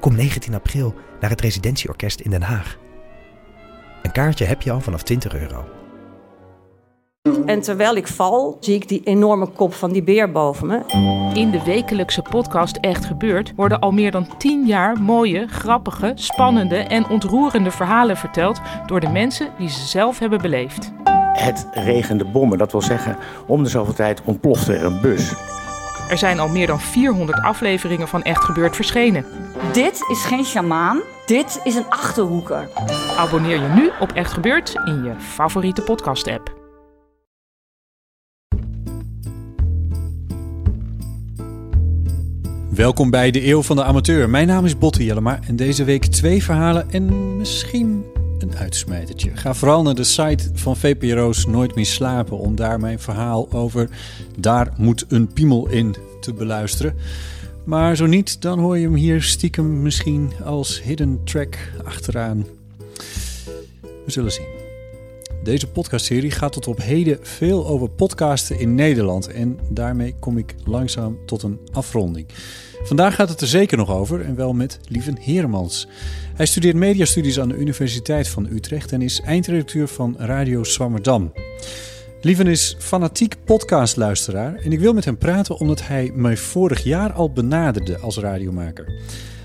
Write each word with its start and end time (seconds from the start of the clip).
Kom 0.00 0.14
19 0.14 0.54
april 0.54 0.94
naar 1.20 1.30
het 1.30 1.40
Residentieorkest 1.40 2.20
in 2.20 2.30
Den 2.30 2.42
Haag. 2.42 2.78
Een 4.02 4.12
kaartje 4.12 4.44
heb 4.44 4.62
je 4.62 4.70
al 4.70 4.80
vanaf 4.80 5.02
20 5.02 5.34
euro. 5.34 5.64
En 7.46 7.60
terwijl 7.60 7.96
ik 7.96 8.06
val, 8.06 8.56
zie 8.60 8.74
ik 8.74 8.88
die 8.88 9.00
enorme 9.04 9.46
kop 9.46 9.74
van 9.74 9.92
die 9.92 10.02
beer 10.02 10.32
boven 10.32 10.66
me. 10.66 10.80
In 11.34 11.50
de 11.50 11.62
wekelijkse 11.64 12.22
podcast 12.22 12.76
Echt 12.76 13.04
Gebeurd 13.04 13.52
worden 13.56 13.80
al 13.80 13.90
meer 13.90 14.10
dan 14.10 14.36
10 14.38 14.66
jaar 14.66 15.00
mooie, 15.00 15.46
grappige, 15.46 16.12
spannende 16.14 16.76
en 16.76 17.08
ontroerende 17.08 17.70
verhalen 17.70 18.16
verteld 18.16 18.60
door 18.86 19.00
de 19.00 19.08
mensen 19.08 19.50
die 19.58 19.68
ze 19.68 19.86
zelf 19.86 20.18
hebben 20.18 20.42
beleefd. 20.42 20.92
Het 21.32 21.68
regende 21.72 22.24
bommen, 22.24 22.58
dat 22.58 22.72
wil 22.72 22.82
zeggen, 22.82 23.16
om 23.46 23.62
de 23.62 23.68
zoveel 23.68 23.94
tijd 23.94 24.22
ontplofte 24.24 24.74
er 24.74 24.84
een 24.84 25.00
bus. 25.00 25.34
Er 26.08 26.18
zijn 26.18 26.38
al 26.38 26.48
meer 26.48 26.66
dan 26.66 26.80
400 26.80 27.42
afleveringen 27.42 28.08
van 28.08 28.22
Echt 28.22 28.44
Gebeurd 28.44 28.76
verschenen. 28.76 29.24
Dit 29.72 30.00
is 30.10 30.24
geen 30.24 30.44
sjamaan, 30.44 31.00
dit 31.26 31.60
is 31.64 31.74
een 31.74 31.88
achterhoeker. 31.88 32.68
Abonneer 33.16 33.62
je 33.62 33.68
nu 33.68 33.90
op 34.00 34.12
Echt 34.12 34.32
Gebeurd 34.32 34.74
in 34.84 35.04
je 35.04 35.12
favoriete 35.18 35.82
podcast-app. 35.82 36.56
Welkom 42.70 43.10
bij 43.10 43.30
de 43.30 43.46
Eeuw 43.46 43.62
van 43.62 43.76
de 43.76 43.84
Amateur. 43.84 44.30
Mijn 44.30 44.46
naam 44.46 44.64
is 44.64 44.78
Botte 44.78 45.04
Jellema 45.04 45.38
en 45.46 45.56
deze 45.56 45.84
week 45.84 46.04
twee 46.04 46.42
verhalen 46.42 46.90
en 46.90 47.36
misschien 47.36 48.04
een 48.42 48.56
uitsmijtertje. 48.56 49.30
Ga 49.36 49.54
vooral 49.54 49.82
naar 49.82 49.94
de 49.94 50.04
site 50.04 50.50
van 50.54 50.76
VPRO's 50.76 51.46
Nooit 51.46 51.74
meer 51.74 51.86
slapen 51.86 52.38
om 52.38 52.56
daar 52.56 52.80
mijn 52.80 52.98
verhaal 52.98 53.52
over 53.52 53.88
Daar 54.38 54.72
moet 54.76 55.04
een 55.08 55.32
piemel 55.32 55.68
in 55.68 55.96
te 56.20 56.32
beluisteren. 56.32 56.94
Maar 57.64 57.96
zo 57.96 58.06
niet, 58.06 58.42
dan 58.42 58.58
hoor 58.58 58.78
je 58.78 58.84
hem 58.84 58.94
hier 58.94 59.22
stiekem 59.22 59.82
misschien 59.82 60.32
als 60.44 60.82
hidden 60.82 61.20
track 61.24 61.58
achteraan. 61.84 62.46
We 64.04 64.10
zullen 64.10 64.32
zien. 64.32 64.57
Deze 65.48 65.70
podcastserie 65.70 66.30
gaat 66.30 66.52
tot 66.52 66.66
op 66.66 66.82
heden 66.82 67.18
veel 67.22 67.66
over 67.66 67.88
podcasten 67.88 68.58
in 68.58 68.74
Nederland 68.74 69.28
en 69.28 69.58
daarmee 69.70 70.14
kom 70.20 70.38
ik 70.38 70.54
langzaam 70.64 71.18
tot 71.26 71.42
een 71.42 71.58
afronding. 71.72 72.26
Vandaag 72.82 73.14
gaat 73.14 73.28
het 73.28 73.40
er 73.40 73.46
zeker 73.46 73.76
nog 73.76 73.90
over 73.90 74.20
en 74.20 74.34
wel 74.34 74.52
met 74.52 74.78
Lieven 74.88 75.18
Heremans. 75.20 75.88
Hij 76.34 76.46
studeert 76.46 76.76
mediastudies 76.76 77.40
aan 77.40 77.48
de 77.48 77.56
Universiteit 77.56 78.28
van 78.28 78.46
Utrecht 78.46 78.92
en 78.92 79.02
is 79.02 79.20
eindredacteur 79.20 79.88
van 79.88 80.14
Radio 80.18 80.64
Swammerdam. 80.64 81.32
Lieven 82.20 82.46
is 82.46 82.76
fanatiek 82.78 83.36
podcastluisteraar 83.44 84.54
en 84.54 84.72
ik 84.72 84.80
wil 84.80 84.92
met 84.92 85.04
hem 85.04 85.18
praten 85.18 85.58
omdat 85.58 85.86
hij 85.86 86.10
mij 86.14 86.36
vorig 86.36 86.82
jaar 86.82 87.12
al 87.12 87.32
benaderde 87.32 87.98
als 87.98 88.18
radiomaker. 88.18 88.92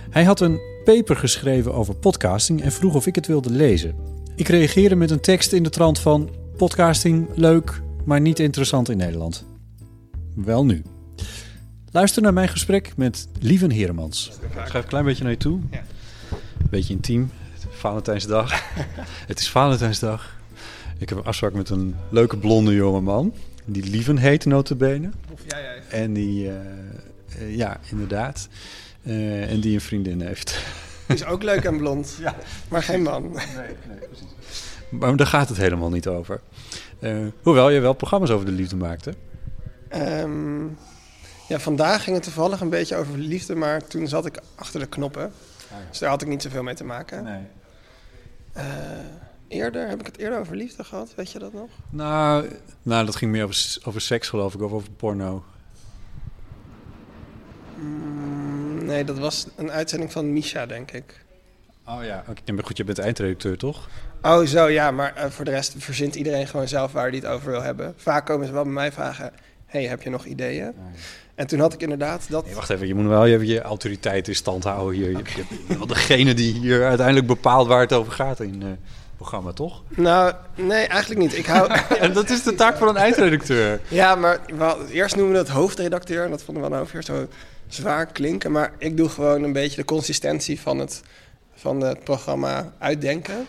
Hij 0.09 0.23
had 0.23 0.39
een 0.39 0.59
paper 0.83 1.15
geschreven 1.15 1.73
over 1.73 1.95
podcasting 1.95 2.61
en 2.61 2.71
vroeg 2.71 2.95
of 2.95 3.07
ik 3.07 3.15
het 3.15 3.27
wilde 3.27 3.51
lezen. 3.51 4.12
Ik 4.35 4.47
reageerde 4.47 4.95
met 4.95 5.11
een 5.11 5.19
tekst 5.19 5.53
in 5.53 5.63
de 5.63 5.69
trant 5.69 5.99
van 5.99 6.29
podcasting 6.57 7.27
leuk, 7.35 7.81
maar 8.05 8.21
niet 8.21 8.39
interessant 8.39 8.89
in 8.89 8.97
Nederland. 8.97 9.45
Wel 10.35 10.65
nu. 10.65 10.81
Luister 11.91 12.21
naar 12.21 12.33
mijn 12.33 12.47
gesprek 12.47 12.93
met 12.97 13.27
Lieven 13.39 13.69
Heremans. 13.71 14.31
Ik 14.41 14.49
schrijf 14.51 14.83
een 14.83 14.89
klein 14.89 15.05
beetje 15.05 15.23
naar 15.23 15.31
je 15.31 15.37
toe. 15.37 15.59
Ja. 15.71 15.83
Beetje 16.69 16.93
intiem. 16.93 17.31
Valentijnsdag. 17.69 18.63
het 19.31 19.39
is 19.39 19.49
Valentijnsdag. 19.49 20.37
Ik 20.97 21.09
heb 21.09 21.17
een 21.17 21.23
afspraak 21.23 21.53
met 21.53 21.69
een 21.69 21.95
leuke 22.09 22.37
blonde 22.37 22.73
jongeman. 22.73 23.33
Die 23.65 23.83
Lieven 23.83 24.17
heet 24.17 24.45
notabene. 24.45 25.09
Of 25.31 25.41
jij, 25.47 25.61
jij. 25.61 25.81
En 25.89 26.13
die, 26.13 26.47
eh, 26.47 26.55
eh, 27.39 27.55
ja, 27.55 27.79
inderdaad. 27.91 28.47
Eh, 29.03 29.51
en 29.51 29.59
die 29.59 29.73
een 29.73 29.81
vriendin 29.81 30.21
heeft. 30.21 30.61
Is 31.07 31.25
ook 31.25 31.43
leuk 31.43 31.63
en 31.63 31.77
blond. 31.77 32.15
Ja. 32.19 32.35
Maar 32.67 32.83
geen 32.83 33.01
man. 33.01 33.31
Nee, 33.31 33.75
nee, 33.87 34.07
precies. 34.07 34.27
Maar 34.89 35.15
daar 35.15 35.27
gaat 35.27 35.49
het 35.49 35.57
helemaal 35.57 35.89
niet 35.89 36.07
over. 36.07 36.41
Eh, 36.99 37.17
hoewel 37.41 37.69
je 37.69 37.79
wel 37.79 37.93
programma's 37.93 38.29
over 38.29 38.45
de 38.45 38.51
liefde 38.51 38.75
maakte. 38.75 39.13
Ehm, 39.89 40.63
ja, 41.47 41.59
vandaag 41.59 42.03
ging 42.03 42.15
het 42.15 42.25
toevallig 42.25 42.61
een 42.61 42.69
beetje 42.69 42.95
over 42.95 43.17
liefde, 43.17 43.55
maar 43.55 43.87
toen 43.87 44.07
zat 44.07 44.25
ik 44.25 44.39
achter 44.55 44.79
de 44.79 44.85
knoppen. 44.85 45.31
Dus 45.89 45.99
daar 45.99 46.09
had 46.09 46.21
ik 46.21 46.27
niet 46.27 46.41
zoveel 46.41 46.63
mee 46.63 46.75
te 46.75 46.83
maken. 46.83 47.23
Nee. 47.23 47.41
Eh, 48.53 48.65
eerder, 49.47 49.87
heb 49.87 49.99
ik 49.99 50.05
het 50.05 50.17
eerder 50.17 50.39
over 50.39 50.55
liefde 50.55 50.83
gehad? 50.83 51.13
Weet 51.15 51.31
je 51.31 51.39
dat 51.39 51.53
nog? 51.53 51.69
Nou, 51.89 52.49
nou, 52.81 53.05
dat 53.05 53.15
ging 53.15 53.31
meer 53.31 53.43
over, 53.43 53.77
over 53.83 54.01
seks 54.01 54.29
geloof 54.29 54.53
ik, 54.53 54.61
of 54.61 54.71
over 54.71 54.91
porno. 54.91 55.43
Mm, 57.83 58.85
nee, 58.85 59.03
dat 59.03 59.19
was 59.19 59.47
een 59.55 59.71
uitzending 59.71 60.11
van 60.11 60.33
Misha, 60.33 60.65
denk 60.65 60.91
ik. 60.91 61.23
Oh 61.87 62.03
ja, 62.03 62.23
oké. 62.29 62.51
Maar 62.51 62.63
goed, 62.63 62.77
je 62.77 62.83
bent 62.83 62.99
eindredacteur 62.99 63.57
toch? 63.57 63.89
Oh, 64.21 64.45
zo 64.45 64.67
ja, 64.67 64.91
maar 64.91 65.15
eh, 65.15 65.29
voor 65.29 65.45
de 65.45 65.51
rest 65.51 65.75
verzint 65.77 66.15
iedereen 66.15 66.47
gewoon 66.47 66.67
zelf 66.67 66.91
waar 66.91 67.07
hij 67.07 67.15
het 67.15 67.25
over 67.25 67.51
wil 67.51 67.61
hebben. 67.61 67.93
Vaak 67.97 68.25
komen 68.25 68.47
ze 68.47 68.53
wel 68.53 68.63
bij 68.63 68.71
mij 68.71 68.91
vragen: 68.91 69.31
hey, 69.65 69.83
heb 69.83 70.01
je 70.01 70.09
nog 70.09 70.25
ideeën? 70.25 70.73
En 71.35 71.47
toen 71.47 71.59
had 71.59 71.73
ik 71.73 71.81
inderdaad 71.81 72.25
dat. 72.29 72.45
Nee, 72.45 72.55
wacht 72.55 72.69
even, 72.69 72.87
je 72.87 72.95
moet 72.95 73.07
wel 73.07 73.25
je, 73.25 73.45
je 73.45 73.61
autoriteit 73.61 74.27
in 74.27 74.35
stand 74.35 74.63
houden 74.63 74.95
hier. 74.95 75.09
Je, 75.09 75.17
je 75.17 75.45
bent 75.67 75.77
wel 75.77 75.87
degene 75.87 76.33
die 76.33 76.53
hier 76.53 76.85
uiteindelijk 76.85 77.27
bepaalt 77.27 77.67
waar 77.67 77.81
het 77.81 77.93
over 77.93 78.11
gaat 78.11 78.39
in 78.39 78.61
eh, 78.61 78.67
het 78.67 78.77
programma, 79.15 79.51
toch? 79.51 79.83
Nou, 79.89 80.33
nee, 80.55 80.87
eigenlijk 80.87 81.21
niet. 81.21 81.37
Ik 81.37 81.45
hou. 81.45 81.71
En 81.99 82.13
dat 82.13 82.29
is 82.29 82.43
de 82.43 82.55
taak 82.55 82.77
van 82.77 82.87
een 82.87 82.97
eindredacteur. 82.97 83.79
Ja, 83.87 84.15
maar 84.15 84.39
wel, 84.57 84.85
eerst 84.85 85.15
noemen 85.15 85.33
we 85.33 85.39
het 85.39 85.49
hoofdredacteur. 85.49 86.23
En 86.23 86.29
dat 86.29 86.43
vonden 86.43 86.63
we 86.63 86.69
dan 86.69 86.79
over 86.79 87.03
zo 87.03 87.27
zwaar 87.73 88.05
klinken. 88.05 88.51
Maar 88.51 88.73
ik 88.77 88.97
doe 88.97 89.09
gewoon 89.09 89.43
een 89.43 89.53
beetje 89.53 89.75
de 89.75 89.85
consistentie 89.85 90.59
van 90.59 90.79
het, 90.79 91.01
van 91.53 91.81
het 91.81 92.03
programma 92.03 92.73
uitdenken. 92.77 93.47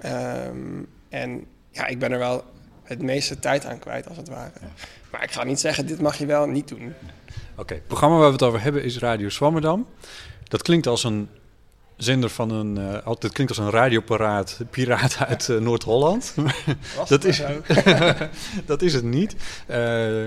Ehm, 0.00 0.82
en 1.08 1.44
ja, 1.70 1.86
ik 1.86 1.98
ben 1.98 2.12
er 2.12 2.18
wel 2.18 2.44
het 2.82 3.02
meeste 3.02 3.38
tijd 3.38 3.66
aan 3.66 3.78
kwijt, 3.78 4.08
als 4.08 4.16
het 4.16 4.28
ware. 4.28 4.52
Maar 5.10 5.22
ik 5.22 5.30
ga 5.30 5.44
niet 5.44 5.60
zeggen, 5.60 5.86
dit 5.86 6.00
mag 6.00 6.18
je 6.18 6.26
wel 6.26 6.46
niet 6.46 6.68
doen. 6.68 6.92
Oké, 7.56 7.74
het 7.74 7.86
programma 7.86 8.16
waar 8.16 8.26
we 8.26 8.32
het 8.32 8.42
over 8.42 8.62
hebben 8.62 8.84
is 8.84 8.98
Radio 8.98 9.28
Swammerdam. 9.28 9.86
Dat 10.44 10.62
klinkt 10.62 10.86
als 10.86 11.04
een 11.04 11.28
zender 11.96 12.30
van 12.30 12.50
een... 12.50 12.78
eh 12.78 13.06
altijd 13.06 13.32
klinkt 13.32 13.58
als 13.58 13.66
een 13.66 13.72
radioparaat 13.72 14.58
piraat 14.70 15.16
uit 15.18 15.48
eh, 15.48 15.56
Noord-Holland. 15.56 16.34
Dat 17.08 17.24
is, 17.24 17.36
zo? 17.36 17.62
dat 18.66 18.82
is 18.82 18.94
het 18.94 19.04
niet. 19.04 19.36
Eh, 19.66 20.26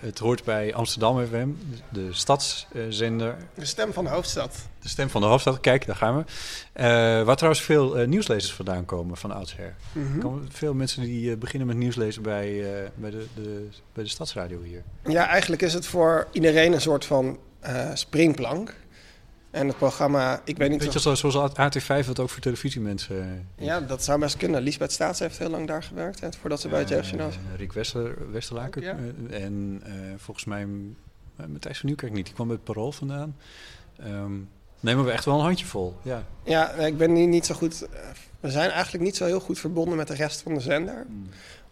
het 0.00 0.18
hoort 0.18 0.44
bij 0.44 0.74
Amsterdam 0.74 1.26
FM, 1.26 1.48
de 1.88 2.08
stadszender. 2.12 3.36
De 3.54 3.64
stem 3.64 3.92
van 3.92 4.04
de 4.04 4.10
hoofdstad. 4.10 4.68
De 4.80 4.88
stem 4.88 5.10
van 5.10 5.20
de 5.20 5.26
hoofdstad. 5.26 5.60
Kijk, 5.60 5.86
daar 5.86 5.96
gaan 5.96 6.16
we. 6.16 6.24
Eh, 6.72 6.84
waar 7.24 7.36
trouwens 7.36 7.64
veel 7.64 7.98
eh, 7.98 8.06
nieuwslezers 8.06 8.52
vandaan 8.52 8.84
komen 8.84 9.16
van 9.16 9.32
oudsher. 9.32 9.74
Mhm. 9.92 10.18
Komen 10.18 10.48
veel 10.52 10.74
mensen 10.74 11.02
die 11.02 11.30
eh, 11.30 11.38
beginnen 11.38 11.66
met 11.66 11.76
nieuwslezen 11.76 12.22
bij, 12.22 12.62
eh, 12.62 12.90
bij, 12.94 13.10
de, 13.10 13.26
de, 13.34 13.68
bij 13.92 14.04
de 14.04 14.10
stadsradio 14.10 14.62
hier. 14.62 14.82
Ja, 15.04 15.28
eigenlijk 15.28 15.62
is 15.62 15.74
het 15.74 15.86
voor 15.86 16.26
iedereen 16.32 16.72
een 16.72 16.80
soort 16.80 17.04
van 17.04 17.38
eh, 17.60 17.90
springplank. 17.94 18.74
En 19.54 19.68
het 19.68 19.76
programma, 19.78 20.40
ik 20.44 20.56
weet 20.56 20.70
niet 20.70 20.82
Weet 20.82 20.92
je, 20.92 21.08
of- 21.10 21.16
zoals, 21.16 21.34
zoals 21.34 21.50
AT5 22.02 22.06
wat 22.06 22.18
ook 22.20 22.30
voor 22.30 22.40
televisiemensen... 22.40 23.44
eh, 23.56 23.64
Ja, 23.66 23.80
dat 23.80 24.04
zou 24.04 24.18
best 24.20 24.36
kunnen. 24.36 24.62
Lisbeth 24.62 24.92
Staats 24.92 25.18
heeft 25.18 25.38
heel 25.38 25.48
lang 25.48 25.66
daar 25.66 25.82
gewerkt, 25.82 26.20
hè, 26.20 26.28
voordat 26.40 26.60
ze 26.60 26.68
bij 26.68 26.78
het 26.78 26.88
jeugdjournaal 26.88 27.30
zat. 27.30 27.40
Eh, 27.52 27.58
Rick 27.58 27.72
Wester, 27.72 28.16
ja. 28.80 28.96
eh, 29.30 29.42
en 29.44 29.82
eh, 29.84 29.92
volgens 30.16 30.46
mij 30.46 30.66
Matthijs 31.36 31.78
van 31.78 31.86
Nieuwkerk 31.86 32.12
niet. 32.12 32.24
Die 32.24 32.34
kwam 32.34 32.46
bij 32.46 32.56
het 32.56 32.64
Parool 32.64 32.92
vandaan. 32.92 33.36
Ehm 33.98 34.32
nemen 34.80 35.04
we 35.04 35.10
echt 35.10 35.24
wel 35.24 35.34
een 35.38 35.44
handjevol. 35.44 35.96
Ja. 36.02 36.22
Ja, 36.42 36.70
ik 36.70 36.96
ben 36.96 37.12
niet, 37.12 37.28
niet 37.28 37.46
zo 37.46 37.54
goed. 37.54 37.82
eh, 37.82 38.00
We 38.40 38.50
zijn 38.50 38.70
eigenlijk 38.70 39.04
niet 39.04 39.16
zo 39.16 39.24
heel 39.24 39.40
goed 39.40 39.58
verbonden 39.58 39.96
met 39.96 40.08
de 40.08 40.14
rest 40.14 40.42
van 40.42 40.54
de 40.54 40.60
zender. 40.60 41.06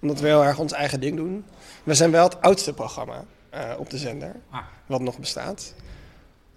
Omdat 0.01 0.21
we 0.21 0.27
heel 0.27 0.45
erg 0.45 0.59
ons 0.59 0.73
eigen 0.73 1.01
ding 1.01 1.17
doen. 1.17 1.45
We 1.85 1.95
zijn 1.95 2.11
wel 2.11 2.25
het 2.25 2.41
oudste 2.43 2.73
programma 2.73 3.25
eh, 3.51 3.71
op 3.79 3.91
de 3.91 3.99
zender, 3.99 4.37
Ah. 4.51 4.61
wat 4.87 5.01
nog 5.01 5.19
bestaat. 5.19 5.75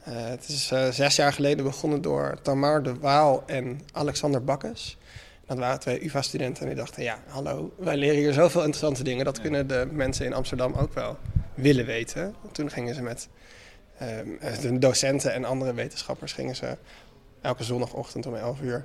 Eh, 0.06 0.14
het 0.16 0.48
is 0.48 0.72
eh, 0.72 0.90
zes 0.90 1.16
jaar 1.16 1.34
geleden 1.34 1.66
begonnen 1.66 2.02
door 2.02 2.38
Tamar 2.42 2.84
de 2.84 3.00
Waal 3.00 3.44
en 3.46 3.82
Alexander 3.92 4.44
Bakkes. 4.44 4.98
Dat 5.46 5.58
waren 5.58 5.80
twee 5.80 6.06
UvA-studenten 6.06 6.62
en 6.62 6.68
die 6.68 6.78
dachten, 6.78 7.04
ja, 7.04 7.20
hallo, 7.28 7.74
wij 7.78 7.98
leren 7.98 8.18
hier 8.18 8.34
zoveel 8.34 8.62
interessante 8.62 9.04
dingen. 9.04 9.26
Dat 9.26 9.42
kunnen 9.42 9.68
de 9.68 9.88
mensen 9.92 10.26
in 10.26 10.34
Amsterdam 10.34 10.74
ook 10.74 10.94
wel 10.94 11.18
willen 11.54 11.86
weten. 11.86 12.36
Toen 12.52 12.70
gingen 12.70 12.96
ze 12.96 13.02
met 13.02 13.30
ehm, 13.98 14.28
de 14.62 14.80
docenten 14.80 15.34
en 15.34 15.46
andere 15.46 15.74
wetenschappers 15.74 16.34
gingen 16.34 16.56
ze 16.56 16.78
elke 17.42 17.64
zondagochtend 17.64 18.26
om 18.26 18.36
11 18.36 18.62
uur 18.62 18.84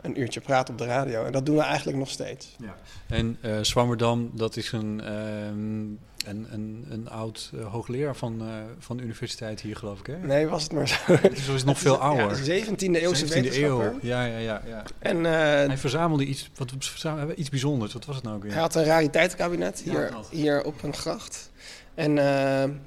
een 0.00 0.20
uurtje 0.20 0.40
praten 0.40 0.74
op 0.74 0.80
de 0.80 0.86
radio. 0.86 1.24
En 1.24 1.32
dat 1.32 1.46
doen 1.46 1.56
we 1.56 1.62
eigenlijk 1.62 1.98
nog 1.98 2.10
steeds. 2.10 2.56
Ja. 2.58 2.74
En 3.08 3.38
uh, 3.42 3.58
Zwammerdam, 3.60 4.30
dat 4.34 4.56
is 4.56 4.72
een, 4.72 5.00
ehm, 5.00 6.13
een, 6.24 6.46
een, 6.50 6.86
een 6.90 7.08
oud 7.08 7.50
uh, 7.54 7.66
hoogleraar 7.66 8.16
van, 8.16 8.42
uh, 8.42 8.48
van 8.78 8.96
de 8.96 9.02
universiteit 9.02 9.60
hier, 9.60 9.76
geloof 9.76 10.00
ik, 10.00 10.06
hè? 10.06 10.18
Nee, 10.18 10.46
was 10.46 10.62
het 10.62 10.72
maar 10.72 10.88
zo. 10.88 10.96
Het 11.06 11.48
is, 11.48 11.64
nog 11.64 11.78
veel 11.78 11.96
ouder. 11.96 12.44
Ja, 12.44 12.64
17e 12.64 12.76
eeuwse 12.76 13.26
17e 13.26 13.54
eeuw. 13.54 13.98
Ja, 14.02 14.24
ja, 14.24 14.38
ja. 14.38 14.62
ja. 14.66 14.82
En, 14.98 15.24
hij 15.24 15.78
verzamelde 15.78 16.24
iets, 16.24 16.50
wat, 16.56 16.72
iets 17.36 17.48
bijzonders. 17.50 17.92
Wat 17.92 18.04
was 18.04 18.14
het 18.14 18.24
nou 18.24 18.36
ook 18.36 18.42
weer? 18.42 18.52
Hij 18.52 18.60
had 18.60 18.74
een 18.74 18.84
rariteitenkabinet 18.84 19.80
hier, 19.80 20.10
ja, 20.10 20.20
hier 20.30 20.64
op 20.64 20.82
een 20.82 20.94
gracht. 20.94 21.50
En 21.94 22.16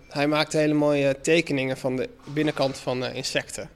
hij 0.10 0.28
maakte 0.28 0.58
hele 0.58 0.74
mooie 0.74 1.22
tekeningen 1.22 1.78
van 1.78 1.96
de 1.96 2.10
binnenkant 2.34 2.78
van 2.78 3.06
insecten. 3.06 3.70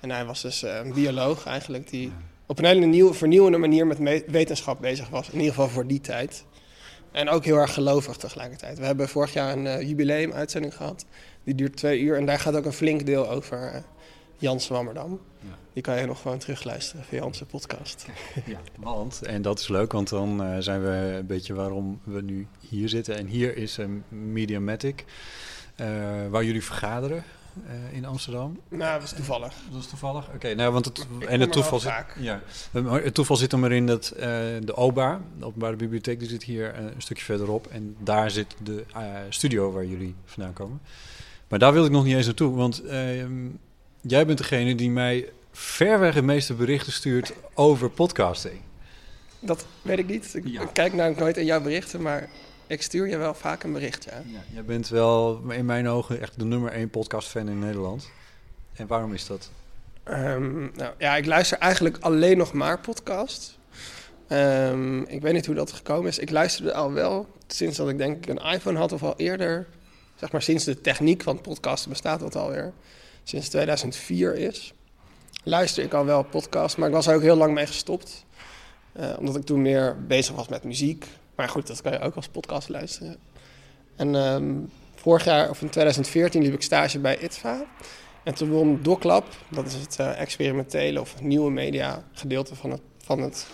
En 0.00 0.10
hij 0.10 0.24
was 0.24 0.42
dus 0.42 0.62
een 0.62 0.92
bioloog 0.92 1.46
eigenlijk, 1.46 1.90
die 1.90 2.12
op 2.46 2.58
een 2.58 2.64
hele 2.64 2.86
nieuwe, 2.86 3.14
vernieuwende 3.14 3.58
manier 3.58 3.86
met 3.86 4.24
wetenschap 4.26 4.80
bezig 4.80 5.08
was. 5.08 5.30
In 5.30 5.38
ieder 5.38 5.54
geval 5.54 5.68
voor 5.68 5.86
die 5.86 6.00
tijd. 6.00 6.44
En 7.12 7.28
ook 7.28 7.44
heel 7.44 7.56
erg 7.56 7.74
gelovig 7.74 8.16
tegelijkertijd. 8.16 8.78
We 8.78 8.84
hebben 8.84 9.08
vorig 9.08 9.32
jaar 9.32 9.52
een 9.52 9.64
uh, 9.64 9.80
jubileum-uitzending 9.80 10.76
gehad. 10.76 11.04
Die 11.44 11.54
duurt 11.54 11.76
twee 11.76 12.00
uur. 12.00 12.16
En 12.16 12.26
daar 12.26 12.38
gaat 12.38 12.56
ook 12.56 12.64
een 12.64 12.72
flink 12.72 13.06
deel 13.06 13.30
over 13.30 13.74
uh, 13.74 13.80
Jan 14.36 14.60
Swammerdam. 14.60 15.20
Ja. 15.38 15.48
Die 15.72 15.82
kan 15.82 15.98
je 15.98 16.06
nog 16.06 16.20
gewoon 16.20 16.38
terugluisteren 16.38 17.04
via 17.04 17.24
onze 17.24 17.44
podcast. 17.44 18.06
Ja, 18.46 18.60
want, 18.78 19.22
en 19.22 19.42
dat 19.42 19.58
is 19.58 19.68
leuk, 19.68 19.92
want 19.92 20.08
dan 20.08 20.42
uh, 20.42 20.56
zijn 20.58 20.82
we 20.82 21.14
een 21.18 21.26
beetje 21.26 21.54
waarom 21.54 22.00
we 22.04 22.22
nu 22.22 22.46
hier 22.68 22.88
zitten. 22.88 23.16
En 23.16 23.26
hier 23.26 23.56
is 23.56 23.76
een 23.76 24.04
Mediamatic, 24.08 25.04
waar 26.30 26.44
jullie 26.44 26.64
vergaderen. 26.64 27.24
Uh, 27.66 27.96
in 27.96 28.04
Amsterdam? 28.04 28.60
Nou, 28.68 29.00
dat 29.00 29.02
is 29.02 29.16
toevallig. 29.16 29.54
Dat 29.70 29.80
is 29.80 29.86
toevallig? 29.86 30.26
Oké, 30.26 30.34
okay, 30.34 30.52
nou, 30.52 30.72
want 30.72 30.84
het, 30.84 31.06
en 31.28 31.40
het 31.40 31.52
toeval, 31.52 31.80
zit, 31.80 31.92
ja, 32.18 32.40
het 32.72 33.14
toeval 33.14 33.36
zit 33.36 33.52
er 33.52 33.72
in 33.72 33.86
dat 33.86 34.12
uh, 34.16 34.20
de 34.62 34.74
OBA, 34.74 35.20
de 35.38 35.44
Openbare 35.44 35.76
Bibliotheek, 35.76 36.18
die 36.18 36.28
zit 36.28 36.42
hier 36.42 36.78
uh, 36.78 36.84
een 36.84 37.02
stukje 37.02 37.24
verderop. 37.24 37.66
En 37.66 37.96
daar 37.98 38.30
zit 38.30 38.54
de 38.62 38.84
studio 39.28 39.72
waar 39.72 39.86
jullie 39.86 40.14
vandaan 40.24 40.52
komen. 40.52 40.80
Maar 41.48 41.58
daar 41.58 41.72
wil 41.72 41.84
ik 41.84 41.90
nog 41.90 42.04
niet 42.04 42.14
eens 42.14 42.26
naartoe, 42.26 42.54
want 42.54 42.82
ehm, 42.82 43.48
jij 44.00 44.26
bent 44.26 44.38
degene 44.38 44.74
die 44.74 44.90
mij 44.90 45.32
verweg 45.52 46.14
de 46.14 46.22
meeste 46.22 46.54
berichten 46.54 46.92
stuurt 46.92 47.32
over 47.54 47.90
podcasting. 47.90 48.60
Dat 49.40 49.66
weet 49.82 49.98
ik 49.98 50.06
niet. 50.06 50.34
Ik 50.34 50.46
ja. 50.46 50.64
kijk 50.64 50.92
namelijk 50.92 51.20
nooit 51.20 51.36
in 51.36 51.44
jouw 51.44 51.60
berichten, 51.60 52.02
maar 52.02 52.28
ik 52.72 52.82
stuur 52.82 53.08
je 53.08 53.16
wel 53.16 53.34
vaak 53.34 53.62
een 53.62 53.72
bericht, 53.72 54.04
ja. 54.04 54.22
ja. 54.26 54.40
Jij 54.52 54.64
bent 54.64 54.88
wel 54.88 55.42
in 55.48 55.64
mijn 55.64 55.88
ogen 55.88 56.20
echt 56.20 56.38
de 56.38 56.44
nummer 56.44 56.72
één 56.72 56.90
podcast-fan 56.90 57.48
in 57.48 57.58
Nederland. 57.58 58.10
En 58.72 58.86
waarom 58.86 59.14
is 59.14 59.26
dat? 59.26 59.50
Um, 60.08 60.70
nou, 60.74 60.92
ja, 60.98 61.16
ik 61.16 61.26
luister 61.26 61.58
eigenlijk 61.58 61.96
alleen 62.00 62.36
nog 62.36 62.52
maar 62.52 62.80
podcasts. 62.80 63.58
Um, 64.28 65.04
ik 65.04 65.22
weet 65.22 65.32
niet 65.32 65.46
hoe 65.46 65.54
dat 65.54 65.72
gekomen 65.72 66.08
is. 66.08 66.18
Ik 66.18 66.30
luisterde 66.30 66.74
al 66.74 66.92
wel 66.92 67.26
sinds 67.46 67.76
dat 67.76 67.88
ik 67.88 67.98
denk 67.98 68.16
ik 68.16 68.28
een 68.28 68.52
iPhone 68.52 68.78
had 68.78 68.92
of 68.92 69.02
al 69.02 69.14
eerder. 69.16 69.66
Zeg 70.14 70.32
maar 70.32 70.42
sinds 70.42 70.64
de 70.64 70.80
techniek 70.80 71.22
van 71.22 71.40
podcasten 71.40 71.90
bestaat 71.90 72.20
dat 72.20 72.36
alweer. 72.36 72.72
Sinds 73.22 73.48
2004 73.48 74.34
is. 74.34 74.74
Luister 75.44 75.84
ik 75.84 75.92
al 75.92 76.04
wel 76.04 76.22
podcasts, 76.22 76.76
maar 76.76 76.88
ik 76.88 76.94
was 76.94 77.06
er 77.06 77.14
ook 77.14 77.22
heel 77.22 77.36
lang 77.36 77.54
mee 77.54 77.66
gestopt. 77.66 78.24
Uh, 79.00 79.12
omdat 79.18 79.36
ik 79.36 79.44
toen 79.44 79.62
meer 79.62 79.96
bezig 80.06 80.34
was 80.34 80.48
met 80.48 80.64
muziek. 80.64 81.06
Maar 81.34 81.48
goed, 81.48 81.66
dat 81.66 81.82
kan 81.82 81.92
je 81.92 82.00
ook 82.00 82.14
als 82.14 82.28
podcast 82.28 82.68
luisteren. 82.68 83.16
En 83.96 84.14
um, 84.14 84.70
vorig 84.94 85.24
jaar, 85.24 85.50
of 85.50 85.62
in 85.62 85.68
2014, 85.68 86.42
liep 86.42 86.54
ik 86.54 86.62
stage 86.62 86.98
bij 86.98 87.18
ITVA. 87.18 87.64
En 88.24 88.34
toen 88.34 88.50
won 88.50 88.82
DocLab, 88.82 89.24
dat 89.50 89.66
is 89.66 89.74
het 89.74 89.96
uh, 90.00 90.20
experimentele 90.20 91.00
of 91.00 91.20
nieuwe 91.20 91.50
media 91.50 92.04
gedeelte 92.12 92.54
van 92.54 92.70
het, 92.70 92.80
van 92.98 93.20
het 93.20 93.46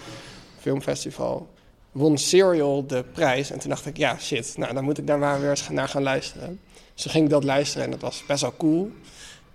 filmfestival, 0.58 1.48
won 1.92 2.18
Serial 2.18 2.86
de 2.86 3.04
prijs. 3.12 3.50
En 3.50 3.58
toen 3.58 3.70
dacht 3.70 3.86
ik, 3.86 3.96
ja 3.96 4.18
shit, 4.18 4.54
nou 4.56 4.74
dan 4.74 4.84
moet 4.84 4.98
ik 4.98 5.06
daar 5.06 5.18
maar 5.18 5.40
weer 5.40 5.50
eens 5.50 5.68
naar 5.68 5.88
gaan 5.88 6.02
luisteren. 6.02 6.60
Dus 6.94 7.02
toen 7.02 7.12
ging 7.12 7.24
ik 7.24 7.30
dat 7.30 7.44
luisteren 7.44 7.84
en 7.84 7.90
dat 7.90 8.00
was 8.00 8.24
best 8.26 8.40
wel 8.40 8.56
cool. 8.56 8.90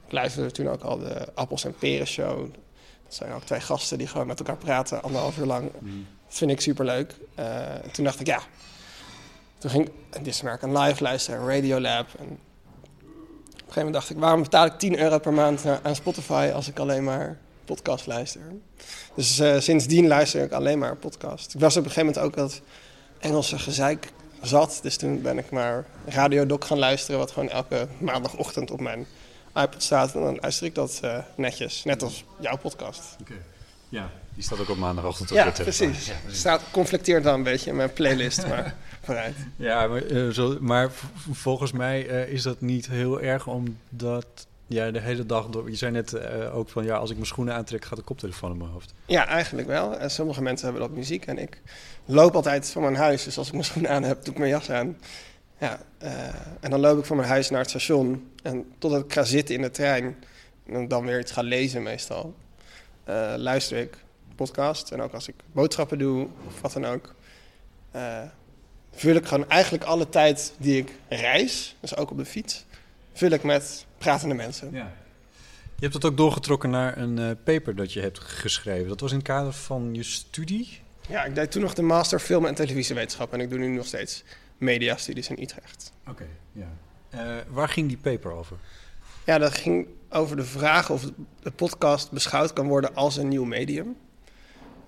Ik 0.06 0.12
luisterde 0.12 0.52
toen 0.52 0.70
ook 0.70 0.82
al 0.82 0.98
de 0.98 1.28
Appels 1.34 1.66
en 1.66 1.76
Peren 1.76 2.08
show. 2.08 2.40
Dat 3.04 3.14
zijn 3.14 3.32
ook 3.32 3.44
twee 3.44 3.60
gasten 3.60 3.98
die 3.98 4.08
gewoon 4.08 4.28
met 4.28 4.40
elkaar 4.40 4.58
praten, 4.58 5.04
anderhalf 5.04 5.38
uur 5.38 5.46
lang. 5.46 5.72
Mm 5.80 6.08
vind 6.38 6.52
ik 6.52 6.62
superleuk. 6.62 7.16
Uh, 7.40 7.46
toen 7.92 8.06
dacht 8.06 8.20
ik, 8.20 8.28
ja. 8.28 8.40
Toen 9.58 9.70
ging 9.70 9.90
ik 10.12 10.24
This 10.24 10.42
American 10.42 10.78
Live 10.78 11.04
luisteren, 11.04 11.48
Radiolab. 11.48 12.08
En 12.20 12.26
op 12.26 12.30
een 12.30 13.58
gegeven 13.58 13.76
moment 13.76 13.94
dacht 13.94 14.10
ik, 14.10 14.18
waarom 14.18 14.42
betaal 14.42 14.66
ik 14.66 14.80
10 14.80 15.00
euro 15.00 15.20
per 15.20 15.34
maand 15.34 15.66
aan 15.84 15.96
Spotify 15.96 16.52
als 16.54 16.68
ik 16.68 16.80
alleen 16.80 17.04
maar 17.04 17.38
podcast 17.66 18.08
luister? 18.08 18.42
Dus 19.16 19.40
uh, 19.40 19.60
sindsdien 19.60 20.08
luister 20.08 20.44
ik 20.44 20.52
alleen 20.52 20.80
maar 20.80 20.96
podcast. 20.96 21.54
Ik 21.54 21.60
was 21.60 21.78
op 21.78 21.86
een 21.86 21.92
gegeven 21.92 22.14
moment 22.14 22.26
ook 22.26 22.36
dat 22.36 22.62
Engelse 23.20 23.60
gezeik 23.60 24.12
zat. 24.42 24.80
Dus 24.82 24.98
toen 24.98 25.22
ben 25.22 25.38
ik 25.38 25.50
maar 25.50 25.86
Radio 26.06 26.46
Doc 26.46 26.68
gaan 26.68 26.80
luisteren, 26.80 27.20
wat 27.20 27.32
gewoon 27.32 27.50
elke 27.50 27.88
maandagochtend 27.98 28.72
op 28.72 28.80
mijn 28.80 29.08
iPod 29.56 29.84
staat. 29.84 30.16
En 30.16 30.22
dan 30.22 30.38
luister 30.42 30.66
ik 30.66 30.76
dat 30.76 31.00
uh, 31.04 31.18
netjes, 31.36 31.84
net 31.84 32.04
als 32.04 32.26
jouw 32.40 32.58
podcast. 32.58 33.16
Okay. 33.22 33.42
Ja, 33.90 34.10
die 34.34 34.44
staat 34.44 34.60
ook 34.60 34.70
op 34.70 34.78
maandagochtend 34.78 35.32
op 35.32 35.38
Ja, 35.38 35.50
precies. 35.50 36.06
Ja, 36.06 36.14
precies. 36.24 36.40
Staat, 36.40 36.62
conflicteert 36.72 37.24
dan 37.24 37.34
een 37.34 37.44
beetje 37.44 37.70
in 37.70 37.76
mijn 37.76 37.94
playlist, 37.94 38.48
maar 38.48 38.76
vooruit. 39.02 39.36
Ja, 39.56 39.88
maar, 39.88 40.04
uh, 40.04 40.30
zo, 40.30 40.58
maar 40.60 40.92
volgens 41.32 41.72
mij 41.72 42.10
uh, 42.10 42.34
is 42.34 42.42
dat 42.42 42.62
niet 42.62 42.88
heel 42.88 43.22
erg, 43.22 43.48
omdat 43.48 44.48
ja, 44.68 44.92
de 44.92 45.00
hele 45.00 45.26
dag 45.26 45.48
door... 45.48 45.70
Je 45.70 45.76
zei 45.76 45.92
net 45.92 46.14
uh, 46.14 46.56
ook 46.56 46.70
van, 46.70 46.84
ja, 46.84 46.96
als 46.96 47.10
ik 47.10 47.16
mijn 47.16 47.28
schoenen 47.28 47.54
aantrek, 47.54 47.86
gaat 47.86 47.98
de 47.98 48.04
koptelefoon 48.04 48.52
in 48.52 48.58
mijn 48.58 48.70
hoofd. 48.70 48.94
Ja, 49.06 49.28
eigenlijk 49.28 49.68
wel. 49.68 49.98
En 49.98 50.12
sommige 50.12 50.42
mensen 50.42 50.68
hebben 50.68 50.88
dat 50.88 50.98
muziek 50.98 51.26
en 51.26 51.38
ik 51.38 51.62
loop 52.06 52.36
altijd 52.36 52.70
van 52.70 52.82
mijn 52.82 52.96
huis. 52.96 53.24
Dus 53.24 53.38
als 53.38 53.48
ik 53.48 53.54
mijn 53.54 53.66
schoenen 53.72 53.92
aan 53.92 54.04
heb, 54.04 54.24
doe 54.24 54.34
ik 54.34 54.40
mijn 54.40 54.52
jas 54.52 54.70
aan. 54.70 54.98
Ja, 55.60 55.80
en 56.60 56.70
dan 56.70 56.80
loop 56.80 57.00
ik 57.00 57.06
van 57.06 57.18
mijn 57.18 57.30
huis 57.30 57.50
naar 57.50 57.60
het 57.60 57.70
station. 57.70 58.32
En 58.44 58.66
totdat 58.78 59.04
ik 59.04 59.14
ga 59.14 59.24
zitten 59.24 59.56
in 59.56 59.62
de 59.62 59.72
trein 59.72 60.16
en 60.66 60.88
dan 60.88 61.06
weer 61.06 61.20
iets 61.20 61.32
ga 61.32 61.42
lezen 61.42 61.84
meestal... 61.84 62.36
Uh, 63.10 63.34
luister 63.38 63.78
ik 63.78 63.98
podcast. 64.36 64.92
En 64.92 65.02
ook 65.02 65.14
als 65.14 65.28
ik 65.28 65.36
boodschappen 65.52 65.98
doe 65.98 66.28
of 66.48 66.62
wat 66.62 66.74
dan 66.74 66.86
ook. 66.86 67.16
Uh, 67.96 68.22
vul 68.92 69.16
ik 69.16 69.26
gewoon 69.26 69.50
eigenlijk 69.50 69.84
alle 69.84 70.10
tijd 70.10 70.54
die 70.58 70.78
ik 70.78 70.92
reis, 71.10 71.76
dus 71.80 71.96
ook 71.96 72.12
op 72.12 72.18
de 72.18 72.26
fiets, 72.26 72.66
vul 73.14 73.32
ik 73.32 73.44
met 73.44 73.86
pratende 73.98 74.36
mensen. 74.36 74.72
Ja. 74.72 74.92
Je 75.76 75.90
hebt 75.90 76.02
dat 76.02 76.12
ook 76.12 76.18
doorgetrokken 76.18 76.70
naar 76.70 76.98
een 76.98 77.20
uh, 77.20 77.32
paper 77.44 77.76
dat 77.76 77.94
je 77.94 78.00
hebt 78.02 78.20
geschreven. 78.20 78.88
Dat 78.88 79.00
was 79.00 79.12
in 79.12 79.18
het 79.18 79.28
kader 79.28 79.54
van 79.54 79.94
je 79.94 80.04
studie? 80.04 80.80
Ja, 81.08 81.24
ik 81.24 81.36
deed 81.36 81.52
toen 81.52 81.62
nog 81.62 81.74
de 81.74 81.82
master 81.82 82.20
film- 82.20 82.46
en 82.46 82.56
televisiewetenschap. 82.56 83.34
En 83.34 83.40
ik 83.40 83.50
doe 83.50 83.60
nu 83.60 83.68
nog 83.68 83.86
steeds 83.86 84.24
mediastudies 84.58 85.30
in 85.30 85.42
Utrecht. 85.42 85.92
Oké, 86.08 86.28
ja. 86.52 86.68
Uh, 87.14 87.36
waar 87.48 87.70
ging 87.70 87.88
die 87.88 87.98
paper 87.98 88.32
over? 88.32 88.58
Ja, 89.26 89.38
dat 89.38 89.54
ging 89.54 89.88
over 90.10 90.36
de 90.36 90.44
vraag 90.44 90.90
of 90.90 91.12
de 91.42 91.52
podcast 91.52 92.12
beschouwd 92.12 92.54
kan 92.54 92.68
worden 92.68 92.96
als 92.96 93.18
een 93.18 93.28
nieuw 93.28 93.44
medium. 93.44 93.96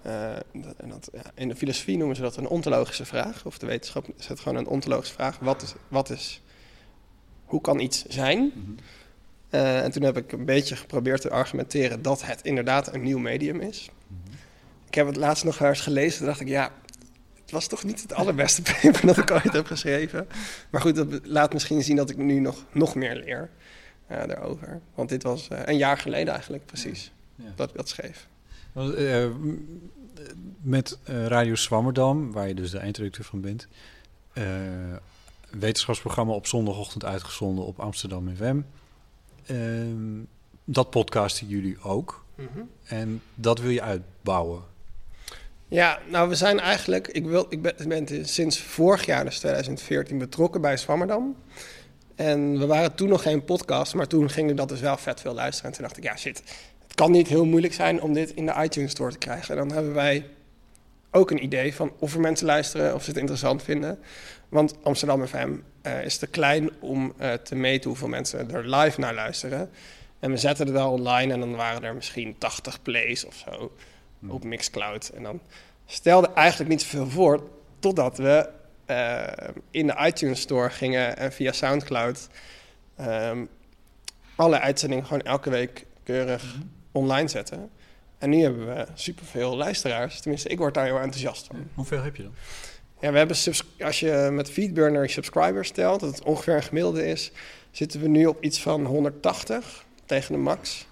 Uh, 0.05 0.35
en 0.77 0.89
dat, 0.89 1.09
ja, 1.13 1.21
in 1.35 1.47
de 1.47 1.55
filosofie 1.55 1.97
noemen 1.97 2.15
ze 2.15 2.21
dat 2.21 2.37
een 2.37 2.47
ontologische 2.47 3.05
vraag. 3.05 3.45
Of 3.45 3.57
de 3.57 3.65
wetenschap 3.65 4.07
is 4.17 4.27
het 4.27 4.39
gewoon 4.39 4.57
een 4.57 4.67
ontologische 4.67 5.13
vraag. 5.13 5.39
Wat 5.39 5.61
is, 5.61 5.73
wat 5.87 6.09
is 6.09 6.41
hoe 7.45 7.61
kan 7.61 7.79
iets 7.79 8.05
zijn? 8.05 8.51
Mm 8.55 8.75
uh, 9.55 9.83
en 9.83 9.91
toen 9.91 10.03
heb 10.03 10.17
ik 10.17 10.31
een 10.31 10.45
beetje 10.45 10.75
geprobeerd 10.75 11.21
te 11.21 11.29
argumenteren 11.29 12.01
dat 12.01 12.25
het 12.25 12.41
inderdaad 12.41 12.93
een 12.93 13.01
nieuw 13.01 13.19
medium 13.19 13.59
is. 13.59 13.89
Mm 14.07 14.17
-hmm. 14.23 14.33
Ik 14.87 14.95
heb 14.95 15.07
het 15.07 15.15
laatst 15.15 15.43
nog 15.43 15.59
eens 15.59 15.81
gelezen. 15.81 16.17
Toen 16.17 16.27
dacht 16.27 16.39
ik, 16.39 16.47
ja, 16.47 16.71
het 17.41 17.51
was 17.51 17.67
toch 17.67 17.83
niet 17.83 18.01
het 18.01 18.13
allerbeste 18.13 18.61
paper 18.81 19.05
dat 19.05 19.17
ik 19.17 19.31
ooit 19.31 19.53
heb 19.53 19.65
geschreven. 19.65 20.27
Maar 20.69 20.81
goed, 20.81 20.95
dat 20.95 21.07
laat 21.23 21.53
misschien 21.53 21.83
zien 21.83 21.95
dat 21.95 22.09
ik 22.09 22.17
nu 22.17 22.39
nog, 22.39 22.65
nog 22.71 22.95
meer 22.95 23.15
leer 23.15 23.49
uh, 24.11 24.17
daarover. 24.25 24.81
Want 24.95 25.09
dit 25.09 25.23
was 25.23 25.47
een 25.49 25.77
jaar 25.77 25.97
geleden 25.97 26.33
eigenlijk 26.33 26.65
precies 26.65 27.11
ja. 27.35 27.51
dat 27.55 27.69
ik 27.69 27.75
dat 27.75 27.89
schreef. 27.89 28.27
Uh, 28.77 29.25
met 30.61 30.97
uh, 31.09 31.25
Radio 31.25 31.55
Swammerdam, 31.55 32.31
waar 32.31 32.47
je 32.47 32.53
dus 32.53 32.71
de 32.71 32.77
eindredacteur 32.77 33.25
van 33.25 33.41
bent, 33.41 33.67
uh, 34.33 34.43
wetenschapsprogramma 35.49 36.33
op 36.33 36.47
zondagochtend 36.47 37.05
uitgezonden 37.05 37.65
op 37.65 37.79
Amsterdam 37.79 38.35
FM. 38.35 38.59
Ehm, 39.45 40.23
dat 40.63 40.89
podcasten 40.89 41.47
jullie 41.47 41.81
ook. 41.81 42.25
Mm 42.35 42.47
-hmm. 42.53 42.69
En 42.83 43.21
dat 43.35 43.59
wil 43.59 43.69
je 43.69 43.81
uitbouwen. 43.81 44.63
Ja, 45.67 45.99
nou 46.09 46.29
we 46.29 46.35
zijn 46.35 46.59
eigenlijk, 46.59 47.07
ik, 47.07 47.25
wil, 47.25 47.45
ik 47.49 47.61
ben, 47.61 47.75
ben 47.87 48.25
sinds 48.25 48.59
vorig 48.59 49.05
jaar, 49.05 49.25
dus 49.25 49.39
2014, 49.39 50.17
betrokken 50.17 50.61
bij 50.61 50.77
Swammerdam. 50.77 51.35
En 52.15 52.59
we 52.59 52.65
waren 52.65 52.95
toen 52.95 53.09
nog 53.09 53.21
geen 53.21 53.43
podcast, 53.43 53.93
maar 53.93 54.07
toen 54.07 54.29
ging 54.29 54.53
dat 54.53 54.69
dus 54.69 54.79
wel 54.79 54.97
vet 54.97 55.21
veel 55.21 55.33
luisteren. 55.33 55.71
En 55.71 55.77
toen 55.77 55.85
dacht 55.85 55.97
ik, 55.97 56.03
ja 56.03 56.15
shit, 56.15 56.43
kan 56.95 57.11
niet 57.11 57.27
heel 57.27 57.45
moeilijk 57.45 57.73
zijn 57.73 58.01
om 58.01 58.13
dit 58.13 58.31
in 58.33 58.45
de 58.45 58.55
iTunes 58.63 58.91
Store 58.91 59.11
te 59.11 59.17
krijgen. 59.17 59.49
En 59.49 59.67
dan 59.67 59.75
hebben 59.75 59.93
wij 59.93 60.25
ook 61.11 61.31
een 61.31 61.43
idee 61.43 61.75
van 61.75 61.91
of 61.99 62.13
er 62.13 62.19
mensen 62.19 62.45
luisteren, 62.45 62.93
of 62.93 63.03
ze 63.03 63.09
het 63.09 63.19
interessant 63.19 63.63
vinden. 63.63 63.99
Want 64.49 64.75
Amsterdam 64.83 65.27
FM 65.27 65.53
uh, 65.83 66.03
is 66.03 66.17
te 66.17 66.27
klein 66.27 66.69
om 66.79 67.13
uh, 67.19 67.33
te 67.33 67.55
meten 67.55 67.89
hoeveel 67.89 68.07
mensen 68.07 68.51
er 68.51 68.75
live 68.75 68.99
naar 68.99 69.13
luisteren. 69.13 69.69
En 70.19 70.31
we 70.31 70.37
zetten 70.37 70.65
het 70.65 70.75
wel 70.75 70.91
online 70.91 71.33
en 71.33 71.39
dan 71.39 71.55
waren 71.55 71.83
er 71.83 71.95
misschien 71.95 72.37
80 72.37 72.81
plays 72.81 73.25
of 73.25 73.35
zo 73.35 73.71
op 74.27 74.43
Mixcloud. 74.43 75.11
En 75.15 75.23
dan 75.23 75.39
stelde 75.85 76.29
eigenlijk 76.33 76.69
niet 76.69 76.81
zoveel 76.81 77.09
voor 77.09 77.49
totdat 77.79 78.17
we 78.17 78.49
eh, 78.85 79.23
in 79.71 79.87
de 79.87 79.95
iTunes 80.05 80.41
Store 80.41 80.69
gingen 80.69 81.17
en 81.17 81.31
via 81.31 81.51
Soundcloud 81.51 82.27
ehm, 82.95 83.45
alle 84.35 84.59
uitzendingen 84.59 85.05
gewoon 85.05 85.21
elke 85.21 85.49
week 85.49 85.85
keurig 86.03 86.55
online 86.95 87.27
zetten. 87.27 87.69
En 88.17 88.29
nu 88.29 88.41
hebben 88.41 88.67
we 88.75 88.85
superveel 88.93 89.55
luisteraars. 89.55 90.19
Tenminste, 90.19 90.49
ik 90.49 90.57
word 90.57 90.73
daar 90.73 90.85
heel 90.85 90.99
enthousiast 90.99 91.45
van. 91.45 91.67
Hoeveel 91.73 92.01
heb 92.01 92.15
je 92.15 92.23
dan? 92.23 92.33
Ja, 92.99 93.11
we 93.11 93.17
hebben 93.17 93.37
als 93.79 93.99
je 93.99 94.29
met 94.31 94.49
Feedburner 94.49 95.09
subscribers 95.09 95.67
stelt, 95.67 95.99
dat 95.99 96.09
het 96.09 96.23
ongeveer 96.23 96.55
een 96.55 96.63
gemiddelde 96.63 97.07
is, 97.07 97.31
zitten 97.71 98.01
we 98.01 98.07
nu 98.07 98.25
op 98.25 98.43
iets 98.43 98.61
van 98.61 98.85
180 98.85 99.85
tegen 100.05 100.31
de 100.31 100.39
max. 100.39 100.87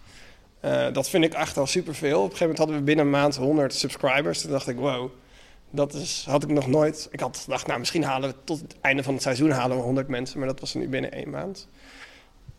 Eh, 0.60 0.94
dat 0.94 1.10
vind 1.10 1.24
ik 1.24 1.34
echt 1.34 1.58
al 1.58 1.68
superveel. 1.68 2.18
Op 2.18 2.32
een 2.32 2.38
gegeven 2.38 2.48
moment 2.48 2.58
hadden 2.58 2.78
we 2.78 2.84
binnen 2.84 3.06
een 3.06 3.12
maand 3.12 3.36
100 3.36 3.74
subscribers. 3.74 4.42
Toen 4.42 4.52
dacht 4.52 4.68
ik, 4.68 4.78
wow, 4.78 5.10
dat 5.70 5.94
is, 5.94 6.26
had 6.28 6.44
ik 6.44 6.50
nog 6.50 6.68
nooit. 6.68 7.08
Ik 7.12 7.20
had 7.20 7.38
gedacht, 7.38 7.68
nou, 7.68 7.80
misschien 7.80 8.04
halen 8.04 8.30
we 8.30 8.36
tot 8.44 8.62
het 8.62 8.76
einde 8.82 9.04
van 9.04 9.14
het 9.14 9.24
seizoen 9.24 9.52
halen 9.52 9.78
we 9.78 9.84
100 9.84 10.08
mensen, 10.08 10.40
maar 10.40 10.48
dat 10.48 10.60
was 10.60 10.74
nu 10.74 10.88
binnen 10.90 11.12
één 11.12 11.30
maand. 11.30 11.68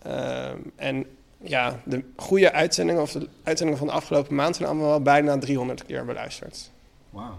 Ehm, 0.03 0.59
en 0.77 1.07
ja, 1.45 1.81
de 1.85 2.05
goede 2.17 2.53
uitzendingen 2.53 3.03
of 3.03 3.13
de 3.13 3.29
uitzendingen 3.43 3.79
van 3.79 3.89
de 3.89 3.95
afgelopen 3.95 4.35
maand 4.35 4.57
zijn 4.57 4.69
allemaal 4.69 4.89
wel 4.89 5.03
bijna 5.03 5.39
300 5.39 5.87
keer 5.87 6.05
beluisterd. 6.05 6.71
Wauw. 7.11 7.39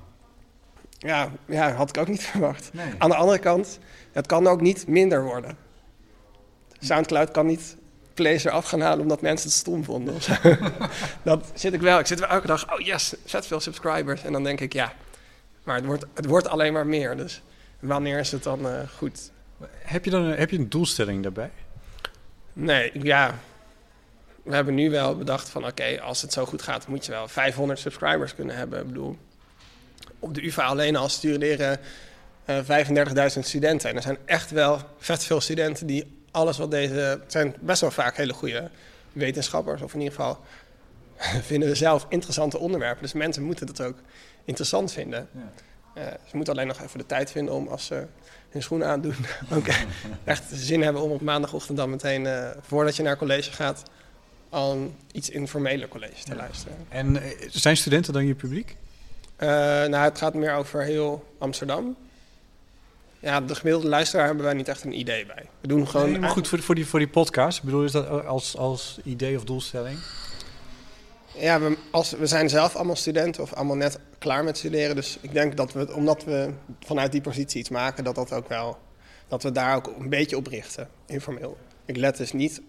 Ja, 0.97 1.31
ja, 1.45 1.71
had 1.71 1.89
ik 1.89 1.97
ook 1.97 2.07
niet 2.07 2.23
verwacht. 2.31 2.69
Nee. 2.73 2.93
Aan 2.97 3.09
de 3.09 3.15
andere 3.15 3.39
kant, 3.39 3.79
het 4.11 4.27
kan 4.27 4.47
ook 4.47 4.61
niet 4.61 4.87
minder 4.87 5.23
worden. 5.23 5.57
Soundcloud 6.79 7.31
kan 7.31 7.45
niet 7.45 7.75
plays 8.13 8.43
eraf 8.43 8.65
gaan 8.65 8.81
halen 8.81 8.99
omdat 8.99 9.21
mensen 9.21 9.47
het 9.47 9.57
stom 9.57 9.83
vonden. 9.83 10.15
dat 11.23 11.51
zit 11.53 11.73
ik 11.73 11.81
wel. 11.81 11.99
Ik 11.99 12.05
zit 12.05 12.19
wel 12.19 12.29
elke 12.29 12.47
dag, 12.47 12.73
oh 12.73 12.79
yes, 12.79 13.13
zet 13.23 13.47
veel 13.47 13.59
subscribers. 13.59 14.23
En 14.23 14.31
dan 14.31 14.43
denk 14.43 14.59
ik, 14.59 14.73
ja, 14.73 14.93
maar 15.63 15.75
het 15.75 15.85
wordt, 15.85 16.05
het 16.13 16.25
wordt 16.25 16.47
alleen 16.47 16.73
maar 16.73 16.87
meer. 16.87 17.17
Dus 17.17 17.41
wanneer 17.79 18.19
is 18.19 18.31
het 18.31 18.43
dan 18.43 18.67
eh, 18.67 18.79
goed? 18.97 19.31
Heb 19.69 20.05
je 20.05 20.11
dan 20.11 20.21
een, 20.21 20.37
heb 20.37 20.49
je 20.49 20.57
een 20.57 20.69
doelstelling 20.69 21.23
daarbij? 21.23 21.51
Nee, 22.53 22.91
ja. 22.93 23.35
We 24.45 24.55
hebben 24.55 24.73
nu 24.73 24.89
wel 24.89 25.17
bedacht 25.17 25.49
van, 25.49 25.65
oké, 25.65 26.01
als 26.01 26.21
het 26.21 26.33
zo 26.33 26.45
goed 26.45 26.61
gaat, 26.61 26.87
moet 26.87 27.05
je 27.05 27.11
wel 27.11 27.27
500 27.27 27.79
subscribers 27.79 28.35
kunnen 28.35 28.55
hebben. 28.55 28.79
Ik 28.79 28.87
bedoel, 28.87 29.17
op 30.19 30.33
de 30.33 30.45
UvA 30.45 30.65
alleen 30.65 30.95
al 30.95 31.09
studeren 31.09 31.79
eh 32.45 32.57
35.000 33.35 33.39
studenten. 33.39 33.89
En 33.89 33.95
er 33.95 34.01
zijn 34.01 34.17
echt 34.25 34.51
wel 34.51 34.79
vet 34.97 35.23
veel 35.23 35.41
studenten 35.41 35.87
die 35.87 36.23
alles 36.31 36.57
wat 36.57 36.71
deze... 36.71 36.93
Het 36.93 37.31
zijn 37.31 37.55
best 37.59 37.81
wel 37.81 37.91
vaak 37.91 38.17
hele 38.17 38.33
goede 38.33 38.69
wetenschappers, 39.13 39.81
of 39.81 39.93
in 39.93 39.99
ieder 39.99 40.15
geval 40.15 40.39
vinden 41.49 41.69
we 41.69 41.75
zelf 41.75 42.05
interessante 42.09 42.57
onderwerpen. 42.57 43.01
Dus 43.01 43.13
mensen 43.13 43.43
moeten 43.43 43.65
dat 43.65 43.81
ook 43.81 43.97
interessant 44.43 44.91
vinden. 44.91 45.29
Eh, 45.93 46.03
ze 46.25 46.35
moeten 46.35 46.53
alleen 46.53 46.67
nog 46.67 46.81
even 46.81 46.97
de 46.97 47.05
tijd 47.05 47.31
vinden 47.31 47.53
om 47.53 47.67
als 47.67 47.85
ze 47.85 48.05
hun 48.49 48.61
schoenen 48.61 48.87
aandoen... 48.87 49.15
ook 49.55 49.65
echt 50.23 50.43
zin 50.51 50.81
hebben 50.81 51.01
om 51.01 51.11
op 51.11 51.21
maandagochtend 51.21 51.77
dan 51.77 51.89
meteen, 51.89 52.25
eh, 52.25 52.49
voordat 52.61 52.95
je 52.95 53.03
naar 53.03 53.17
college 53.17 53.51
gaat... 53.51 53.83
een 54.55 54.95
iets 55.11 55.29
informeler 55.29 55.87
college 55.87 56.23
te 56.23 56.35
luisteren. 56.35 56.77
En 56.89 57.21
eh, 57.21 57.47
zijn 57.49 57.77
studenten 57.77 58.13
dan 58.13 58.27
je 58.27 58.35
publiek? 58.35 58.75
Eh, 59.35 59.47
nou, 59.47 59.95
het 59.95 60.17
gaat 60.17 60.33
meer 60.33 60.53
over 60.53 60.83
heel 60.83 61.33
Amsterdam. 61.37 61.95
Ja, 63.19 63.41
de 63.41 63.55
gemiddelde 63.55 63.87
luisteraar 63.87 64.25
hebben 64.25 64.45
wij 64.45 64.53
niet 64.53 64.67
echt 64.67 64.83
een 64.83 64.99
idee 64.99 65.25
bij. 65.25 65.45
We 65.61 65.67
doen 65.67 65.87
gewoon... 65.87 66.11
Nee, 66.11 66.19
maar 66.19 66.29
goed, 66.29 66.47
voor, 66.47 66.59
voor, 66.61 66.75
die, 66.75 66.85
voor 66.85 66.99
die 66.99 67.07
podcast. 67.07 67.57
Ik 67.57 67.63
bedoel, 67.63 67.83
is 67.83 67.91
dat 67.91 68.25
als, 68.25 68.57
als 68.57 68.99
idee 69.03 69.37
of 69.37 69.43
doelstelling? 69.43 69.97
Ja, 71.37 71.59
we, 71.59 71.77
als, 71.91 72.11
we 72.11 72.27
zijn 72.27 72.49
zelf 72.49 72.75
allemaal 72.75 72.95
studenten 72.95 73.43
of 73.43 73.53
allemaal 73.53 73.75
net 73.75 73.99
klaar 74.17 74.43
met 74.43 74.57
studeren. 74.57 74.95
Dus 74.95 75.17
ik 75.21 75.33
denk 75.33 75.57
dat 75.57 75.73
we, 75.73 75.93
omdat 75.93 76.23
we 76.23 76.49
vanuit 76.79 77.11
die 77.11 77.21
positie 77.21 77.59
iets 77.59 77.69
maken, 77.69 78.03
dat 78.03 78.15
dat 78.15 78.33
ook 78.33 78.49
wel... 78.49 78.77
Dat 79.27 79.43
we 79.43 79.51
daar 79.51 79.75
ook 79.75 79.87
een 79.99 80.09
beetje 80.09 80.37
op 80.37 80.47
richten, 80.47 80.89
informeel. 81.05 81.57
Ik 81.85 81.97
let 81.97 82.17
dus 82.17 82.33
niet... 82.33 82.61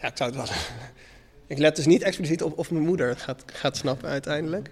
Ja, 0.00 0.08
ik 0.08 0.16
zou 0.16 0.30
het 0.30 0.38
wel... 0.38 0.56
ik 1.46 1.58
let 1.58 1.76
dus 1.76 1.86
niet 1.86 2.02
expliciet 2.02 2.42
op 2.42 2.58
of 2.58 2.70
mijn 2.70 2.84
moeder 2.84 3.08
het 3.08 3.22
gaat, 3.22 3.44
gaat 3.46 3.76
snappen 3.76 4.08
uiteindelijk. 4.08 4.70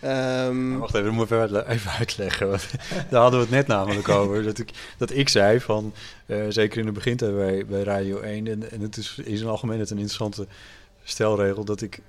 Ehm, 0.00 0.78
Wacht 0.78 0.94
even, 0.94 1.04
dat 1.06 1.14
moet 1.14 1.24
ik 1.24 1.30
even 1.30 1.40
uitle- 1.40 1.66
even 1.66 1.90
uitleggen. 1.90 2.48
Want 2.48 2.68
daar 3.10 3.20
hadden 3.20 3.40
we 3.40 3.46
het 3.46 3.54
net 3.54 3.66
namelijk 3.66 4.08
over. 4.08 4.42
Dat 4.42 4.58
ik, 4.58 4.70
dat 4.98 5.10
ik 5.10 5.28
zei 5.28 5.60
van, 5.60 5.92
eh, 6.26 6.44
zeker 6.48 6.78
in 6.78 6.84
het 6.84 6.94
begin 6.94 7.16
bij, 7.16 7.66
bij 7.66 7.82
Radio 7.82 8.20
1... 8.20 8.46
en, 8.46 8.70
en 8.70 8.80
het 8.80 8.96
is 8.96 9.18
in 9.24 9.36
zijn 9.36 9.50
algemeen 9.50 9.78
het 9.78 9.90
een 9.90 9.98
interessante 9.98 10.46
stelregel... 11.02 11.64
dat 11.64 11.80
ik 11.82 12.00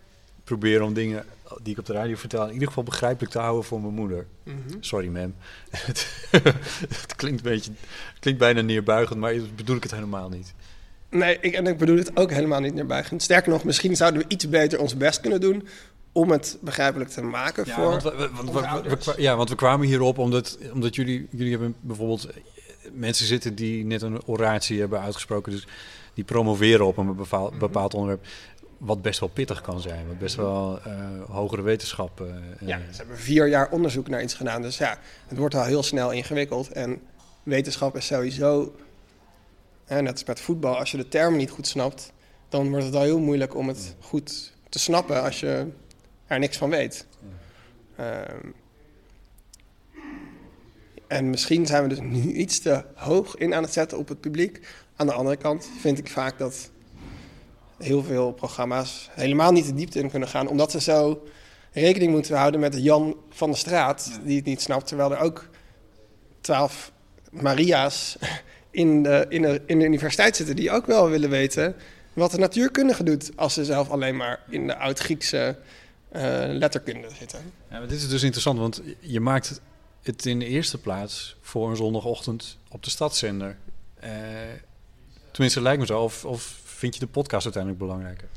probeer 0.43 0.81
om 0.81 0.93
dingen 0.93 1.25
die 1.61 1.73
ik 1.73 1.79
op 1.79 1.85
de 1.85 1.93
radio 1.93 2.15
vertel... 2.15 2.45
in 2.47 2.53
ieder 2.53 2.67
geval 2.67 2.83
begrijpelijk 2.83 3.31
te 3.31 3.39
houden 3.39 3.63
voor 3.63 3.81
mijn 3.81 3.93
moeder. 3.93 4.27
mhm. 4.43 4.57
Sorry, 4.79 5.07
ma'am. 5.07 5.35
het 5.69 6.07
het 7.01 7.15
klinkt, 7.15 7.45
een 7.45 7.51
beetje, 7.51 7.71
klinkt 8.19 8.39
bijna 8.39 8.61
neerbuigend, 8.61 9.19
maar 9.19 9.35
bedoel 9.55 9.75
ik 9.75 9.83
het 9.83 9.91
helemaal 9.93 10.29
niet. 10.29 10.53
Nee, 11.13 11.37
ik, 11.41 11.53
en 11.53 11.67
ik 11.67 11.77
bedoel 11.77 11.97
het 11.97 12.17
ook 12.17 12.31
helemaal 12.31 12.59
niet 12.59 12.73
neerbuigend. 12.73 13.23
Sterker 13.23 13.51
nog, 13.51 13.63
misschien 13.63 13.95
zouden 13.95 14.21
we 14.21 14.27
iets 14.27 14.49
beter 14.49 14.79
ons 14.79 14.97
best 14.97 15.21
kunnen 15.21 15.41
doen 15.41 15.67
om 16.11 16.31
het 16.31 16.57
begrijpelijk 16.61 17.09
te 17.09 17.21
maken 17.21 17.63
Ja, 17.67 17.75
voor... 17.75 17.83
want 17.89 18.03
we, 18.03 18.09
we- 18.17 18.29
want 18.51 19.05
we- 19.05 19.13
ja, 19.21 19.35
want 19.35 19.49
we 19.49 19.55
kwamen 19.55 19.87
hierop 19.87 20.17
omdat, 20.17 20.57
omdat 20.73 20.95
jullie, 20.95 21.27
jullie 21.31 21.51
hebben 21.51 21.75
bijvoorbeeld 21.81 22.25
eh, 22.25 22.35
mensen 22.91 23.25
zitten 23.25 23.55
die 23.55 23.85
net 23.85 24.01
een 24.01 24.25
oratie 24.25 24.79
hebben 24.79 25.01
uitgesproken. 25.01 25.51
Dus 25.51 25.67
die 26.13 26.23
promoveren 26.23 26.85
op 26.85 26.97
een 26.97 27.15
bepaald, 27.15 27.49
Mhm. 27.49 27.59
bepaald 27.59 27.93
onderwerp. 27.93 28.25
Wat 28.77 29.01
best 29.01 29.19
wel 29.19 29.29
pittig 29.29 29.61
kan 29.61 29.81
zijn. 29.81 30.07
Wat 30.07 30.19
best 30.19 30.35
wel 30.35 30.79
eh, 30.85 30.93
hogere 31.29 31.61
wetenschap. 31.61 32.21
eh, 32.21 32.67
Ja, 32.67 32.79
ze 32.91 32.97
hebben 32.97 33.17
vier 33.17 33.47
jaar 33.47 33.69
onderzoek 33.69 34.07
naar 34.07 34.23
iets 34.23 34.33
gedaan. 34.33 34.61
Dus 34.61 34.77
ja, 34.77 34.97
het 35.27 35.37
wordt 35.37 35.55
al 35.55 35.63
heel 35.63 35.83
snel 35.83 36.11
ingewikkeld. 36.11 36.71
En 36.71 36.99
wetenschap 37.43 37.95
is 37.97 38.05
sowieso... 38.05 38.73
Hè, 39.85 40.01
net 40.01 40.11
als 40.11 40.23
met 40.23 40.39
voetbal, 40.39 40.77
als 40.77 40.91
je 40.91 40.97
de 40.97 41.07
termen 41.07 41.37
niet 41.37 41.49
goed 41.49 41.67
snapt... 41.67 42.11
dan 42.49 42.69
wordt 42.69 42.85
het 42.85 42.95
al 42.95 43.01
heel 43.01 43.19
moeilijk 43.19 43.55
om 43.55 43.67
het 43.67 43.95
goed 43.99 44.53
te 44.69 44.79
snappen 44.79 45.23
als 45.23 45.39
je 45.39 45.67
er 46.25 46.39
niks 46.39 46.57
van 46.57 46.69
weet. 46.69 47.07
Ehm, 47.95 48.49
en 51.07 51.29
misschien 51.29 51.65
zijn 51.65 51.83
we 51.83 51.89
dus 51.89 51.99
nu 51.99 52.33
iets 52.33 52.59
te 52.59 52.83
hoog 52.95 53.35
in 53.35 53.53
aan 53.53 53.63
het 53.63 53.73
zetten 53.73 53.97
op 53.97 54.07
het 54.07 54.19
publiek. 54.19 54.67
Aan 54.95 55.07
de 55.07 55.13
andere 55.13 55.37
kant 55.37 55.69
vind 55.79 55.97
ik 55.97 56.09
vaak 56.09 56.37
dat 56.37 56.69
heel 57.77 58.03
veel 58.03 58.31
programma's 58.31 59.09
helemaal 59.11 59.51
niet 59.51 59.65
de 59.65 59.73
diepte 59.73 59.99
in 59.99 60.09
kunnen 60.09 60.29
gaan, 60.29 60.47
omdat 60.47 60.71
ze 60.71 60.81
zo 60.81 61.23
rekening 61.71 62.11
moeten 62.11 62.37
houden 62.37 62.59
met 62.59 62.73
de 62.73 62.81
Jan 62.81 63.15
van 63.29 63.51
de 63.51 63.57
straat, 63.57 64.19
die 64.23 64.35
het 64.35 64.45
niet 64.45 64.61
snapt, 64.61 64.87
terwijl 64.87 65.11
er 65.11 65.19
ook 65.19 65.47
twaalf 66.41 66.91
Maria's 67.31 68.17
in 68.73 69.03
de, 69.03 69.25
in, 69.29 69.41
de, 69.41 69.61
in 69.65 69.79
de 69.79 69.85
universiteit 69.85 70.35
zitten 70.35 70.55
die 70.55 70.71
ook 70.71 70.85
wel 70.85 71.09
willen 71.09 71.29
weten 71.29 71.75
wat 72.13 72.31
de 72.31 72.37
natuurkundige 72.37 73.03
doet 73.03 73.31
als 73.35 73.53
ze 73.53 73.65
zelf 73.65 73.89
alleen 73.89 74.15
maar 74.15 74.39
in 74.49 74.67
de 74.67 74.77
oud-Griekse 74.77 75.57
eh, 76.09 76.21
letterkunde 76.47 77.07
zitten. 77.19 77.39
Ja, 77.69 77.79
maar 77.79 77.87
dit 77.87 77.97
is 77.97 78.09
dus 78.09 78.23
interessant, 78.23 78.59
want 78.59 78.81
je 78.99 79.19
maakt 79.19 79.61
het 80.03 80.25
in 80.25 80.39
de 80.39 80.45
eerste 80.45 80.77
plaats 80.77 81.37
voor 81.41 81.69
een 81.69 81.75
zondagochtend 81.75 82.57
op 82.69 82.83
de 82.83 82.89
stadszender. 82.89 83.57
Eh, 83.99 84.11
tenminste, 85.31 85.61
lijkt 85.61 85.79
me 85.79 85.85
zo. 85.85 86.01
Of, 86.01 86.25
of 86.25 86.61
vind 86.63 86.93
je 86.93 86.99
de 86.99 87.07
podcast 87.07 87.43
uiteindelijk 87.43 87.83
belangrijker? 87.83 88.27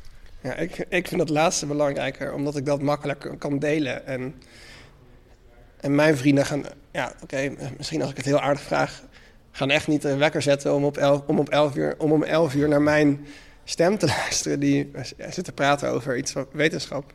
Ja, 0.40 0.54
ik, 0.54 0.86
ik 0.88 1.08
vind 1.08 1.18
dat 1.18 1.28
laatste 1.28 1.66
belangrijker, 1.66 2.32
omdat 2.32 2.56
ik 2.56 2.66
dat 2.66 2.82
makkelijker 2.82 3.36
kan 3.36 3.58
delen. 3.58 4.06
En, 4.06 4.34
en 5.80 5.94
mijn 5.94 6.16
vrienden 6.16 6.46
gaan, 6.46 6.64
ja, 6.92 7.12
oké, 7.22 7.54
misschien 7.76 8.00
als 8.00 8.10
ik 8.10 8.16
het 8.16 8.26
heel 8.26 8.40
aardig 8.40 8.62
vraag, 8.62 9.02
gaan 9.56 9.70
echt 9.70 9.88
niet 9.88 10.04
een 10.04 10.18
wekker 10.18 10.42
zetten 10.42 10.74
om, 10.74 10.84
op 10.84 10.96
elf, 10.96 11.22
om, 11.26 11.38
op 11.38 11.48
elf 11.48 11.76
uur, 11.76 11.94
om 11.98 12.12
om 12.12 12.22
elf 12.22 12.54
uur 12.54 12.68
naar 12.68 12.82
mijn 12.82 13.26
stem 13.64 13.98
te 13.98 14.06
luisteren, 14.20 14.60
die 14.60 14.90
zit 15.30 15.44
te 15.44 15.52
praten 15.52 15.90
over 15.90 16.16
iets 16.16 16.32
van 16.32 16.46
wetenschap. 16.52 17.12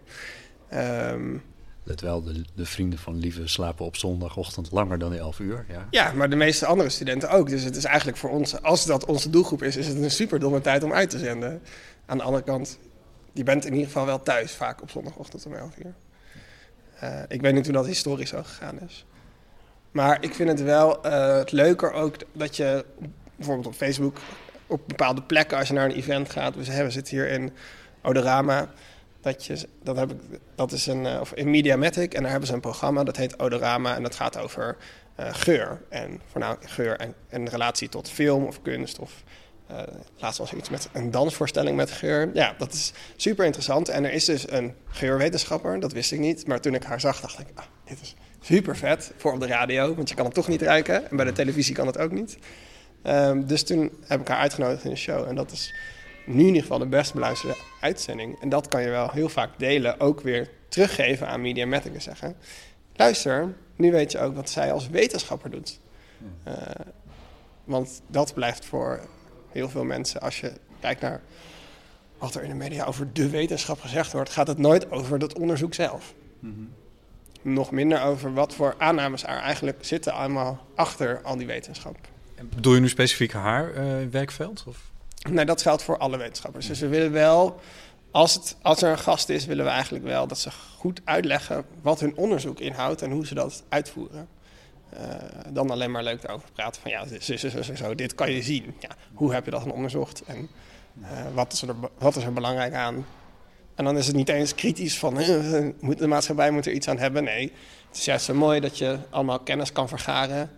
Ehm, 0.69 1.37
Let 1.83 2.01
wel, 2.01 2.23
de, 2.23 2.41
de 2.55 2.65
vrienden 2.65 2.99
van 2.99 3.17
Lieve 3.17 3.47
slapen 3.47 3.85
op 3.85 3.95
zondagochtend 3.95 4.71
langer 4.71 4.99
dan 4.99 5.13
11 5.13 5.39
uur. 5.39 5.65
Ja. 5.69 5.87
ja, 5.89 6.11
maar 6.13 6.29
de 6.29 6.35
meeste 6.35 6.65
andere 6.65 6.89
studenten 6.89 7.29
ook. 7.29 7.49
Dus 7.49 7.63
het 7.63 7.75
is 7.75 7.83
eigenlijk 7.83 8.17
voor 8.17 8.29
ons, 8.29 8.61
als 8.61 8.85
dat 8.85 9.05
onze 9.05 9.29
doelgroep 9.29 9.63
is, 9.63 9.75
is 9.75 9.87
het 9.87 9.97
een 9.97 10.11
super 10.11 10.39
domme 10.39 10.61
tijd 10.61 10.83
om 10.83 10.93
uit 10.93 11.09
te 11.09 11.19
zenden. 11.19 11.61
Aan 12.05 12.17
de 12.17 12.23
andere 12.23 12.43
kant, 12.43 12.77
je 13.33 13.43
bent 13.43 13.65
in 13.65 13.71
ieder 13.71 13.87
geval 13.87 14.05
wel 14.05 14.21
thuis 14.21 14.51
vaak 14.51 14.81
op 14.81 14.89
zondagochtend 14.89 15.45
om 15.45 15.53
11 15.53 15.77
uur. 15.77 15.93
Eh, 16.99 17.19
ik 17.27 17.41
weet 17.41 17.53
niet 17.53 17.65
hoe 17.65 17.75
dat 17.75 17.85
historisch 17.85 18.29
zo 18.29 18.43
gegaan 18.43 18.79
is. 18.79 19.05
Maar 19.91 20.23
ik 20.23 20.33
vind 20.33 20.49
het 20.49 20.61
wel 20.61 21.03
eh, 21.03 21.35
het 21.35 21.51
leuker 21.51 21.93
ook 21.93 22.15
dat 22.31 22.55
je 22.55 22.85
bijvoorbeeld 23.35 23.67
op 23.67 23.73
Facebook 23.73 24.17
op 24.67 24.87
bepaalde 24.87 25.21
plekken, 25.21 25.57
als 25.57 25.67
je 25.67 25.73
naar 25.73 25.85
een 25.85 25.95
event 25.95 26.29
gaat, 26.29 26.55
we, 26.55 26.89
zitten 26.89 27.17
hier 27.17 27.29
in 27.29 27.51
Odorama, 28.01 28.69
dat, 29.21 29.45
je, 29.45 29.67
dat, 29.83 29.97
heb 29.97 30.11
ik, 30.11 30.17
dat 30.55 30.71
is 30.71 30.87
een, 30.87 31.05
eh, 31.05 31.19
of 31.19 31.33
in 31.33 31.49
Mediamatic 31.49 32.13
en 32.13 32.21
daar 32.21 32.31
hebben 32.31 32.47
ze 32.47 32.53
een 32.53 32.61
programma 32.61 33.03
dat 33.03 33.17
heet 33.17 33.39
Odorama 33.39 33.95
en 33.95 34.03
dat 34.03 34.15
gaat 34.15 34.37
over 34.37 34.77
eh, 35.15 35.27
geur 35.31 35.81
en 35.89 36.21
voornamelijk 36.31 36.69
geur 36.69 36.97
en, 36.97 37.13
en 37.29 37.49
relatie 37.49 37.89
tot 37.89 38.09
film 38.09 38.45
of 38.45 38.61
kunst 38.61 38.99
of 38.99 39.23
laatst 40.17 40.39
was 40.39 40.51
er 40.51 40.57
iets 40.57 40.69
met 40.69 40.89
een 40.93 41.11
dansvoorstelling 41.11 41.77
met 41.77 41.91
geur. 41.91 42.29
Ja, 42.33 42.55
dat 42.57 42.73
is 42.73 42.93
super 43.15 43.45
interessant. 43.45 43.89
En 43.89 44.05
er 44.05 44.11
is 44.11 44.25
dus 44.25 44.51
een 44.51 44.75
geurwetenschapper, 44.85 45.79
dat 45.79 45.91
wist 45.91 46.11
ik 46.11 46.19
niet. 46.19 46.47
Maar 46.47 46.61
toen 46.61 46.73
ik 46.73 46.83
haar 46.83 46.99
zag, 46.99 47.21
dacht 47.21 47.39
ik, 47.39 47.47
ah, 47.53 47.65
dit 47.85 48.01
is 48.01 48.15
super 48.41 48.77
vet 48.77 49.11
voor 49.17 49.33
op 49.33 49.39
de 49.39 49.47
radio. 49.47 49.95
Want 49.95 50.09
je 50.09 50.15
kan 50.15 50.25
het 50.25 50.33
toch 50.33 50.47
niet 50.47 50.61
ruiken. 50.61 51.09
En 51.09 51.15
bij 51.15 51.25
de 51.25 51.31
televisie 51.31 51.75
kan 51.75 51.87
het 51.87 51.97
ook 51.97 52.11
niet. 52.11 52.37
Um, 53.03 53.47
dus 53.47 53.63
toen 53.63 53.91
heb 54.05 54.21
ik 54.21 54.27
haar 54.27 54.37
uitgenodigd 54.37 54.83
in 54.83 54.89
de 54.89 54.95
show. 54.95 55.27
En 55.27 55.35
dat 55.35 55.51
is 55.51 55.73
nu 56.25 56.39
in 56.39 56.45
ieder 56.45 56.61
geval 56.61 56.79
de 56.79 56.85
best 56.85 57.13
beluisterde 57.13 57.57
uitzending. 57.81 58.41
En 58.41 58.49
dat 58.49 58.67
kan 58.67 58.81
je 58.81 58.89
wel 58.89 59.09
heel 59.11 59.29
vaak 59.29 59.49
delen, 59.57 59.99
ook 59.99 60.21
weer 60.21 60.49
teruggeven 60.67 61.27
aan 61.27 61.41
Mediamatic 61.41 61.93
en 61.93 62.01
zeggen... 62.01 62.35
luister, 62.95 63.53
nu 63.75 63.91
weet 63.91 64.11
je 64.11 64.19
ook 64.19 64.35
wat 64.35 64.49
zij 64.49 64.71
als 64.71 64.89
wetenschapper 64.89 65.49
doet. 65.49 65.79
Uh, 66.47 66.53
want 67.63 68.01
dat 68.07 68.33
blijft 68.33 68.65
voor 68.65 68.99
heel 69.51 69.69
veel 69.69 69.83
mensen, 69.83 70.21
als 70.21 70.39
je 70.39 70.51
kijkt 70.79 71.01
naar 71.01 71.21
wat 72.17 72.35
er 72.35 72.43
in 72.43 72.49
de 72.49 72.55
media 72.55 72.85
over 72.85 73.13
de 73.13 73.29
wetenschap 73.29 73.79
gezegd 73.79 74.11
wordt, 74.11 74.29
gaat 74.29 74.47
het 74.47 74.57
nooit 74.57 74.91
over 74.91 75.19
dat 75.19 75.39
onderzoek 75.39 75.73
zelf. 75.73 76.13
Mm 76.39 76.53
-hmm. 76.53 76.80
Nog 77.41 77.71
minder 77.71 78.01
over 78.01 78.33
wat 78.33 78.55
voor 78.55 78.75
aannames 78.77 79.23
er 79.23 79.37
eigenlijk 79.37 79.77
zitten 79.81 80.13
allemaal 80.13 80.65
achter 80.75 81.21
al 81.23 81.37
die 81.37 81.47
wetenschap. 81.47 81.95
En 82.35 82.49
bedoel 82.55 82.73
je 82.73 82.79
nu 82.79 82.89
specifiek 82.89 83.31
haar 83.31 83.73
uh, 83.73 84.07
werkveld? 84.11 84.63
Of? 84.67 84.91
Nee, 85.29 85.45
dat 85.45 85.61
geldt 85.61 85.83
voor 85.83 85.97
alle 85.97 86.17
wetenschappers. 86.17 86.67
Dus 86.67 86.79
we 86.79 86.87
willen 86.87 87.11
wel, 87.11 87.59
als, 88.11 88.33
het, 88.33 88.55
als 88.61 88.81
er 88.81 88.91
een 88.91 88.99
gast 88.99 89.29
is, 89.29 89.45
willen 89.45 89.65
we 89.65 89.71
eigenlijk 89.71 90.03
wel 90.03 90.27
dat 90.27 90.39
ze 90.39 90.51
goed 90.77 91.01
uitleggen 91.03 91.65
wat 91.81 91.99
hun 91.99 92.15
onderzoek 92.15 92.59
inhoudt 92.59 93.01
en 93.01 93.11
hoe 93.11 93.25
ze 93.25 93.33
dat 93.33 93.63
uitvoeren. 93.69 94.27
Uh, 94.93 94.99
dan 95.49 95.69
alleen 95.69 95.91
maar 95.91 96.03
leuk 96.03 96.23
erover 96.23 96.49
praten 96.53 96.81
van 96.81 96.91
ja, 96.91 97.05
zo, 97.19 97.37
zo, 97.37 97.61
zo, 97.61 97.75
zo, 97.75 97.95
dit 97.95 98.15
kan 98.15 98.31
je 98.31 98.41
zien. 98.41 98.75
Ja, 98.79 98.89
hoe 99.13 99.33
heb 99.33 99.45
je 99.45 99.51
dat 99.51 99.63
dan 99.63 99.71
onderzocht 99.71 100.23
en 100.25 100.49
uh, 101.01 101.07
wat, 101.33 101.53
is 101.53 101.61
er, 101.61 101.75
wat 101.97 102.15
is 102.15 102.23
er 102.23 102.33
belangrijk 102.33 102.73
aan? 102.73 103.05
En 103.75 103.83
dan 103.83 103.97
is 103.97 104.07
het 104.07 104.15
niet 104.15 104.29
eens 104.29 104.55
kritisch 104.55 104.97
van 104.97 105.13
moet 105.79 105.97
de 105.97 106.07
maatschappij 106.07 106.51
moet 106.51 106.65
er 106.65 106.73
iets 106.73 106.87
aan 106.87 106.97
hebben. 106.97 107.23
Nee, 107.23 107.51
het 107.87 107.97
is 107.97 108.05
juist 108.05 108.25
zo 108.25 108.33
mooi 108.33 108.59
dat 108.59 108.77
je 108.77 108.99
allemaal 109.09 109.39
kennis 109.39 109.71
kan 109.71 109.87
vergaren. 109.87 110.49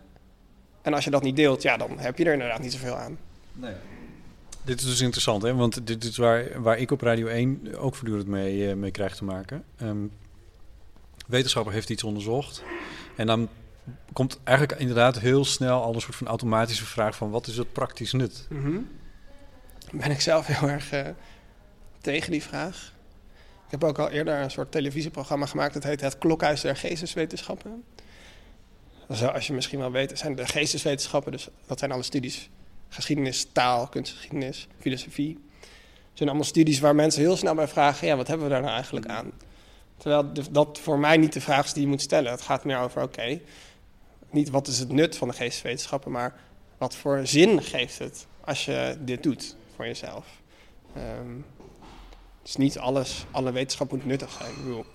En 0.82 0.93
als 0.93 1.03
je 1.03 1.10
dat 1.10 1.24
niet 1.24 1.36
deelt, 1.36 1.62
ja, 1.62 1.77
dan 1.77 2.00
heb 2.00 2.17
je 2.17 2.25
er 2.25 2.34
inderdaad 2.34 2.62
niet 2.62 2.74
zoveel 2.74 2.96
aan. 2.96 3.17
Nee. 3.53 3.74
Dit 4.63 4.79
is 4.79 4.86
dus 4.86 5.01
interessant, 5.01 5.41
hè? 5.41 5.53
want 5.55 5.88
dit 5.88 6.03
is 6.03 6.17
waar, 6.17 6.62
waar 6.62 6.77
ik 6.77 6.91
op 6.91 7.01
Radio 7.01 7.27
1 7.27 7.75
ook 7.77 7.96
voortdurend 7.96 8.27
mee, 8.27 8.75
mee 8.75 8.91
krijg 8.91 9.15
te 9.15 9.24
maken. 9.24 9.63
Um, 9.82 10.12
wetenschapper 11.27 11.74
heeft 11.74 11.89
iets 11.89 12.03
onderzocht 12.03 12.63
en 13.15 13.27
dan 13.27 13.50
komt 14.13 14.39
eigenlijk 14.43 14.79
inderdaad 14.79 15.20
heel 15.20 15.46
snel 15.46 15.82
al 15.82 15.93
een 15.93 16.01
soort 16.01 16.15
van 16.15 16.27
automatische 16.27 16.86
vraag 16.86 17.15
van 17.15 17.29
wat 17.29 17.48
is 17.48 17.58
het 17.58 17.74
praktisch 17.74 18.12
nut? 18.12 18.48
Mm 18.50 18.63
-hmm. 18.63 18.89
Ben 19.91 20.12
ik 20.12 20.22
zelf 20.22 20.48
heel 20.48 20.70
erg 20.70 20.93
uh, 20.93 21.08
tegen 22.01 22.32
die 22.32 22.43
vraag. 22.43 22.92
Ik 23.73 23.79
heb 23.79 23.89
ook 23.89 23.99
al 23.99 24.09
eerder 24.09 24.39
een 24.39 24.51
soort 24.51 24.71
televisieprogramma 24.71 25.45
gemaakt. 25.45 25.73
Dat 25.73 25.83
heet 25.83 26.01
Het 26.01 26.17
Klokhuis 26.17 26.61
der 26.61 26.75
Geesteswetenschappen. 26.75 27.83
Zoals 29.09 29.47
je 29.47 29.53
misschien 29.53 29.79
wel 29.79 29.91
weet, 29.91 30.17
zijn 30.17 30.35
de 30.35 30.47
geesteswetenschappen, 30.47 31.31
dus 31.31 31.47
dat 31.65 31.79
zijn 31.79 31.91
alle 31.91 32.03
studies. 32.03 32.49
Geschiedenis, 32.89 33.47
taal, 33.51 33.87
kunstgeschiedenis, 33.87 34.67
filosofie. 34.79 35.39
Het 35.59 35.69
zijn 36.13 36.29
allemaal 36.29 36.47
studies 36.47 36.79
waar 36.79 36.95
mensen 36.95 37.21
heel 37.21 37.37
snel 37.37 37.55
bij 37.55 37.67
vragen, 37.67 38.07
ja, 38.07 38.15
wat 38.15 38.27
hebben 38.27 38.47
we 38.47 38.53
daar 38.53 38.61
nou 38.61 38.73
eigenlijk 38.73 39.05
aan? 39.05 39.31
Terwijl 39.97 40.31
dat 40.51 40.79
voor 40.79 40.99
mij 40.99 41.17
niet 41.17 41.33
de 41.33 41.41
vraag 41.41 41.65
is 41.65 41.73
die 41.73 41.83
je 41.83 41.89
moet 41.89 42.01
stellen. 42.01 42.31
Het 42.31 42.41
gaat 42.41 42.63
meer 42.63 42.77
over, 42.77 43.01
oké, 43.01 43.39
niet 44.29 44.49
wat 44.49 44.67
is 44.67 44.79
het 44.79 44.91
nut 44.91 45.17
van 45.17 45.27
de 45.27 45.33
geesteswetenschappen, 45.33 46.11
maar 46.11 46.35
wat 46.77 46.95
voor 46.95 47.27
zin 47.27 47.63
geeft 47.63 47.99
het 47.99 48.27
als 48.41 48.65
je 48.65 48.97
dit 48.99 49.23
doet 49.23 49.55
voor 49.75 49.85
jezelf. 49.85 50.25
Um, 50.97 51.45
dus 52.43 52.55
niet 52.55 52.77
alles, 52.77 53.25
alle 53.31 53.51
wetenschap 53.51 53.91
moet 53.91 54.05
nuttig 54.05 54.31
zijn. 54.31 54.50
Ik 54.50 54.63
bedoel, 54.63 54.85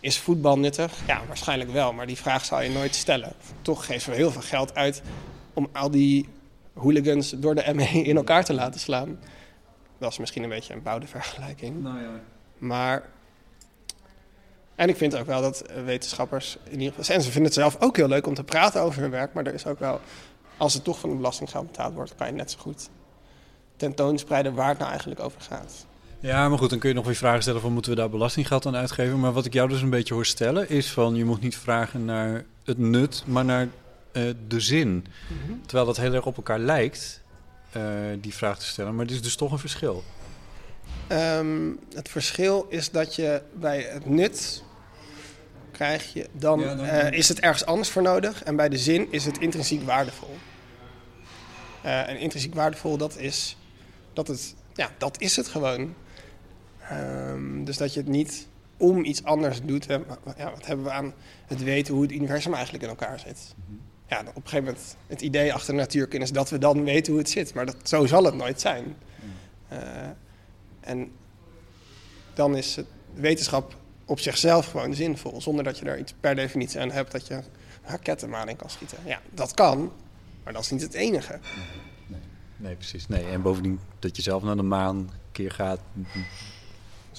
is 0.00 0.18
voetbal 0.18 0.58
nuttig? 0.58 1.06
Ja, 1.06 1.22
waarschijnlijk 1.26 1.70
wel, 1.70 1.92
maar 1.92 2.06
die 2.06 2.16
vraag 2.16 2.44
zou 2.44 2.62
je 2.62 2.70
nooit 2.70 2.94
stellen. 2.94 3.32
Toch 3.62 3.86
geven 3.86 4.10
we 4.10 4.16
heel 4.16 4.30
veel 4.30 4.42
geld 4.42 4.74
uit 4.74 5.02
om 5.54 5.68
al 5.72 5.90
die 5.90 6.28
hooligans 6.74 7.30
door 7.30 7.54
de 7.54 7.74
ME 7.74 7.84
in 7.84 8.16
elkaar 8.16 8.44
te 8.44 8.54
laten 8.54 8.80
slaan. 8.80 9.18
Dat 9.98 10.12
is 10.12 10.18
misschien 10.18 10.42
een 10.42 10.48
beetje 10.48 10.74
een 10.74 10.82
bouwde 10.82 11.06
vergelijking. 11.06 11.82
Nou 11.82 12.00
ja. 12.00 12.20
Maar 12.58 13.08
en 14.78 14.88
ik 14.88 14.96
vind 14.96 15.16
ook 15.16 15.26
wel 15.26 15.40
dat 15.40 15.64
wetenschappers 15.84 16.56
in 16.64 16.80
ieder 16.80 16.94
geval... 16.94 17.14
En 17.14 17.22
ze 17.22 17.30
vinden 17.30 17.44
het 17.44 17.60
zelf 17.60 17.76
ook 17.80 17.96
heel 17.96 18.08
leuk 18.08 18.26
om 18.26 18.34
te 18.34 18.44
praten 18.44 18.80
over 18.82 19.00
hun 19.00 19.10
werk. 19.10 19.32
Maar 19.32 19.46
er 19.46 19.54
is 19.54 19.66
ook 19.66 19.78
wel... 19.78 20.00
Als 20.56 20.74
het 20.74 20.84
toch 20.84 20.98
van 20.98 21.10
de 21.10 21.16
belastinggeld 21.16 21.66
betaald 21.66 21.94
wordt... 21.94 22.14
kan 22.14 22.26
je 22.26 22.32
net 22.32 22.50
zo 22.50 22.58
goed 22.58 22.88
tentoonspreiden 23.76 24.54
waar 24.54 24.68
het 24.68 24.78
nou 24.78 24.90
eigenlijk 24.90 25.20
over 25.20 25.40
gaat. 25.40 25.86
Ja, 26.20 26.48
maar 26.48 26.58
goed, 26.58 26.70
dan 26.70 26.78
kun 26.78 26.88
je 26.88 26.94
nog 26.94 27.04
weer 27.06 27.14
vragen 27.14 27.42
stellen 27.42 27.60
van... 27.60 27.72
moeten 27.72 27.90
we 27.90 27.96
daar 27.96 28.10
belastinggeld 28.10 28.66
aan 28.66 28.76
uitgeven? 28.76 29.20
Maar 29.20 29.32
wat 29.32 29.44
ik 29.44 29.52
jou 29.52 29.68
dus 29.68 29.82
een 29.82 29.90
beetje 29.90 30.14
hoor 30.14 30.26
stellen... 30.26 30.68
is 30.68 30.90
van 30.90 31.14
je 31.14 31.24
moet 31.24 31.40
niet 31.40 31.56
vragen 31.56 32.04
naar 32.04 32.44
het 32.64 32.78
nut, 32.78 33.22
maar 33.26 33.44
naar 33.44 33.68
uh, 34.12 34.30
de 34.48 34.60
zin. 34.60 34.88
Mm 34.88 35.02
-hmm. 35.46 35.60
Terwijl 35.66 35.86
dat 35.86 35.96
heel 35.96 36.14
erg 36.14 36.26
op 36.26 36.36
elkaar 36.36 36.58
lijkt, 36.58 37.22
uh, 37.76 37.82
die 38.20 38.34
vraag 38.34 38.58
te 38.58 38.66
stellen. 38.66 38.94
Maar 38.94 39.06
er 39.06 39.12
is 39.12 39.22
dus 39.22 39.36
toch 39.36 39.52
een 39.52 39.58
verschil. 39.58 40.04
Um, 41.12 41.78
het 41.94 42.08
verschil 42.08 42.66
is 42.68 42.90
dat 42.90 43.14
je 43.14 43.42
bij 43.54 43.80
het 43.80 44.06
nut 44.06 44.62
krijg 45.72 46.12
je, 46.12 46.28
dan, 46.32 46.60
ja, 46.60 46.74
dan 46.74 46.84
uh, 46.84 47.10
is 47.10 47.28
het 47.28 47.40
ergens 47.40 47.64
anders 47.64 47.90
voor 47.90 48.02
nodig. 48.02 48.42
En 48.42 48.56
bij 48.56 48.68
de 48.68 48.78
zin 48.78 49.08
is 49.10 49.24
het 49.24 49.38
intrinsiek 49.38 49.82
waardevol. 49.82 50.36
En 51.82 52.18
intrinsiek 52.18 52.54
waardevol, 52.54 52.96
dat 52.96 53.16
is, 53.16 53.56
dat 54.12 54.28
het, 54.28 54.54
ja, 54.74 54.90
dat 54.98 55.20
is 55.20 55.36
het 55.36 55.48
gewoon. 55.48 55.94
Um, 56.92 57.64
dus 57.64 57.76
dat 57.76 57.94
je 57.94 58.00
het 58.00 58.08
niet 58.08 58.48
om 58.76 59.04
iets 59.04 59.24
anders 59.24 59.62
doet. 59.62 59.86
Hè. 59.86 59.94
Ja, 60.36 60.50
wat 60.50 60.66
hebben 60.66 60.84
we 60.84 60.90
aan 60.90 61.14
het 61.46 61.62
weten 61.62 61.94
hoe 61.94 62.02
het 62.02 62.12
universum 62.12 62.54
eigenlijk 62.54 62.84
in 62.84 62.90
elkaar 62.90 63.18
zit? 63.18 63.54
Ja, 64.08 64.20
op 64.20 64.26
een 64.26 64.42
gegeven 64.42 64.64
moment 64.64 64.96
het 65.06 65.20
idee 65.20 65.54
achter 65.54 65.74
natuurkunde 65.74 66.24
is 66.24 66.32
dat 66.32 66.50
we 66.50 66.58
dan 66.58 66.84
weten 66.84 67.12
hoe 67.12 67.20
het 67.20 67.30
zit. 67.30 67.54
Maar 67.54 67.66
dat, 67.66 67.76
zo 67.82 68.06
zal 68.06 68.24
het 68.24 68.34
nooit 68.34 68.60
zijn. 68.60 68.96
Uh, 69.72 69.78
en 70.80 71.10
dan 72.34 72.56
is 72.56 72.76
het 72.76 72.86
wetenschap 73.14 73.76
op 74.04 74.20
zichzelf 74.20 74.66
gewoon 74.66 74.94
zinvol. 74.94 75.40
Zonder 75.40 75.64
dat 75.64 75.78
je 75.78 75.84
er 75.84 75.98
iets 75.98 76.14
per 76.20 76.34
definitie 76.34 76.80
aan 76.80 76.90
hebt 76.90 77.12
dat 77.12 77.26
je 77.26 77.40
rakettenmaan 77.82 78.48
in 78.48 78.56
kan 78.56 78.70
schieten. 78.70 78.98
Ja, 79.04 79.20
dat 79.30 79.54
kan, 79.54 79.92
maar 80.44 80.52
dat 80.52 80.62
is 80.62 80.70
niet 80.70 80.82
het 80.82 80.94
enige. 80.94 81.38
Nee, 82.06 82.20
nee 82.56 82.74
precies. 82.74 83.08
Nee. 83.08 83.24
En 83.24 83.42
bovendien 83.42 83.80
dat 83.98 84.16
je 84.16 84.22
zelf 84.22 84.42
naar 84.42 84.56
de 84.56 84.62
maan 84.62 84.96
een 84.96 85.10
keer 85.32 85.50
gaat. 85.50 85.80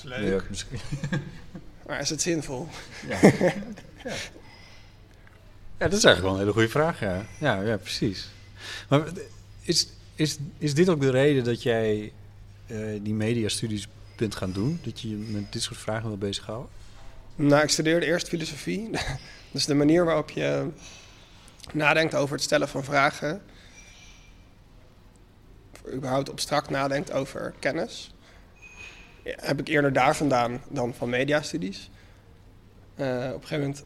Dat 0.04 0.12
is 0.12 0.18
leuk. 0.20 0.44
Ja, 0.52 1.18
maar 1.88 2.00
is 2.00 2.10
het 2.10 2.22
zinvol? 2.22 2.68
Ja. 3.08 3.20
ja. 3.24 3.54
ja. 5.78 5.88
dat 5.88 5.94
is 5.94 6.04
eigenlijk 6.04 6.22
wel 6.22 6.32
een 6.32 6.40
hele 6.40 6.52
goede 6.52 6.70
vraag. 6.70 7.00
Ja, 7.00 7.26
ja, 7.38 7.62
ja 7.62 7.78
precies. 7.78 8.30
Maar 8.90 9.04
is, 9.62 9.88
is, 10.16 10.38
is 10.58 10.74
dit 10.74 10.90
ook 10.90 11.02
de 11.02 11.10
reden 11.10 11.44
dat 11.44 11.64
jij 11.64 12.12
uh, 12.68 13.00
die 13.02 13.14
mediastudies 13.14 13.88
bent 14.16 14.36
gaan 14.36 14.52
doen? 14.52 14.80
Dat 14.84 15.02
je 15.02 15.10
je 15.10 15.16
met 15.16 15.54
dit 15.54 15.62
soort 15.62 15.80
vragen 15.80 16.08
wil 16.08 16.18
bezighouden? 16.18 16.70
Nou, 17.36 17.64
ik 17.64 17.70
studeerde 17.70 18.06
eerst 18.06 18.28
filosofie. 18.28 18.90
dus 19.52 19.66
de 19.66 19.74
manier 19.74 20.06
waarop 20.06 20.30
je 20.30 20.68
nadenkt 21.74 22.16
over 22.16 22.36
het 22.36 22.44
stellen 22.44 22.68
van 22.68 22.84
vragen, 22.84 23.42
überhaupt 25.94 26.32
abstract 26.32 26.70
nadenkt 26.70 27.12
over 27.12 27.54
kennis, 27.60 28.12
heb 29.36 29.60
ik 29.60 29.68
eerder 29.68 29.94
daar 29.94 30.16
vandaan 30.16 30.62
dan 30.70 30.94
van 30.94 31.10
mediastudies. 31.10 31.90
Uh, 32.96 33.08
op 33.08 33.14
een 33.14 33.32
gegeven 33.32 33.60
moment 33.60 33.84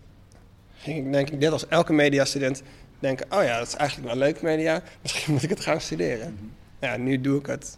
ging 0.77 1.05
ik, 1.05 1.11
denk 1.11 1.29
ik, 1.29 1.39
net 1.39 1.51
als 1.51 1.67
elke 1.67 1.93
mediastudent, 1.93 2.61
denken: 2.99 3.25
oh 3.29 3.43
ja, 3.43 3.57
dat 3.57 3.67
is 3.67 3.75
eigenlijk 3.75 4.09
wel 4.09 4.17
leuk 4.17 4.41
media, 4.41 4.81
misschien 5.01 5.33
moet 5.33 5.43
ik 5.43 5.49
het 5.49 5.59
gaan 5.59 5.81
studeren. 5.81 6.29
Mm 6.31 6.37
-hmm. 6.37 6.51
Ja, 6.79 6.97
nu 6.97 7.21
doe 7.21 7.39
ik 7.39 7.45
het 7.45 7.77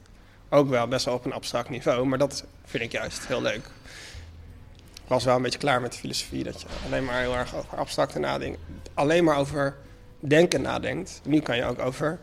ook 0.49 0.69
wel 0.69 0.87
best 0.87 1.05
wel 1.05 1.13
op 1.13 1.25
een 1.25 1.33
abstract 1.33 1.69
niveau, 1.69 2.05
maar 2.05 2.17
dat 2.17 2.45
vind 2.65 2.83
ik 2.83 2.91
juist 2.91 3.27
heel 3.27 3.41
leuk. 3.41 3.69
Ik 4.93 5.11
was 5.11 5.23
wel 5.23 5.35
een 5.35 5.41
beetje 5.41 5.59
klaar 5.59 5.81
met 5.81 5.91
de 5.91 5.97
filosofie, 5.97 6.43
dat 6.43 6.61
je 6.61 6.67
alleen 6.85 7.05
maar 7.05 7.19
heel 7.19 7.35
erg 7.35 7.55
over 7.55 7.77
abstracte 7.77 8.19
nadenken, 8.19 8.61
alleen 8.93 9.23
maar 9.23 9.37
over 9.37 9.75
denken 10.19 10.61
nadenkt. 10.61 11.21
Nu 11.23 11.39
kan 11.39 11.55
je 11.55 11.65
ook 11.65 11.79
over 11.79 12.19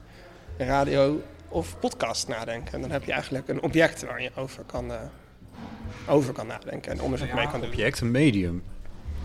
radio 0.59 1.23
of 1.49 1.79
podcast 1.79 2.29
nadenken. 2.29 2.73
En 2.73 2.81
dan 2.81 2.91
heb 2.91 3.05
je 3.05 3.13
eigenlijk 3.13 3.49
een 3.49 3.63
object 3.63 4.03
waar 4.03 4.23
je 4.23 4.31
over 4.35 4.65
kan, 4.65 4.91
uh, 4.91 5.01
over 6.07 6.33
kan 6.33 6.47
nadenken 6.47 6.93
en 6.93 7.01
onderzoek 7.01 7.29
ja, 7.29 7.35
mee 7.35 7.45
kan 7.45 7.61
doen. 7.61 7.63
Een 7.63 7.75
object, 7.75 8.01
een 8.01 8.11
medium. 8.11 8.63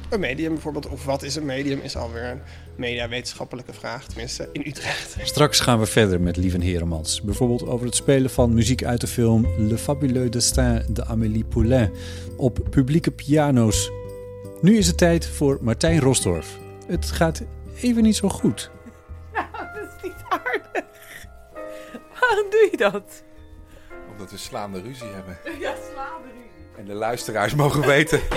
Een 0.10 0.19
medium 0.19 0.53
bijvoorbeeld, 0.53 0.88
of 0.88 1.06
wat 1.06 1.23
is 1.23 1.36
een 1.36 1.45
medium, 1.45 1.80
is 1.80 1.95
alweer 1.95 2.23
een 2.23 2.41
mediawetenschappelijke 2.75 3.73
vraag, 3.73 4.06
tenminste 4.06 4.49
in 4.51 4.63
Utrecht. 4.65 5.17
Straks 5.21 5.60
gaan 5.60 5.80
we 5.80 5.86
verder 5.86 6.21
met 6.21 6.38
Lieven 6.38 6.62
Heremans. 6.62 7.21
Bijvoorbeeld 7.21 7.65
over 7.67 7.86
het 7.86 7.95
spelen 7.95 8.30
van 8.30 8.53
muziek 8.53 8.84
uit 8.84 9.01
de 9.01 9.08
film 9.08 9.47
Le 9.58 9.77
Fabuleux 9.77 10.30
Destin 10.30 10.84
de 10.89 11.06
Amélie 11.06 11.43
Poulain 11.45 11.91
op 12.38 12.60
publieke 12.69 13.12
piano's. 13.12 13.91
Nu 14.62 14.77
is 14.77 14.88
het 14.88 14.97
tijd 14.97 15.27
voor 15.27 15.58
Martijn 15.62 15.99
Rosdorf. 15.99 16.58
Het 16.88 17.12
gaat 17.12 17.43
even 17.82 18.03
niet 18.03 18.15
zo 18.15 18.30
goed. 18.30 18.71
Nou, 19.34 19.47
dat 19.51 19.84
is 19.84 20.03
niet 20.03 20.23
aardig. 20.30 20.86
Waarom 22.19 22.49
doe 22.49 22.67
je 22.71 22.77
dat? 22.77 23.23
Omdat 24.12 24.32
we 24.32 24.38
slaande 24.38 24.82
ruzie 24.82 25.08
hebben. 25.08 25.38
Ja, 25.60 25.75
slaande 25.93 26.27
ruzie. 26.27 26.46
En 26.77 26.85
de 26.85 26.93
luisteraars 26.93 27.55
mogen 27.55 27.87
weten. 27.87 28.19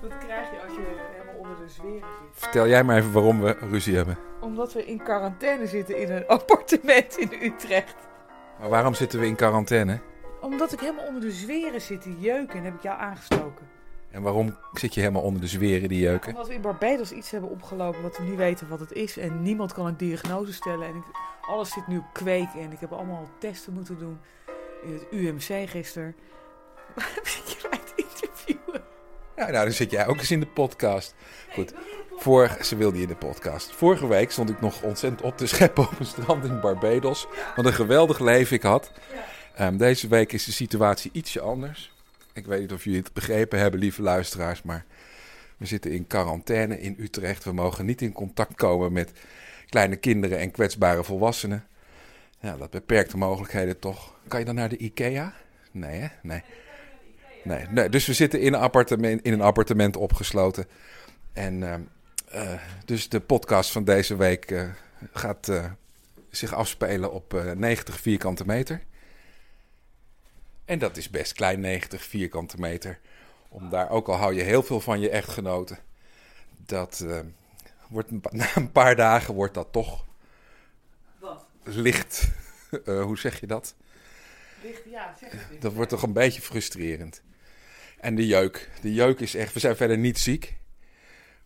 Dat 0.00 0.18
krijg 0.18 0.50
je 0.50 0.62
als 0.62 0.72
je 0.72 0.82
helemaal 1.12 1.34
onder 1.34 1.56
de 1.66 1.68
zweren 1.68 2.08
zit. 2.20 2.28
Vertel 2.32 2.68
jij 2.68 2.84
maar 2.84 2.96
even 2.96 3.12
waarom 3.12 3.40
we 3.40 3.56
ruzie 3.70 3.96
hebben. 3.96 4.18
Omdat 4.40 4.72
we 4.72 4.86
in 4.86 5.02
quarantaine 5.02 5.66
zitten 5.66 6.00
in 6.00 6.10
een 6.10 6.26
appartement 6.36 7.18
in 7.18 7.32
Utrecht. 7.42 7.96
Maar 8.60 8.68
waarom 8.68 8.94
zitten 8.94 9.20
we 9.20 9.26
in 9.26 9.36
quarantaine? 9.36 10.00
Omdat 10.40 10.72
ik 10.72 10.80
helemaal 10.80 11.04
onder 11.04 11.20
de 11.20 11.30
zweren 11.30 11.80
zit 11.80 12.02
te 12.02 12.18
jeuken 12.18 12.58
en 12.58 12.64
heb 12.64 12.74
ik 12.74 12.82
jou 12.82 12.98
aangestoken. 12.98 13.68
En 14.10 14.22
waarom 14.22 14.56
zit 14.72 14.94
je 14.94 15.00
helemaal 15.00 15.22
onder 15.22 15.40
de 15.40 15.46
zweren 15.46 15.88
die 15.88 16.00
jeuken? 16.00 16.32
Omdat 16.32 16.48
we 16.48 16.54
in 16.54 16.60
Barbados 16.60 17.12
iets 17.12 17.30
hebben 17.30 17.50
opgelopen 17.50 18.02
wat 18.02 18.16
we 18.16 18.22
niet 18.22 18.36
weten 18.36 18.68
wat 18.68 18.80
het 18.80 18.92
is. 18.92 19.18
En 19.18 19.42
niemand 19.42 19.72
kan 19.72 19.86
een 19.86 19.96
diagnose 19.96 20.52
stellen. 20.52 20.88
En 20.88 20.94
ik, 20.94 21.04
alles 21.40 21.72
zit 21.72 21.86
nu 21.86 21.98
op 21.98 22.12
kweek. 22.12 22.48
En 22.54 22.72
ik 22.72 22.80
heb 22.80 22.92
allemaal 22.92 23.28
testen 23.38 23.72
moeten 23.72 23.98
doen 23.98 24.18
in 24.82 24.92
het 24.92 25.06
UMC 25.10 25.68
gisteren. 25.68 26.14
Je 26.94 27.68
mij 27.70 27.78
te 27.78 27.92
interviewen? 27.96 28.82
Nou, 29.36 29.52
dan 29.52 29.72
zit 29.72 29.90
jij 29.90 30.06
ook 30.06 30.18
eens 30.18 30.30
in 30.30 30.40
de 30.40 30.46
podcast. 30.46 31.14
Goed. 31.52 31.74
Vorige, 32.16 32.64
ze 32.64 32.76
wilde 32.76 33.00
in 33.00 33.08
de 33.08 33.16
podcast. 33.16 33.72
Vorige 33.72 34.06
week 34.06 34.30
stond 34.30 34.50
ik 34.50 34.60
nog 34.60 34.82
ontzettend 34.82 35.22
op 35.22 35.36
te 35.36 35.46
scheppen 35.46 35.82
op 35.82 35.98
een 35.98 36.06
strand 36.06 36.44
in 36.44 36.60
Barbados. 36.60 37.26
Wat 37.56 37.66
een 37.66 37.72
geweldig 37.72 38.18
leven 38.18 38.56
ik 38.56 38.62
had. 38.62 38.92
Ehm, 39.54 39.76
deze 39.76 40.08
week 40.08 40.32
is 40.32 40.44
de 40.44 40.52
situatie 40.52 41.10
ietsje 41.14 41.40
anders. 41.40 41.92
Ik 42.32 42.46
weet 42.46 42.60
niet 42.60 42.72
of 42.72 42.84
jullie 42.84 42.98
het 42.98 43.12
begrepen 43.12 43.58
hebben, 43.58 43.80
lieve 43.80 44.02
luisteraars, 44.02 44.62
maar 44.62 44.84
we 45.56 45.66
zitten 45.66 45.90
in 45.90 46.06
quarantaine 46.06 46.80
in 46.80 46.96
Utrecht. 46.98 47.44
We 47.44 47.52
mogen 47.52 47.86
niet 47.86 48.02
in 48.02 48.12
contact 48.12 48.54
komen 48.54 48.92
met 48.92 49.12
kleine 49.68 49.96
kinderen 49.96 50.38
en 50.38 50.50
kwetsbare 50.50 51.04
volwassenen. 51.04 51.66
Ja, 52.40 52.56
dat 52.56 52.70
beperkt 52.70 53.10
de 53.10 53.16
mogelijkheden 53.16 53.78
toch. 53.78 54.14
Kan 54.28 54.38
je 54.38 54.44
dan 54.44 54.54
naar 54.54 54.68
de 54.68 54.76
IKEA? 54.76 55.32
Nee, 55.70 56.00
hè? 56.00 56.08
Nee. 56.22 56.42
Nee, 57.44 57.66
nee. 57.70 57.88
Dus 57.88 58.06
we 58.06 58.12
zitten 58.12 58.40
in 58.40 58.52
een 58.52 58.60
appartement, 58.60 59.22
in 59.22 59.32
een 59.32 59.40
appartement 59.40 59.96
opgesloten. 59.96 60.66
En 61.32 61.62
ehm, 61.62 61.80
eh, 62.34 62.60
dus 62.84 63.08
de 63.08 63.20
podcast 63.20 63.70
van 63.70 63.84
deze 63.84 64.16
week 64.16 64.50
eh, 64.50 64.68
gaat 65.12 65.48
eh, 65.48 65.64
zich 66.30 66.54
afspelen 66.54 67.12
op 67.12 67.34
eh 67.34 67.50
90 67.50 68.00
vierkante 68.00 68.46
meter. 68.46 68.82
En 70.64 70.78
dat 70.78 70.96
is 70.96 71.10
best 71.10 71.32
klein, 71.32 71.60
90 71.60 72.02
vierkante 72.02 72.60
meter. 72.60 72.98
Om 73.48 73.70
daar, 73.70 73.90
ook 73.90 74.08
al 74.08 74.16
hou 74.16 74.34
je 74.34 74.42
heel 74.42 74.62
veel 74.62 74.80
van 74.80 75.00
je 75.00 75.10
echtgenoten, 75.10 75.78
dat 76.66 77.04
wordt 77.88 78.10
na 78.30 78.56
een 78.56 78.72
paar 78.72 78.96
dagen 78.96 79.34
wordt 79.34 79.54
dat 79.54 79.72
toch 79.72 80.04
Wat? 81.18 81.46
licht. 81.62 82.30
hoe 82.84 83.18
zeg 83.18 83.40
je 83.40 83.46
dat? 83.46 83.74
Licht, 84.62 84.82
ja, 84.90 85.14
zeg 85.20 85.30
het. 85.30 85.62
Dat 85.62 85.72
wordt 85.72 85.90
toch 85.90 86.02
een 86.02 86.12
beetje 86.12 86.40
frustrerend. 86.40 87.22
En 88.04 88.14
de 88.14 88.26
jeuk. 88.26 88.68
De 88.80 88.94
jeuk 88.94 89.20
is 89.20 89.34
echt. 89.34 89.52
We 89.52 89.60
zijn 89.60 89.76
verder 89.76 89.98
niet 89.98 90.18
ziek. 90.18 90.56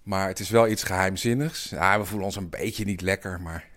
Maar 0.02 0.28
het 0.28 0.38
is 0.38 0.50
wel 0.50 0.68
iets 0.68 0.82
geheimzinnigs. 0.82 1.70
Ja, 1.70 1.98
we 1.98 2.04
voelen 2.04 2.26
ons 2.26 2.36
een 2.36 2.48
beetje 2.48 2.84
niet 2.84 3.00
lekker, 3.00 3.40
maar. 3.40 3.68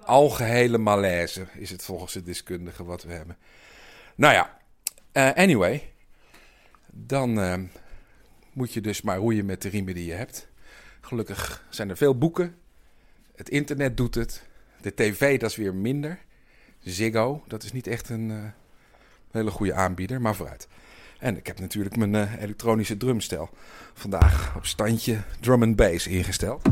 Algehele 0.00 0.78
malaise 0.78 1.46
is 1.54 1.70
het 1.70 1.84
volgens 1.84 2.12
de 2.12 2.22
deskundigen 2.22 2.84
wat 2.84 3.02
we 3.02 3.12
hebben. 3.12 3.36
Nou 4.14 4.34
ja, 4.34 4.58
eh, 5.12 5.32
anyway. 5.32 5.92
Dan 6.90 7.40
eh, 7.40 7.58
moet 8.52 8.72
je 8.72 8.80
dus 8.80 9.02
maar 9.02 9.18
roeien 9.18 9.46
met 9.46 9.62
de 9.62 9.68
riemen 9.68 9.94
die 9.94 10.06
je 10.06 10.12
hebt. 10.12 10.48
Gelukkig 11.00 11.66
zijn 11.70 11.90
er 11.90 11.96
veel 11.96 12.18
boeken. 12.18 12.56
Het 13.34 13.48
internet 13.48 13.96
doet 13.96 14.14
het. 14.14 14.42
De 14.80 14.94
tv, 14.94 15.38
dat 15.38 15.50
is 15.50 15.56
weer 15.56 15.74
minder. 15.74 16.18
Ziggo, 16.80 17.44
dat 17.46 17.62
is 17.62 17.72
niet 17.72 17.86
echt 17.86 18.08
een 18.08 18.30
eh, 18.30 18.44
hele 19.30 19.50
goede 19.50 19.74
aanbieder, 19.74 20.20
maar 20.20 20.34
vooruit. 20.34 20.68
En 21.24 21.36
ik 21.36 21.46
heb 21.46 21.60
natuurlijk 21.60 21.96
mijn 21.96 22.14
eh, 22.14 22.42
elektronische 22.42 22.96
drumstel 22.96 23.50
vandaag 23.94 24.56
op 24.56 24.66
standje 24.66 25.18
drum 25.40 25.62
and 25.62 25.76
bass 25.76 26.06
ingesteld. 26.06 26.62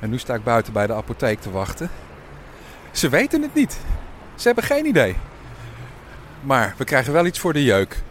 En 0.00 0.10
nu 0.10 0.18
sta 0.18 0.34
ik 0.34 0.44
buiten 0.44 0.72
bij 0.72 0.86
de 0.86 0.94
apotheek 0.94 1.40
te 1.40 1.50
wachten. 1.50 1.90
Ze 2.92 3.08
weten 3.08 3.42
het 3.42 3.54
niet. 3.54 3.78
Ze 4.34 4.46
hebben 4.46 4.64
geen 4.64 4.86
idee. 4.86 5.16
Maar 6.40 6.74
we 6.78 6.84
krijgen 6.84 7.12
wel 7.12 7.26
iets 7.26 7.38
voor 7.38 7.52
de 7.52 7.64
jeuk. 7.64 8.02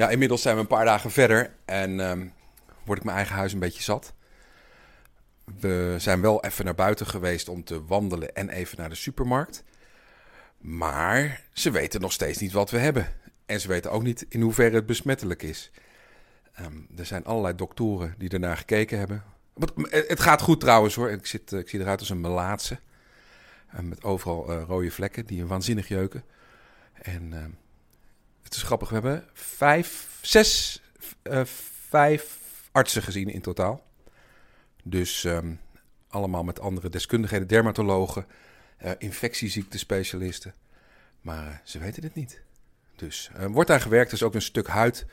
Ja, 0.00 0.08
inmiddels 0.08 0.42
zijn 0.42 0.54
we 0.54 0.60
een 0.60 0.66
paar 0.66 0.84
dagen 0.84 1.10
verder 1.10 1.50
en 1.64 2.00
ehm, 2.00 2.26
word 2.84 2.98
ik 2.98 3.04
mijn 3.04 3.16
eigen 3.16 3.34
huis 3.34 3.52
een 3.52 3.58
beetje 3.58 3.82
zat. 3.82 4.14
We 5.60 5.94
zijn 5.98 6.20
wel 6.20 6.44
even 6.44 6.64
naar 6.64 6.74
buiten 6.74 7.06
geweest 7.06 7.48
om 7.48 7.64
te 7.64 7.84
wandelen 7.84 8.34
en 8.34 8.48
even 8.48 8.78
naar 8.78 8.88
de 8.88 8.94
supermarkt. 8.94 9.64
Maar 10.58 11.42
ze 11.52 11.70
weten 11.70 12.00
nog 12.00 12.12
steeds 12.12 12.38
niet 12.38 12.52
wat 12.52 12.70
we 12.70 12.78
hebben. 12.78 13.06
En 13.46 13.60
ze 13.60 13.68
weten 13.68 13.90
ook 13.90 14.02
niet 14.02 14.26
in 14.28 14.40
hoeverre 14.40 14.74
het 14.74 14.86
besmettelijk 14.86 15.42
is. 15.42 15.70
Ehm, 16.52 16.76
er 16.96 17.06
zijn 17.06 17.24
allerlei 17.24 17.54
doktoren 17.54 18.14
die 18.18 18.28
ernaar 18.28 18.56
gekeken 18.56 18.98
hebben. 18.98 19.24
Eh, 19.90 20.08
Het 20.08 20.20
gaat 20.20 20.40
goed 20.40 20.60
trouwens 20.60 20.94
hoor. 20.94 21.10
Ik, 21.10 21.26
zit, 21.26 21.52
eh, 21.52 21.58
ik 21.58 21.68
zie 21.68 21.80
eruit 21.80 22.00
als 22.00 22.10
een 22.10 22.20
melaatse. 22.20 22.78
Eh, 23.66 23.80
met 23.80 24.02
overal 24.02 24.50
eh, 24.50 24.62
rode 24.66 24.90
vlekken 24.90 25.26
die 25.26 25.46
waanzinnig 25.46 25.88
jeuken. 25.88 26.24
En 26.92 27.32
ehm, 27.32 27.50
het 28.50 28.58
is 28.58 28.64
grappig, 28.64 28.88
we 28.88 28.94
hebben 28.94 29.24
vijf, 29.32 30.18
zes, 30.20 30.80
eh, 31.22 31.44
vijf 31.88 32.38
artsen 32.72 33.02
gezien 33.02 33.28
in 33.28 33.40
totaal. 33.40 33.82
Dus 34.84 35.24
ehm, 35.24 35.54
allemaal 36.08 36.44
met 36.44 36.60
andere 36.60 36.88
deskundigheden, 36.88 37.48
dermatologen, 37.48 38.26
eh 38.76 38.90
infectieziektespecialisten. 38.98 40.54
Maar 41.20 41.46
eh, 41.46 41.54
ze 41.64 41.78
weten 41.78 42.02
het 42.02 42.14
niet. 42.14 42.42
Dus 42.96 43.30
er 43.34 43.50
wordt 43.50 43.70
aan 43.70 43.80
gewerkt, 43.80 44.10
er 44.10 44.16
is 44.16 44.22
ook 44.22 44.34
een 44.34 44.42
stuk 44.42 44.66
huid 44.66 45.06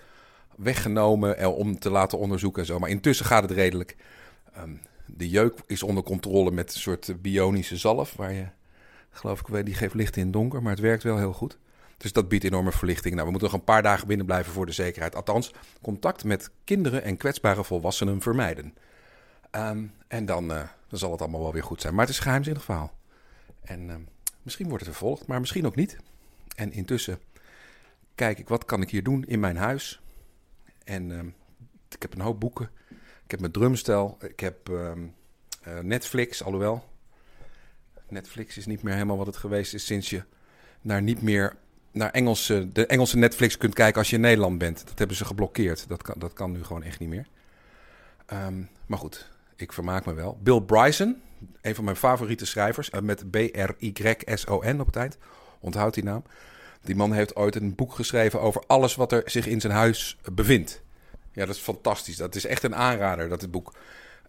weggenomen 0.55 1.55
om 1.55 1.79
te 1.79 1.89
laten 1.89 2.17
onderzoeken 2.17 2.61
en 2.61 2.67
zo. 2.67 2.79
Maar 2.79 2.89
intussen 2.89 3.25
gaat 3.25 3.43
het 3.43 3.51
redelijk. 3.51 3.95
Ehm, 4.53 4.75
de 5.05 5.29
jeuk 5.29 5.59
is 5.67 5.83
onder 5.83 6.03
controle 6.03 6.51
met 6.51 6.73
een 6.73 6.79
soort 6.79 7.21
bionische 7.21 7.77
zalf, 7.77 8.13
waar 8.13 8.33
je, 8.33 8.47
geloof 9.09 9.41
ik, 9.41 9.65
die 9.65 9.75
geeft 9.75 9.93
licht 9.93 10.15
in 10.15 10.23
het 10.23 10.33
donker, 10.33 10.61
maar 10.61 10.71
het 10.71 10.81
werkt 10.81 11.03
wel 11.03 11.17
heel 11.17 11.33
goed. 11.33 11.57
Dus 11.97 12.11
dat 12.11 12.27
biedt 12.27 12.43
enorme 12.43 12.71
verlichting. 12.71 13.13
Nou, 13.13 13.25
we 13.25 13.31
moeten 13.31 13.49
nog 13.49 13.59
een 13.59 13.65
paar 13.65 13.81
dagen 13.81 14.07
binnen 14.07 14.25
blijven 14.25 14.53
voor 14.53 14.65
de 14.65 14.71
zekerheid. 14.71 15.15
Althans, 15.15 15.53
contact 15.81 16.23
met 16.23 16.49
kinderen 16.63 17.03
en 17.03 17.17
kwetsbare 17.17 17.63
volwassenen 17.63 18.21
vermijden. 18.21 18.73
Ehm, 19.51 19.85
en 20.07 20.25
dan, 20.25 20.51
eh, 20.51 20.67
dan 20.87 20.99
zal 20.99 21.11
het 21.11 21.21
allemaal 21.21 21.41
wel 21.41 21.53
weer 21.53 21.63
goed 21.63 21.81
zijn. 21.81 21.93
Maar 21.93 22.01
het 22.01 22.11
is 22.11 22.17
een 22.17 22.23
geheimzinnig 22.23 22.63
verhaal. 22.63 22.93
En 23.61 23.89
ehm, 23.89 24.01
misschien 24.41 24.67
wordt 24.67 24.85
het 24.85 24.95
vervolgd, 24.95 25.27
maar 25.27 25.39
misschien 25.39 25.65
ook 25.65 25.75
niet. 25.75 25.97
En 26.55 26.71
intussen 26.71 27.19
kijk 28.15 28.39
ik, 28.39 28.47
wat 28.47 28.65
kan 28.65 28.81
ik 28.81 28.89
hier 28.89 29.03
doen 29.03 29.25
in 29.25 29.39
mijn 29.39 29.57
huis? 29.57 30.01
En 30.83 31.11
ehm, 31.11 31.27
ik 31.89 32.01
heb 32.01 32.13
een 32.13 32.21
hoop 32.21 32.39
boeken. 32.39 32.69
Ik 33.23 33.31
heb 33.31 33.39
mijn 33.39 33.51
drumstel. 33.51 34.17
Ik 34.21 34.39
heb 34.39 34.69
eh, 34.69 34.91
Netflix, 35.81 36.43
alhoewel. 36.43 36.83
Netflix 38.09 38.57
is 38.57 38.65
niet 38.65 38.83
meer 38.83 38.93
helemaal 38.93 39.17
wat 39.17 39.27
het 39.27 39.37
geweest 39.37 39.73
is 39.73 39.85
sinds 39.85 40.09
je 40.09 40.23
naar 40.81 41.01
niet 41.01 41.21
meer 41.21 41.55
naar 41.91 42.09
Engelse, 42.11 42.71
de 42.71 42.85
Engelse 42.85 43.17
Netflix 43.17 43.57
kunt 43.57 43.73
kijken 43.73 43.97
als 43.99 44.09
je 44.09 44.15
in 44.15 44.21
Nederland 44.21 44.57
bent. 44.57 44.83
Dat 44.87 44.99
hebben 44.99 45.17
ze 45.17 45.25
geblokkeerd. 45.25 45.85
Dat 45.87 46.01
kan, 46.01 46.15
dat 46.17 46.33
kan 46.33 46.51
nu 46.51 46.63
gewoon 46.63 46.83
echt 46.83 46.99
niet 46.99 47.09
meer. 47.09 47.27
Ehm, 48.25 48.61
maar 48.85 48.97
goed, 48.97 49.29
ik 49.55 49.73
vermaak 49.73 50.05
me 50.05 50.13
wel. 50.13 50.39
Bill 50.43 50.61
Bryson, 50.61 51.21
een 51.61 51.75
van 51.75 51.83
mijn 51.83 51.95
favoriete 51.95 52.45
schrijvers, 52.45 52.89
eh, 52.89 53.01
met 53.01 53.31
B-R-Y-S-O-N 53.31 54.79
op 54.79 54.85
het 54.85 54.95
eind. 54.95 55.17
Onthoud 55.59 55.93
die 55.93 56.03
naam. 56.03 56.23
Die 56.81 56.95
man 56.95 57.13
heeft 57.13 57.35
ooit 57.35 57.55
een 57.55 57.75
boek 57.75 57.93
geschreven 57.93 58.41
over 58.41 58.63
alles 58.67 58.95
wat 58.95 59.11
er 59.11 59.21
zich 59.25 59.47
in 59.47 59.61
zijn 59.61 59.73
huis 59.73 60.17
bevindt. 60.33 60.81
Ja, 61.31 61.45
dat 61.45 61.55
is 61.55 61.61
fantastisch. 61.61 62.17
Dat 62.17 62.35
is 62.35 62.45
echt 62.45 62.63
een 62.63 62.75
aanrader, 62.75 63.29
dat 63.29 63.51
boek. 63.51 63.73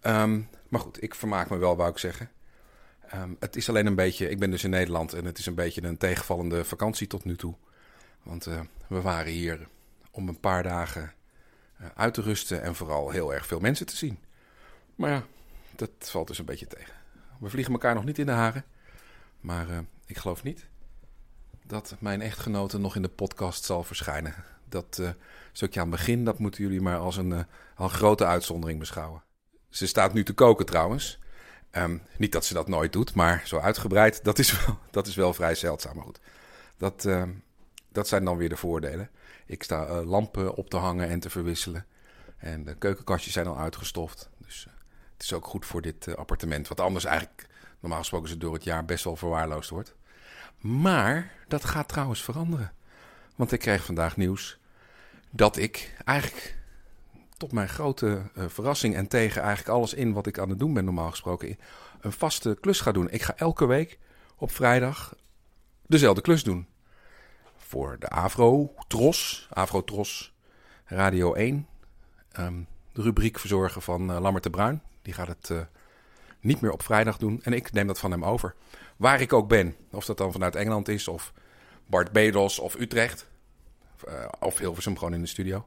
Ehm, 0.00 0.40
maar 0.68 0.80
goed, 0.80 1.02
ik 1.02 1.14
vermaak 1.14 1.50
me 1.50 1.56
wel, 1.56 1.76
wou 1.76 1.90
ik 1.90 1.98
zeggen. 1.98 2.30
Ehm, 3.08 3.34
het 3.38 3.56
is 3.56 3.68
alleen 3.68 3.86
een 3.86 3.94
beetje, 3.94 4.30
ik 4.30 4.38
ben 4.38 4.50
dus 4.50 4.64
in 4.64 4.70
Nederland 4.70 5.12
en 5.12 5.24
het 5.24 5.38
is 5.38 5.46
een 5.46 5.54
beetje 5.54 5.82
een 5.82 5.96
tegenvallende 5.96 6.64
vakantie 6.64 7.06
tot 7.06 7.24
nu 7.24 7.36
toe. 7.36 7.54
Want 8.22 8.46
eh, 8.46 8.60
we 8.88 9.00
waren 9.00 9.32
hier 9.32 9.68
om 10.10 10.28
een 10.28 10.40
paar 10.40 10.62
dagen 10.62 11.12
eh, 11.78 11.86
uit 11.94 12.14
te 12.14 12.22
rusten 12.22 12.62
en 12.62 12.74
vooral 12.74 13.10
heel 13.10 13.34
erg 13.34 13.46
veel 13.46 13.60
mensen 13.60 13.86
te 13.86 13.96
zien. 13.96 14.18
Maar 14.94 15.10
ja, 15.10 15.24
dat 15.76 15.90
valt 15.98 16.26
dus 16.26 16.38
een 16.38 16.44
beetje 16.44 16.66
tegen. 16.66 16.94
We 17.40 17.48
vliegen 17.48 17.72
elkaar 17.72 17.94
nog 17.94 18.04
niet 18.04 18.18
in 18.18 18.26
de 18.26 18.32
haren. 18.32 18.64
Maar 19.40 19.68
eh, 19.70 19.78
ik 20.06 20.18
geloof 20.18 20.42
niet 20.42 20.66
dat 21.66 21.96
mijn 21.98 22.20
echtgenote 22.20 22.78
nog 22.78 22.96
in 22.96 23.02
de 23.02 23.08
podcast 23.08 23.64
zal 23.64 23.84
verschijnen. 23.84 24.34
Dat 24.68 25.00
stukje 25.52 25.80
aan 25.80 25.90
het 25.90 25.96
begin, 25.96 26.24
dat 26.24 26.38
moeten 26.38 26.62
jullie 26.62 26.80
maar 26.80 26.98
als 26.98 27.16
een, 27.16 27.32
eh, 27.32 27.40
al 27.74 27.84
een 27.84 27.90
grote 27.90 28.26
uitzondering 28.26 28.78
beschouwen. 28.78 29.22
Ze 29.68 29.86
staat 29.86 30.12
nu 30.12 30.24
te 30.24 30.32
koken 30.32 30.66
trouwens. 30.66 31.18
Ehm, 31.70 31.98
niet 32.16 32.32
dat 32.32 32.44
ze 32.44 32.54
dat 32.54 32.68
nooit 32.68 32.92
doet, 32.92 33.14
maar 33.14 33.42
zo 33.44 33.58
uitgebreid, 33.58 34.24
dat 34.24 34.38
is 34.38 34.64
wel, 34.64 34.78
dat 34.90 35.06
is 35.06 35.14
wel 35.14 35.34
vrij 35.34 35.54
zeldzaam. 35.54 35.96
Maar 35.96 36.04
goed, 36.04 36.20
dat, 36.76 37.04
ehm, 37.04 37.30
dat 37.92 38.08
zijn 38.08 38.24
dan 38.24 38.36
weer 38.36 38.48
de 38.48 38.56
voordelen. 38.56 39.10
Ik 39.46 39.62
sta 39.62 39.86
eh, 39.86 40.06
lampen 40.06 40.54
op 40.54 40.70
te 40.70 40.76
hangen 40.76 41.08
en 41.08 41.20
te 41.20 41.30
verwisselen. 41.30 41.86
En 42.38 42.64
de 42.64 42.74
keukenkastjes 42.74 43.32
zijn 43.32 43.46
al 43.46 43.58
uitgestoft. 43.58 44.30
Dus 44.38 44.66
eh, 44.66 44.72
het 45.12 45.22
is 45.22 45.32
ook 45.32 45.44
goed 45.44 45.66
voor 45.66 45.82
dit 45.82 46.06
eh, 46.06 46.14
appartement. 46.14 46.68
Wat 46.68 46.80
anders 46.80 47.04
eigenlijk, 47.04 47.46
normaal 47.80 47.98
gesproken, 47.98 48.28
ze 48.28 48.36
door 48.36 48.54
het 48.54 48.64
jaar 48.64 48.84
best 48.84 49.04
wel 49.04 49.16
verwaarloosd 49.16 49.70
wordt. 49.70 49.94
Maar 50.58 51.32
dat 51.48 51.64
gaat 51.64 51.88
trouwens 51.88 52.22
veranderen. 52.22 52.72
Want 53.36 53.52
ik 53.52 53.60
kreeg 53.60 53.84
vandaag 53.84 54.16
nieuws 54.16 54.58
dat 55.30 55.56
ik 55.56 55.96
eigenlijk 56.04 56.57
tot 57.38 57.52
mijn 57.52 57.68
grote 57.68 58.22
uh, 58.36 58.44
verrassing 58.48 58.94
en 58.94 59.08
tegen 59.08 59.42
eigenlijk 59.42 59.76
alles 59.76 59.94
in 59.94 60.12
wat 60.12 60.26
ik 60.26 60.38
aan 60.38 60.48
het 60.48 60.58
doen 60.58 60.74
ben 60.74 60.84
normaal 60.84 61.10
gesproken, 61.10 61.58
een 62.00 62.12
vaste 62.12 62.56
klus 62.60 62.80
ga 62.80 62.92
doen. 62.92 63.10
Ik 63.10 63.22
ga 63.22 63.36
elke 63.36 63.66
week 63.66 63.98
op 64.36 64.50
vrijdag 64.50 65.14
dezelfde 65.86 66.20
klus 66.20 66.44
doen. 66.44 66.66
Voor 67.56 67.96
de 67.98 68.08
Avro 68.08 68.74
Tros, 68.88 69.48
Avro 69.50 69.84
Tros 69.84 70.34
Radio 70.84 71.34
1. 71.34 71.66
Um, 72.38 72.66
de 72.92 73.02
rubriek 73.02 73.38
verzorgen 73.38 73.82
van 73.82 74.10
uh, 74.10 74.20
Lammert 74.20 74.44
de 74.44 74.50
Bruin. 74.50 74.82
Die 75.02 75.14
gaat 75.14 75.28
het 75.28 75.48
uh, 75.48 75.60
niet 76.40 76.60
meer 76.60 76.72
op 76.72 76.82
vrijdag 76.82 77.18
doen. 77.18 77.40
En 77.42 77.52
ik 77.52 77.72
neem 77.72 77.86
dat 77.86 77.98
van 77.98 78.10
hem 78.10 78.24
over. 78.24 78.54
Waar 78.96 79.20
ik 79.20 79.32
ook 79.32 79.48
ben. 79.48 79.76
Of 79.90 80.04
dat 80.04 80.18
dan 80.18 80.32
vanuit 80.32 80.56
Engeland 80.56 80.88
is, 80.88 81.08
of 81.08 81.32
Bart 81.86 82.12
Bedos 82.12 82.58
of 82.58 82.74
Utrecht. 82.74 83.26
Of 84.40 84.58
Hilversum 84.58 84.98
gewoon 84.98 85.14
in 85.14 85.20
de 85.20 85.26
studio. 85.26 85.66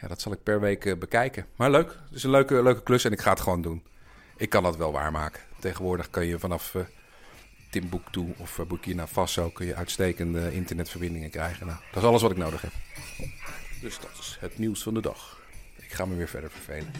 Ja, 0.00 0.08
dat 0.08 0.20
zal 0.20 0.32
ik 0.32 0.42
per 0.42 0.60
week 0.60 0.84
uh, 0.84 0.96
bekijken. 0.96 1.46
Maar 1.56 1.70
leuk. 1.70 1.88
Het 1.88 2.14
is 2.14 2.22
een 2.22 2.30
leuke, 2.30 2.62
leuke 2.62 2.82
klus 2.82 3.04
en 3.04 3.12
ik 3.12 3.20
ga 3.20 3.30
het 3.30 3.40
gewoon 3.40 3.62
doen. 3.62 3.82
Ik 4.36 4.50
kan 4.50 4.62
dat 4.62 4.76
wel 4.76 4.92
waarmaken. 4.92 5.42
Tegenwoordig 5.58 6.10
kan 6.10 6.26
je 6.26 6.38
vanaf 6.38 6.74
uh, 6.74 6.82
Timbuktu 7.70 8.34
of 8.36 8.60
Burkina 8.68 9.06
Faso 9.06 9.50
kun 9.50 9.66
je 9.66 9.74
uitstekende 9.74 10.54
internetverbindingen 10.54 11.30
krijgen. 11.30 11.66
Nou, 11.66 11.78
dat 11.92 12.02
is 12.02 12.08
alles 12.08 12.22
wat 12.22 12.30
ik 12.30 12.36
nodig 12.36 12.62
heb. 12.62 12.72
Dus 13.80 13.98
dat 14.00 14.10
is 14.18 14.36
het 14.40 14.58
nieuws 14.58 14.82
van 14.82 14.94
de 14.94 15.00
dag. 15.00 15.40
Ik 15.76 15.92
ga 15.92 16.04
me 16.04 16.14
weer 16.14 16.28
verder 16.28 16.50
vervelen. 16.50 16.92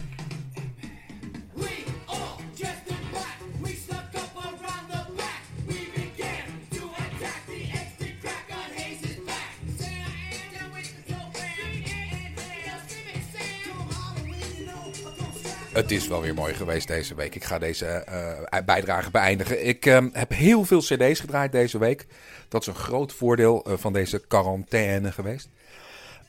Het 15.77 15.91
is 15.91 16.07
wel 16.07 16.21
weer 16.21 16.33
mooi 16.33 16.53
geweest 16.53 16.87
deze 16.87 17.15
week. 17.15 17.35
Ik 17.35 17.43
ga 17.43 17.59
deze 17.59 18.05
uh, 18.09 18.59
bijdrage 18.65 19.11
beëindigen. 19.11 19.67
Ik 19.67 19.85
uh, 19.85 20.05
heb 20.11 20.31
heel 20.31 20.65
veel 20.65 20.79
CD's 20.79 21.19
gedraaid 21.19 21.51
deze 21.51 21.77
week. 21.77 22.05
Dat 22.47 22.61
is 22.61 22.67
een 22.67 22.75
groot 22.75 23.13
voordeel 23.13 23.65
uh, 23.67 23.77
van 23.77 23.93
deze 23.93 24.19
quarantaine 24.27 25.11
geweest. 25.11 25.49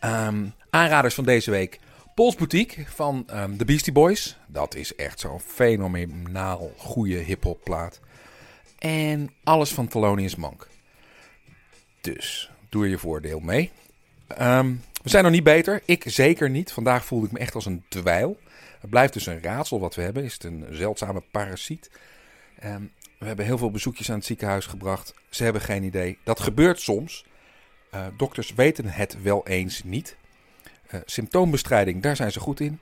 Um, 0.05 0.53
aanraders 0.71 1.15
van 1.15 1.25
deze 1.25 1.51
week: 1.51 1.79
Pols 2.15 2.35
Boutique 2.35 2.85
van 2.87 3.27
um, 3.35 3.57
de 3.57 3.65
Beastie 3.65 3.93
Boys. 3.93 4.39
Dat 4.47 4.75
is 4.75 4.95
echt 4.95 5.21
zo'n 5.21 5.41
fenomenaal 5.41 6.73
goede 6.77 7.17
hip-hop 7.17 7.61
plaat. 7.65 8.01
En 8.79 9.31
alles 9.45 9.73
van 9.73 9.89
Thelonious 9.89 10.37
Monk. 10.37 10.69
Dus 12.01 12.51
doe 12.69 12.89
je 12.89 12.99
voordeel 12.99 13.41
mee. 13.41 13.71
We 15.03 15.11
zijn 15.15 15.25
nog 15.25 15.33
niet 15.33 15.45
beter. 15.45 15.83
Ik 15.85 16.03
zeker 16.07 16.51
niet. 16.51 16.73
Vandaag 16.73 17.05
voelde 17.05 17.27
ik 17.27 17.33
me 17.33 17.39
echt 17.39 17.55
als 17.55 17.67
een 17.67 17.85
dweil. 17.89 18.39
Het 18.81 18.91
blijft 18.91 19.13
dus 19.13 19.27
een 19.27 19.43
raadsel 19.43 19.81
wat 19.81 19.95
we 19.95 20.03
hebben. 20.03 20.25
Is 20.25 20.33
het 20.33 20.45
een 20.45 20.67
zeldzame 20.71 21.23
parasiet? 21.31 21.91
Um, 22.65 22.93
we 23.19 23.27
hebben 23.27 23.45
heel 23.45 23.59
veel 23.59 23.71
bezoekjes 23.71 24.11
aan 24.11 24.17
het 24.17 24.25
ziekenhuis 24.25 24.67
gebracht. 24.67 25.15
Ze 25.29 25.45
hebben 25.45 25.63
geen 25.63 25.83
idee. 25.83 26.19
Dat 26.25 26.41
gebeurt 26.41 26.81
soms. 26.81 27.25
Uh, 27.95 28.07
dokters 28.17 28.55
weten 28.55 28.89
het 28.89 29.23
wel 29.23 29.47
eens 29.47 29.83
niet. 29.85 30.17
Uh, 30.91 31.01
symptoombestrijding, 31.05 32.03
daar 32.03 32.17
zijn 32.17 32.33
ze 32.33 32.41
goed 32.41 32.61
in. 32.61 32.81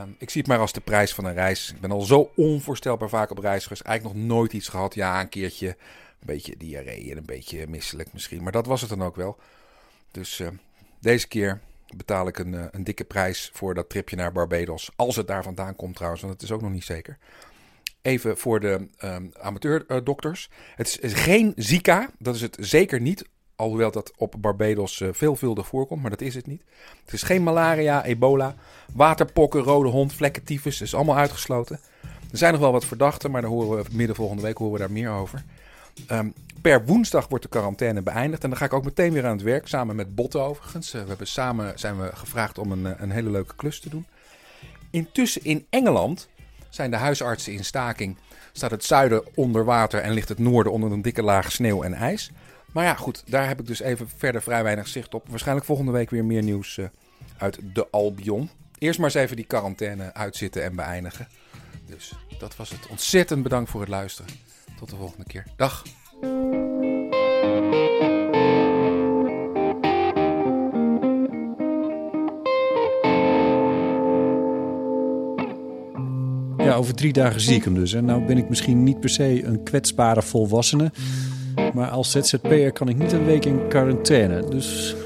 Um, 0.00 0.16
ik 0.18 0.30
zie 0.30 0.40
het 0.40 0.50
maar 0.50 0.58
als 0.58 0.72
de 0.72 0.80
prijs 0.80 1.14
van 1.14 1.24
een 1.24 1.34
reis. 1.34 1.72
Ik 1.74 1.80
ben 1.80 1.90
al 1.90 2.00
zo 2.00 2.32
onvoorstelbaar 2.36 3.08
vaak 3.08 3.30
op 3.30 3.38
reis 3.38 3.62
geweest. 3.62 3.82
Eigenlijk 3.82 4.16
nog 4.18 4.26
nooit 4.26 4.52
iets 4.52 4.68
gehad. 4.68 4.94
Ja, 4.94 5.20
een 5.20 5.28
keertje 5.28 5.68
een 5.68 6.26
beetje 6.26 6.56
diarree 6.56 7.10
en 7.10 7.16
een 7.16 7.26
beetje 7.26 7.66
misselijk 7.66 8.12
misschien. 8.12 8.42
Maar 8.42 8.52
dat 8.52 8.66
was 8.66 8.80
het 8.80 8.90
dan 8.90 9.02
ook 9.02 9.16
wel. 9.16 9.38
Dus 10.10 10.38
uh, 10.38 10.48
deze 11.00 11.28
keer 11.28 11.60
betaal 11.96 12.28
ik 12.28 12.38
een, 12.38 12.68
een 12.70 12.84
dikke 12.84 13.04
prijs 13.04 13.50
voor 13.52 13.74
dat 13.74 13.88
tripje 13.88 14.16
naar 14.16 14.32
Barbados. 14.32 14.90
Als 14.96 15.16
het 15.16 15.26
daar 15.26 15.42
vandaan 15.42 15.76
komt 15.76 15.94
trouwens, 15.94 16.22
want 16.22 16.34
het 16.34 16.42
is 16.42 16.52
ook 16.52 16.62
nog 16.62 16.70
niet 16.70 16.84
zeker. 16.84 17.18
Even 18.02 18.38
voor 18.38 18.60
de 18.60 18.88
um, 19.04 19.30
amateurdokters. 19.40 20.50
Het 20.74 20.98
is 21.00 21.12
geen 21.12 21.52
Zika, 21.56 22.10
dat 22.18 22.34
is 22.34 22.40
het 22.40 22.56
zeker 22.60 23.00
niet. 23.00 23.24
Alhoewel 23.56 23.90
dat 23.90 24.12
op 24.16 24.34
Barbados 24.38 25.00
uh, 25.00 25.08
veelvuldig 25.12 25.66
voorkomt, 25.66 26.00
maar 26.00 26.10
dat 26.10 26.20
is 26.20 26.34
het 26.34 26.46
niet. 26.46 26.62
Het 27.04 27.12
is 27.12 27.22
geen 27.22 27.42
malaria, 27.42 28.04
ebola, 28.04 28.54
waterpokken, 28.92 29.62
rode 29.62 29.88
hond, 29.88 30.12
vlekkentyfus. 30.12 30.78
Dat 30.78 30.86
is 30.86 30.94
allemaal 30.94 31.16
uitgesloten. 31.16 31.80
Er 32.30 32.38
zijn 32.38 32.52
nog 32.52 32.60
wel 32.60 32.72
wat 32.72 32.84
verdachten, 32.84 33.30
maar 33.30 33.40
daar 33.40 33.50
horen 33.50 33.84
we 33.84 33.90
midden 33.92 34.16
volgende 34.16 34.42
week 34.42 34.56
horen 34.56 34.72
we 34.72 34.78
daar 34.78 34.92
meer 34.92 35.10
over. 35.10 35.44
Um, 36.10 36.34
per 36.62 36.84
woensdag 36.84 37.28
wordt 37.28 37.44
de 37.44 37.50
quarantaine 37.50 38.02
beëindigd. 38.02 38.42
En 38.42 38.48
dan 38.48 38.58
ga 38.58 38.64
ik 38.64 38.72
ook 38.72 38.84
meteen 38.84 39.12
weer 39.12 39.26
aan 39.26 39.36
het 39.36 39.42
werk, 39.42 39.66
samen 39.66 39.96
met 39.96 40.14
Botte 40.14 40.38
overigens. 40.38 40.94
Uh, 40.94 41.02
we 41.02 41.08
hebben 41.08 41.26
samen 41.26 41.78
zijn 41.78 42.00
we 42.00 42.10
gevraagd 42.14 42.58
om 42.58 42.72
een, 42.72 43.02
een 43.02 43.10
hele 43.10 43.30
leuke 43.30 43.56
klus 43.56 43.80
te 43.80 43.88
doen. 43.88 44.06
Intussen 44.90 45.44
in 45.44 45.66
Engeland 45.70 46.28
zijn 46.68 46.90
de 46.90 46.96
huisartsen 46.96 47.52
in 47.52 47.64
staking. 47.64 48.16
Staat 48.52 48.70
het 48.70 48.84
zuiden 48.84 49.36
onder 49.36 49.64
water 49.64 50.00
en 50.00 50.12
ligt 50.12 50.28
het 50.28 50.38
noorden 50.38 50.72
onder 50.72 50.92
een 50.92 51.02
dikke 51.02 51.22
laag 51.22 51.52
sneeuw 51.52 51.82
en 51.82 51.94
ijs. 51.94 52.30
Maar 52.72 52.84
ja, 52.84 52.94
goed, 52.94 53.22
daar 53.26 53.48
heb 53.48 53.60
ik 53.60 53.66
dus 53.66 53.80
even 53.80 54.08
verder 54.16 54.42
vrij 54.42 54.62
weinig 54.62 54.88
zicht 54.88 55.14
op. 55.14 55.28
Waarschijnlijk 55.28 55.66
volgende 55.66 55.92
week 55.92 56.10
weer 56.10 56.24
meer 56.24 56.42
nieuws 56.42 56.76
uh, 56.76 56.86
uit 57.38 57.58
de 57.62 57.88
Albion. 57.90 58.50
Eerst 58.78 58.98
maar 58.98 59.08
eens 59.08 59.18
even 59.18 59.36
die 59.36 59.44
quarantaine 59.44 60.14
uitzitten 60.14 60.62
en 60.62 60.76
beëindigen. 60.76 61.28
Dus 61.86 62.12
dat 62.38 62.56
was 62.56 62.70
het. 62.70 62.86
Ontzettend 62.86 63.42
bedankt 63.42 63.70
voor 63.70 63.80
het 63.80 63.88
luisteren. 63.88 64.30
Tot 64.78 64.90
de 64.90 64.96
volgende 64.96 65.24
keer. 65.26 65.44
Dag. 65.56 65.82
Ja, 76.58 76.74
over 76.74 76.94
drie 76.94 77.12
dagen 77.12 77.40
zie 77.40 77.54
ik 77.54 77.64
hem 77.64 77.74
dus. 77.74 77.92
En 77.92 78.04
nou 78.04 78.26
ben 78.26 78.38
ik 78.38 78.48
misschien 78.48 78.82
niet 78.82 79.00
per 79.00 79.10
se 79.10 79.44
een 79.44 79.62
kwetsbare 79.62 80.22
volwassene. 80.22 80.92
Maar 81.74 81.88
als 81.88 82.10
ZZP'er 82.10 82.72
kan 82.72 82.88
ik 82.88 82.98
niet 82.98 83.12
een 83.12 83.24
week 83.24 83.44
in 83.44 83.68
quarantaine. 83.68 84.48
Dus. 84.48 84.96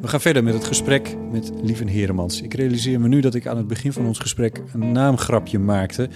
We 0.00 0.08
gaan 0.08 0.20
verder 0.20 0.44
met 0.44 0.54
het 0.54 0.64
gesprek 0.64 1.16
met 1.30 1.52
Lieven 1.62 1.86
Heremans. 1.86 2.42
Ik 2.42 2.54
realiseer 2.54 3.00
me 3.00 3.08
nu 3.08 3.20
dat 3.20 3.34
ik 3.34 3.46
aan 3.46 3.56
het 3.56 3.66
begin 3.66 3.92
van 3.92 4.06
ons 4.06 4.18
gesprek 4.18 4.62
een 4.72 4.92
naamgrapje 4.92 5.58
maakte. 5.58 6.08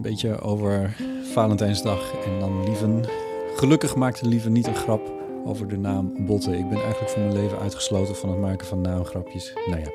Een 0.00 0.10
beetje 0.10 0.40
over 0.40 0.96
Valentijnsdag. 1.32 2.12
En 2.24 2.38
dan 2.38 2.64
Lieven... 2.64 3.04
Gelukkig 3.56 3.96
maakte 3.96 4.28
Lieven 4.28 4.52
niet 4.52 4.66
een 4.66 4.74
grap 4.74 5.00
over 5.44 5.68
de 5.68 5.76
naam 5.76 6.26
Botte. 6.26 6.58
Ik 6.58 6.68
ben 6.68 6.78
eigenlijk 6.78 7.10
van 7.10 7.22
mijn 7.22 7.42
leven 7.42 7.58
uitgesloten 7.58 8.16
van 8.16 8.28
het 8.30 8.38
maken 8.38 8.66
van 8.66 8.80
naamgrapjes. 8.80 9.52
Nou 9.66 9.80
ja. 9.80 9.90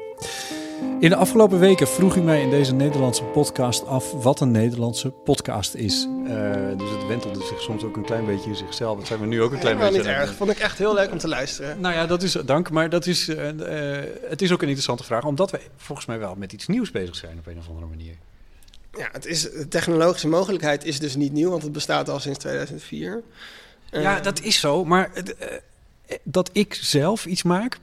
In 0.99 1.09
de 1.09 1.15
afgelopen 1.15 1.59
weken 1.59 1.87
vroeg 1.87 2.15
u 2.15 2.21
mij 2.21 2.41
in 2.41 2.49
deze 2.49 2.73
Nederlandse 2.73 3.23
podcast 3.23 3.85
af 3.85 4.11
wat 4.11 4.39
een 4.39 4.51
Nederlandse 4.51 5.09
podcast 5.09 5.73
is. 5.73 6.07
Uh, 6.23 6.29
dus 6.77 6.89
het 6.89 7.07
wentelde 7.07 7.43
zich 7.43 7.61
soms 7.61 7.83
ook 7.83 7.95
een 7.95 8.05
klein 8.05 8.25
beetje 8.25 8.49
in 8.49 8.55
zichzelf. 8.55 8.97
Dat 8.97 9.07
zijn 9.07 9.19
we 9.19 9.25
nu 9.25 9.41
ook 9.41 9.51
een 9.51 9.59
klein 9.59 9.77
Helemaal 9.77 9.97
beetje. 9.97 10.13
niet 10.13 10.21
erg. 10.21 10.35
Vond 10.35 10.51
ik 10.51 10.59
echt 10.59 10.77
heel 10.77 10.93
leuk 10.93 11.11
om 11.11 11.17
te 11.17 11.27
luisteren. 11.27 11.79
Nou 11.79 11.93
ja, 11.93 12.05
dat 12.05 12.23
is 12.23 12.31
dank. 12.31 12.71
Maar 12.71 12.89
dat 12.89 13.05
is, 13.05 13.29
uh, 13.29 13.35
uh, 13.35 13.97
het 14.29 14.41
is 14.41 14.51
ook 14.51 14.59
een 14.61 14.67
interessante 14.67 15.03
vraag, 15.03 15.25
omdat 15.25 15.51
we 15.51 15.59
volgens 15.75 16.07
mij 16.07 16.19
wel 16.19 16.35
met 16.37 16.53
iets 16.53 16.67
nieuws 16.67 16.91
bezig 16.91 17.15
zijn 17.15 17.37
op 17.37 17.47
een 17.47 17.57
of 17.57 17.67
andere 17.67 17.87
manier. 17.87 18.15
Ja, 18.97 19.09
het 19.11 19.25
is, 19.25 19.41
de 19.41 19.67
technologische 19.67 20.27
mogelijkheid 20.27 20.85
is 20.85 20.99
dus 20.99 21.15
niet 21.15 21.31
nieuw, 21.33 21.49
want 21.49 21.63
het 21.63 21.71
bestaat 21.71 22.09
al 22.09 22.19
sinds 22.19 22.39
2004. 22.39 23.23
ja, 23.91 24.19
dat 24.19 24.41
is 24.41 24.59
zo. 24.59 24.85
Maar 24.85 25.11
dat 26.23 26.49
ik 26.53 26.73
zelf 26.73 27.25
iets 27.25 27.43
maak, 27.43 27.77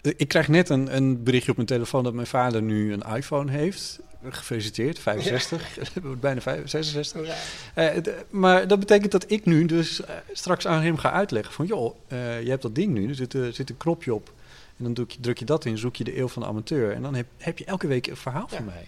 ik 0.00 0.28
krijg 0.28 0.48
net 0.48 0.68
een, 0.68 0.96
een, 0.96 1.22
berichtje 1.22 1.50
op 1.50 1.56
mijn 1.56 1.68
telefoon 1.68 2.04
dat 2.04 2.14
mijn 2.14 2.26
vader 2.26 2.62
nu 2.62 2.92
een 2.92 3.16
iPhone 3.16 3.50
heeft. 3.50 3.98
Gefeliciteerd, 4.28 4.98
65, 4.98 5.74
ja. 5.94 6.00
bijna 6.20 6.40
65. 6.40 7.26
Ja. 7.74 7.92
Uh, 7.94 8.00
d- 8.00 8.10
maar 8.30 8.68
dat 8.68 8.78
betekent 8.78 9.12
dat 9.12 9.30
ik 9.30 9.44
nu 9.44 9.66
dus 9.66 10.00
uh, 10.00 10.06
straks 10.32 10.66
aan 10.66 10.82
hem 10.82 10.96
ga 10.96 11.12
uitleggen 11.12 11.52
van... 11.54 11.66
joh, 11.66 11.96
uh, 12.12 12.42
je 12.42 12.50
hebt 12.50 12.62
dat 12.62 12.74
ding 12.74 12.92
nu, 12.92 13.08
er 13.08 13.14
zit, 13.14 13.36
zit 13.52 13.70
een 13.70 13.76
knopje 13.76 14.14
op. 14.14 14.32
En 14.78 14.94
dan 14.94 15.06
je, 15.08 15.20
druk 15.20 15.38
je 15.38 15.44
dat 15.44 15.64
in, 15.64 15.78
zoek 15.78 15.96
je 15.96 16.04
de 16.04 16.18
eeuw 16.18 16.28
van 16.28 16.42
de 16.42 16.48
amateur. 16.48 16.92
En 16.92 17.02
dan 17.02 17.14
heb, 17.14 17.26
heb 17.38 17.58
je 17.58 17.64
elke 17.64 17.86
week 17.86 18.06
een 18.06 18.16
verhaal 18.16 18.46
ja, 18.50 18.56
van 18.56 18.64
mij. 18.64 18.86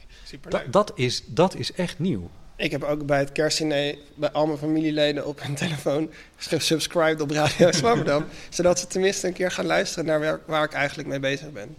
Da, 0.48 0.62
dat, 0.70 0.92
is, 0.94 1.22
dat 1.26 1.54
is 1.54 1.72
echt 1.72 1.98
nieuw. 1.98 2.30
Ik 2.56 2.70
heb 2.70 2.82
ook 2.82 3.06
bij 3.06 3.18
het 3.18 3.32
kerstdiner 3.32 3.98
bij 4.14 4.30
al 4.30 4.46
mijn 4.46 4.58
familieleden 4.58 5.26
op 5.26 5.42
hun 5.42 5.54
telefoon 5.54 6.10
gesubscribed 6.36 7.20
op 7.20 7.30
Radio 7.30 7.72
Zwammerdam. 7.80 8.24
zodat 8.48 8.78
ze 8.78 8.86
tenminste 8.86 9.26
een 9.26 9.32
keer 9.32 9.50
gaan 9.50 9.66
luisteren 9.66 10.04
naar 10.04 10.20
waar, 10.20 10.40
waar 10.46 10.64
ik 10.64 10.72
eigenlijk 10.72 11.08
mee 11.08 11.20
bezig 11.20 11.52
ben. 11.52 11.74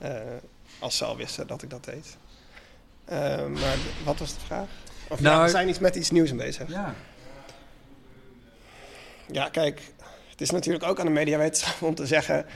Ja. 0.00 0.24
Uh, 0.24 0.36
als 0.78 0.96
ze 0.96 1.04
al 1.04 1.16
wisten 1.16 1.46
dat 1.46 1.62
ik 1.62 1.70
dat 1.70 1.84
deed. 1.84 2.16
Eh, 3.04 3.46
maar 3.46 3.76
wat 4.04 4.18
was 4.18 4.34
de 4.34 4.40
vraag? 4.40 4.68
Of 5.08 5.20
Nou, 5.20 5.36
ja, 5.36 5.44
we 5.44 5.50
zijn 5.50 5.68
iets 5.68 5.78
met 5.78 5.96
iets 5.96 6.10
nieuws 6.10 6.34
bezig. 6.34 6.68
Ja. 6.68 6.94
Ja, 9.30 9.48
kijk, 9.48 9.80
het 10.30 10.40
is 10.40 10.50
natuurlijk 10.50 10.84
ook 10.84 11.00
aan 11.00 11.06
de 11.06 11.12
mediawetenschap 11.12 11.82
om 11.82 11.94
te 11.94 12.06
zeggen... 12.06 12.46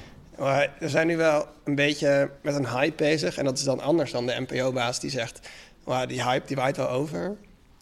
we 0.78 0.88
zijn 0.88 1.06
nu 1.06 1.16
wel 1.16 1.46
een 1.64 1.74
beetje 1.74 2.30
met 2.42 2.54
een 2.54 2.68
hype 2.68 2.96
bezig. 2.96 3.36
En 3.36 3.44
dat 3.44 3.58
is 3.58 3.64
dan 3.64 3.80
anders 3.80 4.10
dan 4.10 4.26
de 4.26 4.44
NPO-baas 4.48 5.00
die 5.00 5.10
zegt... 5.10 5.48
"Well, 5.84 6.06
die 6.06 6.22
hype 6.24 6.46
die 6.46 6.56
waait 6.56 6.76
wel 6.76 6.88
over. 6.88 7.36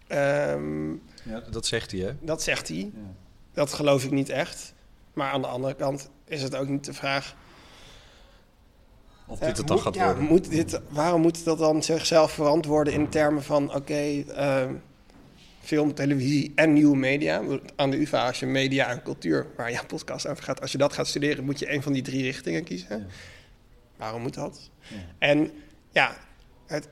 Ehm, 0.06 0.90
ja, 1.22 1.40
dat 1.50 1.66
zegt 1.66 1.90
hij, 1.90 2.00
hè? 2.00 2.12
dat 2.20 2.42
zegt 2.42 2.68
hij. 2.68 2.76
Ja. 2.76 2.90
Dat 3.52 3.72
geloof 3.72 4.04
ik 4.04 4.10
niet 4.10 4.28
echt. 4.28 4.74
Maar 5.12 5.32
aan 5.32 5.42
de 5.42 5.46
andere 5.48 5.74
kant 5.74 6.10
is 6.24 6.42
het 6.42 6.56
ook 6.56 6.68
niet 6.68 6.84
de 6.84 6.92
vraag... 6.92 7.34
Of 9.26 9.38
dit 9.38 9.56
het 9.56 9.66
dan 9.66 9.76
moet- 9.76 9.84
gaat 9.84 9.96
worden. 9.96 10.24
Moet 10.24 10.50
dit, 10.50 10.80
waarom 10.88 11.20
moet 11.20 11.44
dat 11.44 11.58
dan 11.58 11.82
zichzelf 11.82 12.32
verantwoorden 12.32 12.92
in 12.92 13.08
termen 13.08 13.42
van... 13.42 13.74
oké, 13.74 14.22
ehm, 14.22 14.74
film, 15.70 15.94
televisie 15.94 16.52
en 16.54 16.72
nieuwe 16.72 16.96
media. 16.96 17.42
Aan 17.76 17.90
de 17.90 18.00
UvA, 18.00 18.26
als 18.26 18.40
je 18.40 18.46
media 18.46 18.88
en 18.88 19.02
cultuur, 19.02 19.46
waar 19.56 19.70
je 19.70 19.80
podcast 19.86 20.26
over 20.26 20.44
gaat... 20.44 20.60
als 20.60 20.72
je 20.72 20.78
dat 20.78 20.92
gaat 20.92 21.06
studeren, 21.06 21.44
moet 21.44 21.58
je 21.58 21.72
een 21.72 21.82
van 21.82 21.92
die 21.92 22.02
drie 22.02 22.22
richtingen 22.22 22.64
kiezen. 22.64 22.98
Ja. 22.98 23.06
Waarom 23.96 24.22
moet 24.22 24.34
dat? 24.34 24.70
Ja. 24.78 24.96
En 25.18 25.50
ja, 25.90 26.16
het, 26.66 26.88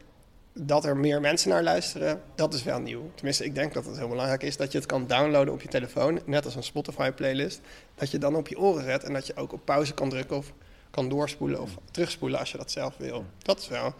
dat 0.53 0.85
er 0.85 0.97
meer 0.97 1.21
mensen 1.21 1.51
naar 1.51 1.63
luisteren, 1.63 2.23
dat 2.35 2.55
is 2.55 2.63
wel 2.63 2.81
nieuw. 2.81 3.11
Tenminste, 3.15 3.45
ik 3.45 3.55
denk 3.55 3.75
dat 3.75 3.85
het 3.85 3.97
heel 3.97 4.09
belangrijk 4.09 4.43
is 4.43 4.57
dat 4.57 4.73
je 4.73 4.79
het 4.79 4.87
kan 4.87 5.07
downloaden 5.07 5.55
op 5.55 5.63
je 5.63 5.69
telefoon, 5.69 6.21
net 6.27 6.45
als 6.45 6.55
een 6.55 6.63
Spotify-playlist. 6.63 7.61
Dat 7.95 8.11
je 8.11 8.19
dan 8.19 8.35
op 8.35 8.49
je 8.49 8.59
oren 8.59 8.85
zet 8.85 9.05
en 9.05 9.13
dat 9.13 9.27
je 9.27 9.37
ook 9.37 9.53
op 9.53 9.65
pauze 9.65 9.95
kan 9.95 10.09
drukken 10.09 10.37
of 10.37 10.53
kan 10.91 11.09
doorspoelen 11.09 11.61
of 11.61 11.71
terugspoelen 11.91 12.39
als 12.39 12.51
je 12.51 12.59
dat 12.59 12.71
zelf 12.71 12.97
wil. 12.97 13.25
Dat 13.43 13.59
is 13.59 13.69
wel 13.69 13.95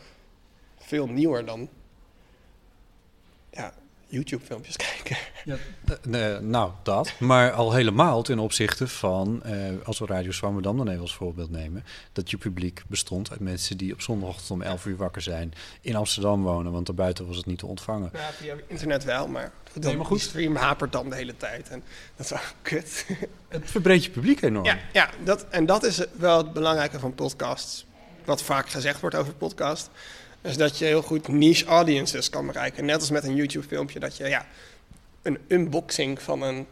veel 0.79 1.07
nieuwer 1.07 1.45
dan 1.45 1.69
ja, 3.51 3.75
YouTube-filmpjes 4.09 4.77
kijken. 4.91 5.17
Eh, 5.47 5.55
nee, 6.07 6.41
nou, 6.41 6.73
dat. 6.83 7.13
Maar 7.19 7.53
al 7.53 7.73
helemaal 7.73 8.23
ten 8.23 8.39
opzichte 8.39 8.89
van, 8.89 9.43
eh, 9.43 9.55
als 9.85 9.99
we 9.99 10.07
Radio 10.07 10.33
Zwammerdam 10.33 10.77
dan 10.77 10.89
even 10.89 11.01
als 11.01 11.15
voorbeeld 11.15 11.51
nemen, 11.51 11.85
dat 12.13 12.31
je 12.31 12.37
publiek 12.37 12.83
bestond 12.87 13.31
uit 13.31 13.41
mensen 13.41 13.77
die 13.77 13.93
op 13.93 14.01
zondagochtend 14.01 14.51
om 14.51 14.63
11 14.63 14.87
uur 14.87 14.97
wakker 14.97 15.23
zijn, 15.23 15.53
in 15.81 15.97
Amsterdam 15.97 16.43
wonen, 16.43 16.73
want 16.73 16.87
daarbuiten 16.87 17.27
was 17.27 17.37
het 17.37 17.47
niet 17.47 17.59
te 17.59 17.67
ontvangen. 17.67 18.11
Ja, 18.13 18.31
via 18.33 18.55
internet 18.67 19.05
wel, 19.05 19.29
maar, 19.29 19.53
goed, 19.73 19.85
Nee, 19.85 19.97
maar 19.97 20.07
goed. 20.07 20.19
die 20.19 20.29
stream 20.29 20.57
hapert 20.57 20.93
dan 20.93 21.11
de 21.11 21.17
hele 21.17 21.37
tijd. 21.37 21.69
En 21.69 21.83
dat 22.17 22.25
is 22.25 22.31
wel 22.31 22.41
kut. 22.63 23.07
Het 23.49 23.71
verbreedt 23.71 24.05
je 24.05 24.11
publiek 24.11 24.43
enorm. 24.43 24.65
Ja, 24.65 24.79
ja 24.93 25.11
dat, 25.25 25.47
en 25.49 25.67
dat 25.67 25.85
is 25.85 26.05
wel 26.19 26.37
het 26.39 26.53
belangrijke 26.53 26.99
van 26.99 27.15
podcasts. 27.15 27.87
Wat 28.25 28.43
vaak 28.43 28.69
gezegd 28.69 29.01
wordt 29.01 29.17
over 29.17 29.35
podcast. 29.35 29.91
Is 30.43 30.57
dat 30.57 30.79
je 30.79 30.85
heel 30.85 31.03
goed 31.03 31.29
niche 31.29 31.65
audiences 31.65 32.31
kan 32.31 32.47
bereiken. 32.47 32.85
Net 32.85 33.01
als 33.01 33.11
met 33.11 33.25
een 33.25 33.35
YouTube-filmpje. 33.35 33.99
Dat 33.99 34.17
je 34.17 34.29
ja, 34.29 34.47
een 35.23 35.39
unboxing 35.49 36.23
van 36.23 36.43
een. 36.43 36.67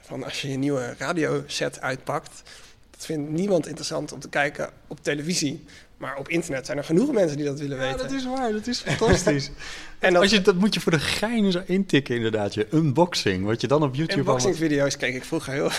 van 0.00 0.24
als 0.24 0.42
je 0.42 0.50
je 0.50 0.56
nieuwe 0.56 0.94
radioset 0.98 1.80
uitpakt. 1.80 2.42
Dat 2.90 3.04
vindt 3.06 3.30
niemand 3.30 3.66
interessant 3.66 4.12
om 4.12 4.20
te 4.20 4.28
kijken 4.28 4.70
op 4.86 5.02
televisie. 5.02 5.64
Maar 6.02 6.16
op 6.16 6.28
internet 6.28 6.66
zijn 6.66 6.78
er 6.78 6.84
genoeg 6.84 7.12
mensen 7.12 7.36
die 7.36 7.46
dat 7.46 7.58
willen 7.58 7.76
Ja, 7.76 7.82
weten. 7.82 7.98
dat 7.98 8.12
is 8.12 8.24
waar. 8.24 8.52
Dat 8.52 8.66
is 8.66 8.80
fantastisch. 8.80 9.50
En 9.98 10.12
dat, 10.12 10.22
Als 10.22 10.30
je, 10.30 10.40
dat 10.42 10.54
moet 10.54 10.74
je 10.74 10.80
voor 10.80 10.92
de 10.92 10.98
gein 11.00 11.52
zo 11.52 11.62
intikken, 11.66 12.16
inderdaad. 12.16 12.54
Je 12.54 12.66
unboxing, 12.72 13.44
wat 13.44 13.60
je 13.60 13.66
dan 13.66 13.82
op 13.82 13.94
YouTube 13.94 14.12
allemaal... 14.12 14.34
unboxing-video's 14.36 14.96
keek 14.96 15.14
ik 15.14 15.24
vroeger 15.24 15.52
heel. 15.52 15.70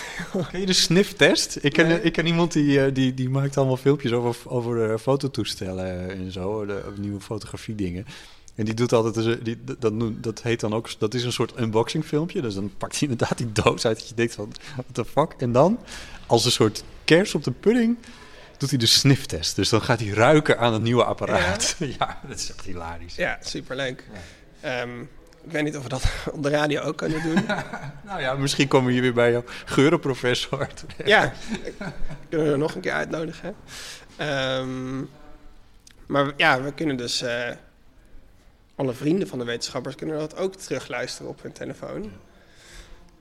Ken 0.52 0.60
je 0.60 0.66
de 0.66 0.74
sniftest? 0.74 1.58
Ik 1.62 1.74
ken, 1.74 1.88
Nee. 1.88 2.02
ik 2.02 2.12
ken 2.14 2.26
iemand 2.26 2.52
die, 2.52 2.82
eh, 2.86 2.94
die, 2.94 3.14
die 3.14 3.30
maakt 3.30 3.58
allemaal 3.58 3.78
filmpjes 3.78 4.12
over, 4.12 4.50
over 4.52 4.88
de 4.88 5.00
fototoestellen 5.00 6.10
en 6.10 6.32
zo, 6.32 6.66
de 6.66 6.82
nieuwe 7.00 7.20
fotografie 7.22 7.76
dingen. 7.76 8.06
En 8.56 8.66
die 8.66 8.74
doet 8.74 8.94
altijd, 8.94 9.14
dus, 9.14 9.38
die, 9.44 9.58
dat, 9.80 9.94
noemt- 9.94 10.24
dat 10.24 10.42
heet 10.42 10.60
dan 10.60 10.74
ook, 10.74 10.90
dat 11.00 11.14
is 11.14 11.24
een 11.24 11.34
soort 11.34 11.60
unboxing 11.60 12.06
filmpje. 12.06 12.42
Dus 12.42 12.54
dan 12.56 12.72
pakt 12.78 13.00
hij 13.00 13.10
inderdaad 13.10 13.38
die 13.38 13.52
doos 13.52 13.86
uit 13.86 13.98
dat 14.00 14.08
je 14.10 14.16
denkt 14.16 14.36
van, 14.36 14.52
what 14.74 14.86
the 14.92 15.06
fuck? 15.06 15.34
En 15.38 15.52
dan, 15.52 15.80
als 16.26 16.46
een 16.46 16.52
soort 16.52 16.84
kers 17.04 17.36
op 17.36 17.44
de 17.44 17.52
pudding, 17.52 17.98
doet 18.64 18.80
hij 18.80 18.80
de 18.80 18.86
sniftest. 18.86 19.56
Dus 19.56 19.70
dan 19.70 19.82
gaat 19.82 20.00
hij 20.00 20.10
ruiken 20.10 20.60
aan 20.60 20.74
het 20.74 20.82
nieuwe 20.82 21.04
apparaat. 21.04 21.76
Ja, 21.78 22.20
dat 22.28 22.38
is 22.40 22.50
echt 22.50 22.66
hilarisch. 22.66 23.16
Ja, 23.16 23.38
superleuk. 23.42 24.04
Ehm, 24.62 25.02
ik 25.44 25.52
weet 25.52 25.64
niet 25.64 25.78
of 25.78 25.84
we 25.84 25.90
dat 25.90 26.04
op 26.34 26.44
de 26.44 26.50
radio 26.50 26.82
ook 26.82 26.98
kunnen 26.98 27.24
doen. 27.24 27.46
Nou 28.06 28.22
ja, 28.22 28.34
misschien 28.34 28.68
komen 28.68 28.88
we 28.88 28.94
hier 28.94 29.02
weer 29.02 29.14
bij 29.14 29.32
jouw 29.32 29.44
geurenprofessor. 29.66 30.68
Ja, 31.06 31.34
kunnen 32.30 32.48
we 32.48 32.54
er 32.54 32.58
nog 32.60 32.76
een 32.76 32.82
keer 32.82 32.92
uitnodigen. 32.92 33.56
Ehm, 34.16 35.00
maar 36.06 36.34
ja, 36.38 36.62
we 36.62 36.74
kunnen 36.74 36.98
dus... 36.98 37.22
eh, 37.22 37.50
alle 38.76 38.94
vrienden 38.94 39.28
van 39.28 39.40
de 39.40 39.46
wetenschappers 39.46 39.96
kunnen 39.96 40.20
dat 40.20 40.38
ook 40.38 40.56
terugluisteren 40.56 41.30
op 41.30 41.42
hun 41.42 41.52
telefoon. 41.52 42.12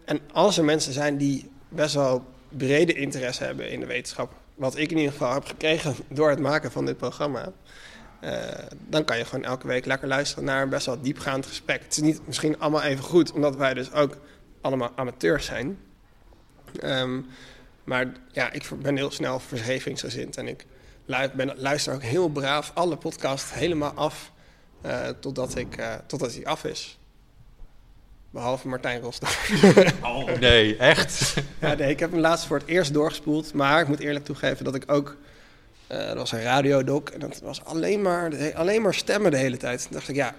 En 0.05 0.20
als 0.33 0.59
er 0.59 0.64
mensen 0.64 0.92
zijn 0.92 1.16
die 1.16 1.50
best 1.68 1.94
wel 1.94 2.26
brede 2.56 2.92
interesse 2.92 3.44
hebben 3.44 3.70
in 3.70 3.80
de 3.80 3.86
wetenschap... 3.86 4.32
wat 4.54 4.76
ik 4.76 4.90
in 4.90 4.96
ieder 4.96 5.12
geval 5.12 5.32
heb 5.32 5.44
gekregen 5.44 5.94
door 6.08 6.30
het 6.30 6.38
maken 6.38 6.72
van 6.72 6.86
dit 6.86 6.96
programma... 6.96 7.52
eh, 8.20 8.42
dan 8.88 9.04
kan 9.04 9.18
je 9.18 9.24
gewoon 9.24 9.44
elke 9.44 9.66
week 9.66 9.86
lekker 9.86 10.08
luisteren 10.08 10.44
naar 10.44 10.62
een 10.62 10.68
best 10.68 10.86
wel 10.86 11.00
diepgaand 11.00 11.46
gesprek. 11.46 11.82
Het 11.82 11.92
is 11.92 12.02
niet 12.02 12.26
misschien 12.26 12.58
allemaal 12.58 12.82
even 12.82 13.04
goed, 13.04 13.32
omdat 13.32 13.56
wij 13.56 13.74
dus 13.74 13.92
ook 13.92 14.16
allemaal 14.60 14.92
amateurs 14.94 15.46
zijn... 15.46 15.78
Ehm, 16.80 17.20
maar 17.84 18.12
ja, 18.32 18.52
ik 18.52 18.68
ben 18.82 18.96
heel 18.96 19.10
snel 19.10 19.40
vergevingsgezind. 19.40 20.36
En 20.36 20.48
ik 20.48 20.66
ben, 21.34 21.52
luister 21.56 21.94
ook 21.94 22.02
heel 22.02 22.28
braaf 22.28 22.70
alle 22.74 22.96
podcasts 22.96 23.54
helemaal 23.54 23.92
af. 23.92 24.32
eh, 24.80 25.08
totdat, 25.08 25.56
ik, 25.56 25.76
eh, 25.76 25.94
totdat 26.06 26.34
hij 26.34 26.46
af 26.46 26.64
is. 26.64 26.98
Behalve 28.33 28.68
Martijn 28.68 29.01
Rosdorff. 29.01 29.51
Oh 30.03 30.29
nee, 30.40 30.77
echt? 30.77 31.35
ja, 31.61 31.75
nee, 31.75 31.90
ik 31.90 32.01
heb 32.01 32.11
hem 32.11 32.21
laatst 32.21 32.47
voor 32.47 32.59
het 32.59 32.66
eerst 32.66 32.92
doorgespoeld. 32.92 33.55
Maar 33.55 33.81
ik 33.81 33.88
moet 33.88 33.99
eerlijk 34.01 34.25
toegeven 34.25 34.64
dat 34.64 34.75
ik 34.75 34.92
ook... 34.92 35.16
eh 35.87 36.07
dat 36.07 36.16
was 36.16 36.33
een 36.33 36.42
radiodoc 36.42 37.09
en 37.09 37.21
dat 37.21 37.40
was 37.40 37.64
alleen 37.64 38.03
maar, 38.03 38.55
alleen 38.55 38.83
maar 38.83 38.95
stemmen 38.95 39.31
de 39.31 39.37
hele 39.37 39.57
tijd. 39.57 39.83
Toen 39.83 39.92
dacht 39.92 40.09
ik, 40.09 40.14
ja, 40.14 40.35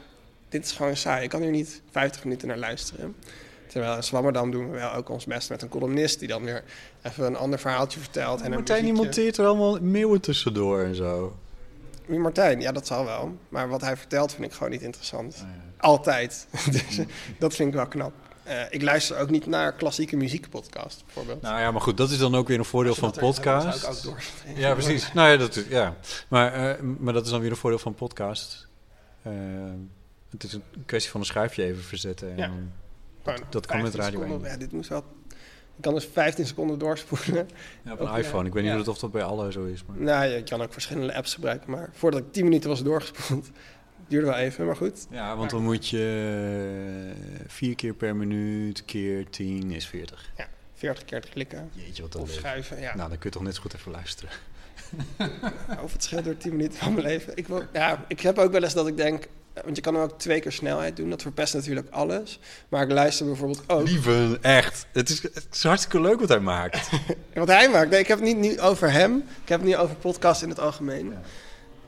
dit 0.50 0.66
is 0.66 0.72
gewoon 0.72 0.96
saai. 0.96 1.24
Ik 1.24 1.30
kan 1.30 1.42
hier 1.42 1.52
niet 1.52 1.82
50 1.92 2.24
minuten 2.24 2.48
naar 2.48 2.58
luisteren. 2.58 3.16
Terwijl 3.68 3.96
in 3.96 4.04
Zwammerdam 4.04 4.52
doen 4.52 4.72
we 4.72 4.78
wel 4.78 4.94
ook 4.94 5.10
ons 5.10 5.26
best 5.26 5.50
met 5.50 5.62
een 5.62 5.70
columnist... 5.70 6.20
die 6.20 6.28
dan 6.28 6.44
weer 6.44 6.64
even 7.02 7.26
een 7.26 7.36
ander 7.36 7.60
verhaaltje 7.60 8.00
vertelt. 8.00 8.42
En 8.42 8.52
Martijn 8.52 8.84
die 8.84 8.94
monteert 8.94 9.38
er 9.38 9.46
allemaal 9.46 9.80
meeuwen 9.82 10.22
tussendoor 10.22 10.84
en 10.84 10.96
zo. 10.96 11.38
Wie 12.06 12.20
Martijn, 12.20 12.62
ja, 12.62 12.72
dat 12.72 12.88
zal 12.88 13.06
wel. 13.06 13.38
Maar 13.50 13.70
wat 13.70 13.82
hij 13.82 13.98
vertelt 13.98 14.34
vind 14.34 14.46
ik 14.46 14.54
gewoon 14.54 14.72
niet 14.72 14.82
interessant. 14.82 15.36
Oh, 15.44 15.50
Altijd. 15.84 16.48
dus 16.72 16.98
eh, 16.98 17.06
dat 17.40 17.56
vind 17.56 17.70
ik 17.70 17.76
wel 17.76 17.88
knap. 17.88 18.14
Eh, 18.44 18.62
ik 18.70 18.82
luister 18.82 19.18
ook 19.18 19.30
niet 19.30 19.46
naar 19.46 19.74
klassieke 19.74 20.16
muziekpodcast, 20.16 21.04
bijvoorbeeld. 21.06 21.42
Nou 21.42 21.60
ja, 21.60 21.72
maar 21.72 21.82
goed, 21.82 21.98
dat 21.98 22.10
is 22.12 22.18
dan 22.18 22.36
ook 22.36 22.48
weer 22.48 22.60
een 22.60 22.66
voordeel 22.66 22.96
van 22.96 23.12
podcast. 23.12 23.80
zou 23.80 23.92
ik 23.94 23.98
ook 23.98 24.04
door. 24.04 24.24
Ja, 24.56 24.74
precies. 24.74 25.14
Nou 25.14 25.30
ja, 25.30 25.38
dat, 25.38 25.66
ja. 25.70 25.96
Maar, 26.28 26.54
eh, 26.54 26.82
maar 27.00 27.14
dat 27.14 27.26
is 27.26 27.32
dan 27.32 27.42
weer 27.42 27.50
een 27.52 27.58
voordeel 27.58 27.80
van 27.80 27.94
podcast. 27.96 28.68
Het 30.30 30.44
is 30.44 30.54
een 30.54 30.64
kwestie 30.86 31.12
van 31.12 31.20
een 31.20 31.26
schuifje 31.26 31.64
even 31.64 31.84
verzetten. 31.84 32.38
En 32.38 32.74
Ja. 33.24 33.34
dat 33.50 33.66
kan 33.66 33.82
met 33.82 33.92
15 33.96 34.00
Radio 34.04 34.20
seconden. 34.20 34.48
1. 34.50 34.52
Ja, 34.52 34.60
dit 34.60 34.72
moest 34.72 34.90
wel... 34.90 35.04
Ik 35.76 35.82
kan 35.82 35.94
dus 35.94 36.10
15 36.14 36.46
seconden 36.48 36.80
doorspoelen. 36.80 37.50
ja, 37.84 37.92
op 37.94 38.00
een 38.00 38.08
Ook, 38.08 38.18
iPhone. 38.18 38.48
Ik 38.48 38.54
weet 38.54 38.64
ja. 38.64 38.76
niet 38.76 38.88
of 38.88 38.98
dat 38.98 39.12
bij 39.12 39.24
alle 39.24 39.52
zo 39.52 39.64
is. 39.66 39.84
Maar... 39.86 39.98
nou, 39.98 40.26
je 40.26 40.44
kan 40.44 40.62
ook 40.62 40.74
verschillende 40.74 41.16
apps 41.16 41.34
gebruiken. 41.34 41.72
Maar 41.72 41.90
voordat 41.94 42.20
ik 42.20 42.34
10 42.34 42.44
minuten 42.44 42.70
was 42.70 42.84
doorgespoeld, 42.84 43.50
duurde 44.08 44.28
wel 44.28 44.36
even, 44.36 44.66
maar 44.66 44.76
goed. 44.76 45.08
Ja, 45.10 45.36
want 45.36 45.50
dan 45.50 45.64
moet 45.64 45.90
je 45.90 47.16
eh, 47.16 47.48
vier 47.48 47.76
keer 47.76 47.94
per 47.94 48.16
minuut 48.16 48.86
keer 48.86 49.30
10 49.30 49.72
is 49.72 49.88
40. 49.88 50.32
40 50.74 51.06
keer 51.06 51.22
te 51.22 51.28
klikken. 51.28 51.70
Jeetje, 51.74 52.02
wat 52.02 52.16
Of 52.16 52.32
schuiven, 52.32 52.80
ja. 52.80 52.96
Nou, 52.96 53.10
dan 53.10 53.18
kun 53.18 53.30
je 53.30 53.36
toch 53.36 53.44
net 53.44 53.56
zo 53.56 53.62
goed 53.62 53.74
even 53.74 53.92
luisteren. 53.92 54.32
Of 55.84 55.94
het 55.94 56.04
scheelt 56.04 56.24
door 56.24 56.38
10 56.38 56.52
minuten 56.52 56.80
van 56.80 56.94
mijn 56.94 57.06
leven. 57.06 57.36
Ik, 57.36 57.48
wil, 57.48 57.64
ja, 57.74 58.06
ik 58.08 58.20
heb 58.20 58.38
ook 58.38 58.52
wel 58.52 58.64
eens 58.64 58.74
dat 58.74 58.88
ik 58.88 58.98
denk... 58.98 59.28
Want 59.64 59.76
je 59.76 59.82
kan 59.82 59.94
hem 59.94 60.04
ook 60.04 60.20
twee 60.20 60.40
keer 60.40 60.52
snelheid 60.52 60.96
doen. 60.96 61.10
Dat 61.10 61.22
verpest 61.22 61.54
natuurlijk 61.54 61.90
alles. 61.90 62.40
Maar 62.70 62.84
ik 62.84 62.92
luister 62.92 63.26
bijvoorbeeld 63.26 63.64
ook... 63.68 63.88
Lieve, 63.88 64.38
echt. 64.42 64.86
Het 64.92 65.10
is, 65.10 65.22
het 65.22 65.48
is 65.52 65.64
hartstikke 65.64 66.02
leuk 66.02 66.20
wat 66.20 66.30
hij 66.30 66.40
maakt. 66.40 66.90
Wat 67.34 67.48
hij 67.48 67.70
maakt. 67.70 67.90
Nee, 67.90 68.00
ik 68.00 68.08
heb 68.08 68.20
het 68.20 68.28
niet 68.28 68.38
nu 68.38 68.60
over 68.60 68.92
hem. 68.92 69.18
Ik 69.18 69.50
heb 69.50 69.60
het 69.60 69.68
niet 69.68 69.78
over 69.78 69.96
podcast 69.96 70.42
in 70.42 70.50
het 70.50 70.60
algemeen. 70.60 71.14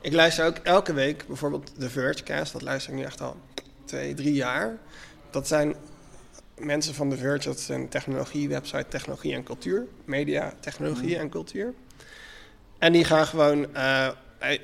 Ik 0.00 0.12
luister 0.12 0.46
ook 0.46 0.56
elke 0.56 0.92
week 0.92 1.26
bijvoorbeeld 1.26 1.72
de 1.78 1.90
Vergecast. 1.90 2.52
Dat 2.52 2.62
luister 2.62 2.92
ik 2.92 2.98
nu 2.98 3.04
echt 3.04 3.20
al 3.20 3.36
twee, 3.84 4.14
drie 4.14 4.34
jaar. 4.34 4.76
Dat 5.30 5.48
zijn 5.48 5.74
mensen 6.58 6.94
van 6.94 7.10
de 7.10 7.16
Verge. 7.16 7.48
Dat 7.48 7.58
is 7.58 7.68
een 7.68 7.88
technologie-website, 7.88 8.88
technologie 8.88 9.34
en 9.34 9.42
cultuur. 9.42 9.86
Media, 10.04 10.54
technologie 10.60 11.18
en 11.18 11.28
cultuur. 11.28 11.74
En 12.78 12.92
die 12.92 13.04
gaan 13.04 13.26
gewoon... 13.26 13.74
eh, 13.74 14.08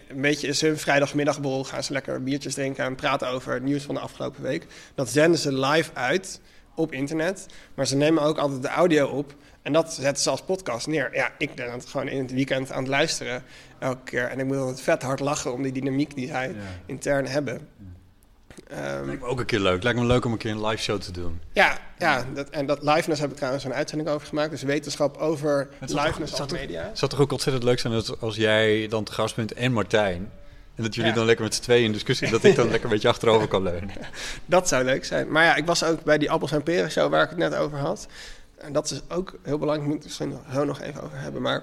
een 0.09 0.20
beetje 0.20 0.49
is 0.49 0.61
hun 0.61 0.78
vrijdagmiddagborrel. 0.78 1.64
Gaan 1.64 1.85
ze 1.85 1.93
lekker 1.93 2.22
biertjes 2.22 2.55
drinken 2.55 2.85
en 2.85 2.95
praten 2.95 3.28
over 3.28 3.53
het 3.53 3.62
nieuws 3.62 3.83
van 3.83 3.95
de 3.95 4.01
afgelopen 4.01 4.43
week. 4.43 4.66
Dat 4.95 5.09
zenden 5.09 5.41
ze 5.41 5.59
live 5.59 5.91
uit 5.95 6.41
op 6.74 6.93
internet. 6.93 7.47
Maar 7.74 7.87
ze 7.87 7.97
nemen 7.97 8.22
ook 8.22 8.39
altijd 8.39 8.62
de 8.62 8.68
audio 8.68 9.09
op. 9.09 9.35
En 9.62 9.72
dat 9.72 9.92
zetten 9.94 10.22
ze 10.22 10.30
als 10.30 10.42
podcast 10.42 10.86
neer. 10.86 11.08
Ja, 11.14 11.30
ik 11.38 11.54
ben 11.54 11.72
het 11.72 11.86
gewoon 11.86 12.08
in 12.08 12.18
het 12.22 12.32
weekend 12.32 12.72
aan 12.72 12.78
het 12.82 12.88
luisteren 12.88 13.42
elke 13.78 14.02
keer. 14.04 14.24
En 14.28 14.38
ik 14.38 14.44
moet 14.46 14.56
altijd 14.56 14.80
vet 14.80 15.02
hard 15.02 15.20
lachen 15.20 15.52
om 15.52 15.62
die 15.62 15.72
dynamiek 15.72 16.14
die 16.14 16.26
zij 16.28 16.48
Ja. 16.48 16.54
intern 16.86 17.26
hebben. 17.26 17.68
Ehm, 18.68 19.04
Lijkt 19.06 19.20
me 19.20 19.26
ook 19.26 19.38
een 19.40 19.46
keer 19.46 19.60
leuk. 19.60 19.82
Lijkt 19.82 19.98
me 19.98 20.04
leuk 20.04 20.24
om 20.24 20.32
een 20.32 20.38
keer 20.38 20.50
een 20.50 20.66
live 20.66 20.82
show 20.82 21.00
te 21.00 21.12
doen. 21.12 21.40
ja, 21.52 21.78
ja 21.98 22.24
dat, 22.34 22.50
en 22.50 22.66
dat 22.66 22.82
liveness 22.82 23.20
heb 23.20 23.30
ik 23.30 23.36
trouwens 23.36 23.64
een 23.64 23.74
uitzending 23.74 24.10
over 24.10 24.26
gemaakt. 24.26 24.50
Dus 24.50 24.62
wetenschap 24.62 25.16
over 25.16 25.68
liveness 25.80 26.40
als 26.40 26.52
media. 26.52 26.82
Het 26.82 26.98
zou 26.98 27.10
toch 27.10 27.20
ook 27.20 27.32
ontzettend 27.32 27.64
leuk 27.64 27.78
zijn 27.78 27.92
dat 27.92 28.20
als 28.20 28.36
jij 28.36 28.86
dan 28.88 29.04
te 29.04 29.12
gast 29.12 29.36
bent 29.36 29.52
en 29.52 29.72
Martijn. 29.72 30.30
En 30.74 30.82
dat 30.82 30.94
jullie 30.94 31.10
Ja. 31.10 31.16
dan 31.16 31.26
lekker 31.26 31.44
met 31.44 31.54
z'n 31.54 31.62
tweeën 31.62 31.84
in 31.84 31.92
discussie, 31.92 32.30
dat 32.30 32.44
ik 32.44 32.54
dan 32.56 32.68
lekker 32.70 32.84
een 32.84 32.90
beetje 32.90 33.08
achterover 33.08 33.48
kan 33.48 33.62
leunen. 33.62 33.90
Dat 34.46 34.68
zou 34.68 34.84
leuk 34.84 35.04
zijn. 35.04 35.30
Maar 35.30 35.44
ja, 35.44 35.54
ik 35.54 35.66
was 35.66 35.84
ook 35.84 36.02
bij 36.04 36.18
die 36.18 36.30
Appels 36.30 36.52
en 36.52 36.62
Peren 36.62 36.90
show 36.90 37.10
waar 37.10 37.22
ik 37.22 37.28
het 37.28 37.38
net 37.38 37.54
over 37.54 37.78
had. 37.78 38.06
En 38.62 38.72
dat 38.72 38.90
is 38.90 39.02
ook 39.08 39.38
heel 39.42 39.58
belangrijk, 39.58 39.88
moet 39.88 39.98
ik 39.98 40.04
misschien 40.04 40.38
zo 40.52 40.64
nog 40.64 40.80
even 40.80 41.02
over 41.02 41.18
hebben. 41.18 41.42
Maar 41.42 41.62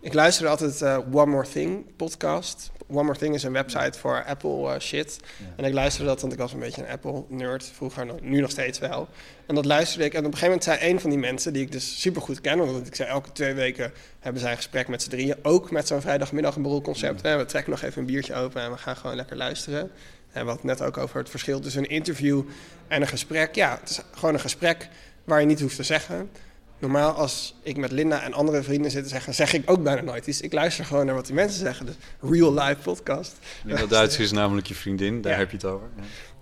ik 0.00 0.14
luisterde 0.14 0.50
altijd 0.50 0.82
eh, 0.82 0.98
One 1.12 1.30
More 1.30 1.48
Thing 1.48 1.84
podcast. 1.96 2.70
One 2.90 3.02
More 3.02 3.18
Thing 3.18 3.34
is 3.34 3.42
een 3.42 3.52
website 3.52 3.98
voor 3.98 4.24
Apple 4.24 4.72
eh, 4.72 4.80
shit. 4.80 5.20
En 5.56 5.64
ik 5.64 5.72
luisterde 5.72 6.08
dat, 6.08 6.20
want 6.20 6.32
ik 6.32 6.38
was 6.38 6.52
een 6.52 6.58
beetje 6.58 6.82
een 6.82 6.90
Apple 6.90 7.24
nerd 7.28 7.64
vroeger, 7.64 8.06
nu 8.20 8.40
nog 8.40 8.50
steeds 8.50 8.78
wel. 8.78 9.08
En 9.46 9.54
dat 9.54 9.64
luisterde 9.64 10.04
ik. 10.04 10.12
En 10.12 10.18
op 10.18 10.24
een 10.24 10.38
gegeven 10.38 10.48
moment 10.48 10.64
zei 10.64 10.92
een 10.92 11.00
van 11.00 11.10
die 11.10 11.18
mensen, 11.18 11.52
die 11.52 11.62
ik 11.62 11.72
dus 11.72 12.00
super 12.00 12.22
goed 12.22 12.40
ken, 12.40 12.58
want 12.58 12.86
ik 12.86 12.94
zei 12.94 13.08
elke 13.08 13.32
twee 13.32 13.54
weken 13.54 13.92
hebben 14.20 14.40
zij 14.40 14.50
een 14.50 14.56
gesprek 14.56 14.88
met 14.88 15.02
z'n 15.02 15.10
drieën. 15.10 15.36
Ook 15.42 15.70
met 15.70 15.86
zo'n 15.86 16.00
vrijdagmiddag 16.00 16.56
een 16.56 16.62
borrelconcept. 16.62 17.22
hè. 17.22 17.36
We 17.36 17.44
trekken 17.44 17.70
nog 17.70 17.82
even 17.82 18.00
een 18.00 18.06
biertje 18.06 18.34
open 18.34 18.62
en 18.62 18.70
we 18.70 18.78
gaan 18.78 18.96
gewoon 18.96 19.16
lekker 19.16 19.36
luisteren. 19.36 19.90
En 20.32 20.46
wat 20.46 20.64
net 20.64 20.82
ook 20.82 20.96
over 20.96 21.18
het 21.18 21.30
verschil 21.30 21.60
tussen 21.60 21.82
een 21.82 21.90
interview 21.90 22.42
en 22.88 23.00
een 23.00 23.08
gesprek. 23.08 23.54
Ja, 23.54 23.78
het 23.80 23.90
is 23.90 24.00
gewoon 24.10 24.34
een 24.34 24.40
gesprek 24.40 24.88
waar 25.28 25.40
je 25.40 25.46
niet 25.46 25.60
hoeft 25.60 25.76
te 25.76 25.82
zeggen. 25.82 26.30
Normaal 26.78 27.12
als 27.12 27.54
ik 27.62 27.76
met 27.76 27.90
Linda 27.92 28.22
en 28.22 28.32
andere 28.32 28.62
vrienden 28.62 28.90
zit 28.90 29.02
te 29.02 29.08
zeggen, 29.08 29.34
zeg 29.34 29.52
ik 29.52 29.70
ook 29.70 29.82
bijna 29.82 30.00
nooit 30.00 30.26
iets. 30.26 30.40
Ik 30.40 30.52
luister 30.52 30.84
gewoon 30.84 31.06
naar 31.06 31.14
wat 31.14 31.26
die 31.26 31.34
mensen 31.34 31.58
zeggen. 31.60 31.86
Dus 31.86 31.94
real 32.20 32.54
life 32.54 32.76
podcast. 32.82 33.36
Linda 33.64 33.86
Duits 33.86 34.18
is 34.18 34.32
namelijk 34.32 34.66
je 34.66 34.74
vriendin, 34.74 35.20
daar 35.22 35.32
Ja. 35.32 35.38
heb 35.38 35.50
je 35.50 35.56
het 35.56 35.66
over. 35.66 35.88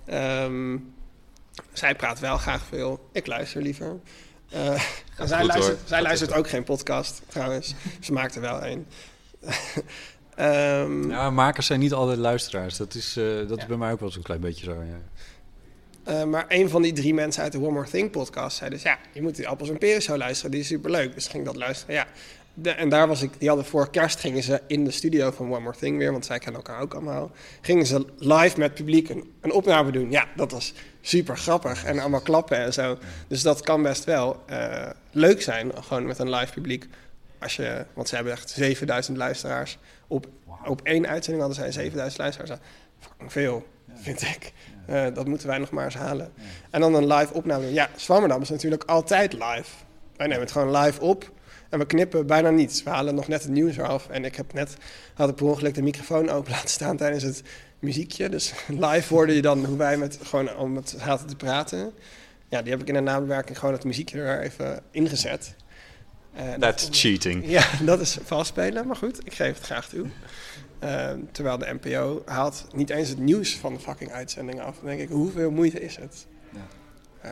Ja. 0.06 0.44
Ehm, 0.44 0.76
zij 1.72 1.94
praat 1.94 2.18
wel 2.20 2.36
graag 2.38 2.62
veel. 2.68 3.08
Ik 3.12 3.26
luister 3.26 3.62
liever. 3.62 3.96
Eh, 4.50 4.66
en 4.72 4.80
goed, 5.16 5.28
zij 5.28 5.44
luistert, 5.44 5.78
zij 5.84 6.02
luistert 6.02 6.32
ook 6.32 6.48
geen 6.48 6.64
podcast, 6.64 7.22
trouwens. 7.28 7.74
Ze 8.00 8.12
maakt 8.12 8.34
er 8.34 8.40
wel 8.40 8.64
een. 8.66 8.86
Ehm, 10.36 11.10
Ja, 11.10 11.30
makers 11.30 11.66
zijn 11.66 11.80
niet 11.80 11.92
altijd 11.92 12.18
luisteraars. 12.18 12.76
Dat 12.76 12.94
is, 12.94 13.16
eh, 13.16 13.48
dat 13.48 13.58
is 13.58 13.66
bij 13.66 13.76
mij 13.76 13.92
ook 13.92 14.00
wel 14.00 14.10
zo'n 14.10 14.22
klein 14.22 14.40
beetje 14.40 14.64
zo. 14.64 14.72
Ja. 14.72 15.00
Eh, 16.06 16.24
maar 16.24 16.44
een 16.48 16.68
van 16.68 16.82
die 16.82 16.92
drie 16.92 17.14
mensen 17.14 17.42
uit 17.42 17.52
de 17.52 17.58
One 17.58 17.70
More 17.70 17.88
Thing 17.90 18.10
podcast 18.10 18.56
zei 18.56 18.70
dus... 18.70 18.82
ja, 18.82 18.98
je 19.12 19.22
moet 19.22 19.36
die 19.36 19.48
Appels 19.48 19.68
en 19.70 19.78
Peren 19.78 20.02
show 20.02 20.16
luisteren, 20.16 20.50
die 20.50 20.60
is 20.60 20.66
superleuk. 20.66 21.14
Dus 21.14 21.26
ging 21.28 21.42
ik 21.42 21.48
dat 21.48 21.56
luisteren, 21.56 21.94
ja. 21.94 22.06
De- 22.54 22.70
en 22.70 22.88
daar 22.88 23.08
was 23.08 23.22
ik, 23.22 23.30
die 23.38 23.48
hadden 23.48 23.66
voor 23.66 23.90
kerst 23.90 24.20
gingen 24.20 24.42
ze 24.42 24.60
in 24.66 24.84
de 24.84 24.90
studio 24.90 25.30
van 25.30 25.50
One 25.52 25.60
More 25.60 25.76
Thing 25.76 25.98
weer... 25.98 26.12
want 26.12 26.26
zij 26.26 26.38
kennen 26.38 26.62
elkaar 26.62 26.80
ook 26.82 26.94
allemaal. 26.94 27.30
Gingen 27.60 27.86
ze 27.86 28.06
live 28.18 28.58
met 28.58 28.74
publiek 28.74 29.08
een, 29.08 29.32
een 29.40 29.52
opname 29.52 29.90
doen. 29.92 30.10
Ja, 30.10 30.26
dat 30.36 30.52
was 30.52 30.72
super 31.00 31.36
grappig 31.36 31.84
en 31.84 31.98
allemaal 31.98 32.20
klappen 32.20 32.56
en 32.58 32.72
zo. 32.72 32.98
Dus 33.28 33.42
dat 33.42 33.60
kan 33.60 33.82
best 33.82 34.04
wel 34.04 34.42
eh, 34.46 34.90
leuk 35.10 35.42
zijn, 35.42 35.72
gewoon 35.74 36.06
met 36.06 36.18
een 36.18 36.30
live 36.30 36.52
publiek. 36.52 36.86
Als 37.38 37.56
je, 37.56 37.86
want 37.94 38.08
ze 38.08 38.14
hebben 38.14 38.32
echt 38.32 38.50
7000 38.50 39.16
luisteraars. 39.16 39.78
Op, 40.06 40.26
op 40.64 40.80
één 40.82 41.06
uitzending 41.06 41.44
hadden 41.46 41.62
zij 41.64 41.72
7000 41.72 42.18
luisteraars. 42.20 42.60
Fucking 42.98 43.32
veel, 43.32 43.66
vind 43.94 44.22
ik. 44.22 44.52
Eh, 44.86 45.04
dat 45.14 45.26
moeten 45.26 45.46
wij 45.46 45.58
nog 45.58 45.70
maar 45.70 45.84
eens 45.84 45.94
halen. 45.94 46.32
En 46.70 46.80
dan 46.80 46.94
een 46.94 47.06
live 47.06 47.34
opname. 47.34 47.72
Ja, 47.72 47.88
Zwammerdam 47.96 48.42
is 48.42 48.48
natuurlijk 48.48 48.84
altijd 48.84 49.32
live. 49.32 49.70
Wij 50.16 50.26
nemen 50.26 50.42
het 50.42 50.52
gewoon 50.52 50.76
live 50.76 51.00
op. 51.00 51.30
En 51.68 51.78
we 51.78 51.86
knippen 51.86 52.26
bijna 52.26 52.50
niets. 52.50 52.82
We 52.82 52.90
halen 52.90 53.14
nog 53.14 53.28
net 53.28 53.42
het 53.42 53.52
nieuws 53.52 53.76
eraf. 53.76 54.08
En 54.08 54.24
ik 54.24 54.36
heb 54.36 54.52
net, 54.52 54.76
had 55.14 55.28
ik 55.28 55.34
per 55.34 55.46
ongeluk 55.46 55.74
de 55.74 55.82
microfoon 55.82 56.30
open 56.30 56.52
laten 56.56 56.68
staan 56.68 56.96
tijdens 56.96 57.22
het 57.22 57.42
muziekje. 57.78 58.28
Dus 58.28 58.52
live 58.86 59.14
hoorde 59.14 59.34
je 59.34 59.42
dan 59.42 59.64
hoe 59.64 59.76
wij 59.76 59.96
met, 59.96 60.18
gewoon 60.22 60.56
om 60.56 60.76
het 60.76 60.94
zaten 60.98 61.26
te 61.26 61.36
praten. 61.36 61.92
Ja, 62.48 62.62
die 62.62 62.70
heb 62.70 62.80
ik 62.80 62.88
in 62.88 62.94
de 62.94 63.00
nabewerking 63.00 63.58
gewoon 63.58 63.74
het 63.74 63.84
muziekje 63.84 64.20
er 64.20 64.40
even 64.40 64.82
ingezet. 64.90 65.54
Eh, 66.34 66.52
That's 66.52 66.88
cheating. 66.90 67.48
ja, 67.48 67.64
dat 67.84 68.00
is 68.00 68.18
vals 68.24 68.48
spelen, 68.48 68.86
maar 68.86 68.96
goed, 68.96 69.26
ik 69.26 69.34
geef 69.34 69.54
het 69.54 69.64
graag 69.64 69.88
toe. 69.88 70.06
Eh, 70.78 71.12
terwijl 71.32 71.58
de 71.58 71.78
NPO 71.82 72.22
haalt 72.24 72.66
niet 72.74 72.90
eens 72.90 73.08
het 73.08 73.18
nieuws 73.18 73.56
van 73.56 73.74
de 73.74 73.80
fucking 73.80 74.12
uitzending 74.12 74.60
af. 74.60 74.76
Dan 74.76 74.86
denk 74.86 75.00
ik, 75.00 75.08
hoeveel 75.08 75.50
moeite 75.50 75.80
is 75.80 75.96
het? 75.96 76.26
Eh, 77.20 77.30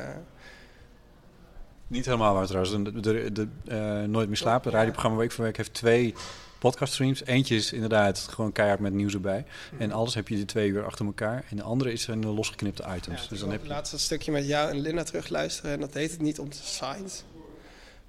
Niet 1.86 2.04
helemaal 2.04 2.34
waar 2.34 2.46
trouwens. 2.46 2.72
De, 2.72 3.00
de, 3.00 3.32
de, 3.32 3.48
eh, 3.66 4.02
Nooit 4.08 4.28
meer 4.28 4.36
slapen, 4.36 4.64
het 4.64 4.74
radioprogramma 4.74 5.18
Week 5.18 5.32
voor 5.32 5.44
Week, 5.44 5.56
heeft 5.56 5.74
twee 5.74 6.14
podcaststreams. 6.58 7.24
Eentje 7.24 7.54
is 7.56 7.72
inderdaad 7.72 8.18
gewoon 8.18 8.52
keihard 8.52 8.80
met 8.80 8.92
nieuws 8.92 9.14
erbij. 9.14 9.44
En 9.78 9.92
alles 9.92 10.14
heb 10.14 10.28
je 10.28 10.36
de 10.36 10.44
twee 10.44 10.68
uur 10.68 10.84
achter 10.84 11.06
elkaar. 11.06 11.44
En 11.50 11.56
de 11.56 11.62
andere 11.62 11.92
is 11.92 12.06
een 12.06 12.26
losgeknipte 12.26 12.84
items. 12.96 13.22
ja, 13.22 13.28
dus 13.28 13.40
dan 13.40 13.50
heb 13.50 13.62
je... 13.62 13.68
laatst 13.68 13.92
dat 13.92 14.00
stukje 14.00 14.32
met 14.32 14.46
jou 14.46 14.70
en 14.70 14.80
Linda 14.80 15.02
terugluisteren 15.02 15.72
en 15.72 15.80
dat 15.80 15.92
deed 15.92 16.10
het 16.10 16.20
niet 16.20 16.38
op 16.38 16.50
de 16.50 16.58
site. 16.62 17.22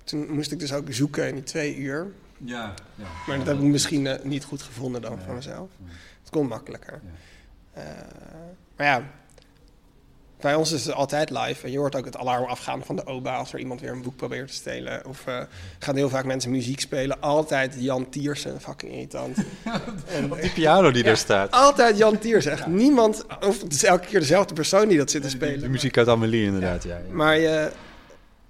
Toen 0.03 0.31
moest 0.33 0.51
ik 0.51 0.59
dus 0.59 0.73
ook 0.73 0.85
zoeken 0.89 1.27
in 1.27 1.33
die 1.33 1.43
twee 1.43 1.75
uur. 1.77 2.11
Ja, 2.37 2.73
ja. 2.95 3.05
Maar 3.27 3.37
dat 3.37 3.47
heb 3.47 3.57
ik 3.57 3.63
misschien 3.63 4.07
eh, 4.07 4.23
niet 4.23 4.43
goed 4.43 4.61
gevonden 4.61 5.01
dan 5.01 5.19
van 5.25 5.35
mezelf. 5.35 5.69
Het 6.19 6.29
kon 6.29 6.47
makkelijker. 6.47 7.01
Eh, 7.73 7.83
maar 8.75 8.87
ja, 8.87 9.03
bij 10.39 10.55
ons 10.55 10.71
is 10.71 10.85
het 10.85 10.95
altijd 10.95 11.29
live. 11.29 11.65
En 11.65 11.71
je 11.71 11.77
hoort 11.77 11.95
ook 11.95 12.05
het 12.05 12.17
alarm 12.17 12.43
afgaan 12.45 12.83
van 12.85 12.95
de 12.95 13.05
OBA 13.05 13.35
als 13.35 13.53
er 13.53 13.59
iemand 13.59 13.81
weer 13.81 13.91
een 13.91 14.01
boek 14.01 14.15
probeert 14.15 14.47
te 14.47 14.53
stelen. 14.53 15.05
Of 15.05 15.27
eh, 15.27 15.41
gaan 15.79 15.95
heel 15.95 16.09
vaak 16.09 16.25
mensen 16.25 16.51
muziek 16.51 16.79
spelen. 16.79 17.21
Altijd 17.21 17.75
Jan 17.79 18.09
Tiersen, 18.09 18.61
fucking 18.61 18.91
irritant. 18.91 19.37
en, 20.15 20.29
Die 20.41 20.51
piano 20.53 20.91
die 20.91 21.03
daar 21.03 21.17
staat. 21.17 21.51
altijd 21.51 21.97
Jan 21.97 22.19
Tiersen, 22.19 22.51
echt 22.51 22.67
niemand. 22.67 23.25
Of 23.41 23.61
het 23.61 23.73
is 23.73 23.83
elke 23.83 24.07
keer 24.07 24.19
dezelfde 24.19 24.53
persoon 24.53 24.87
die 24.87 24.97
dat 24.97 25.11
zit 25.11 25.21
te 25.21 25.29
spelen. 25.29 25.59
De 25.59 25.69
muziek 25.69 25.97
uit 25.97 26.07
Amelie 26.07 26.45
inderdaad, 26.45 26.83
ja. 26.83 26.97
Maar 27.11 27.37
je, 27.37 27.71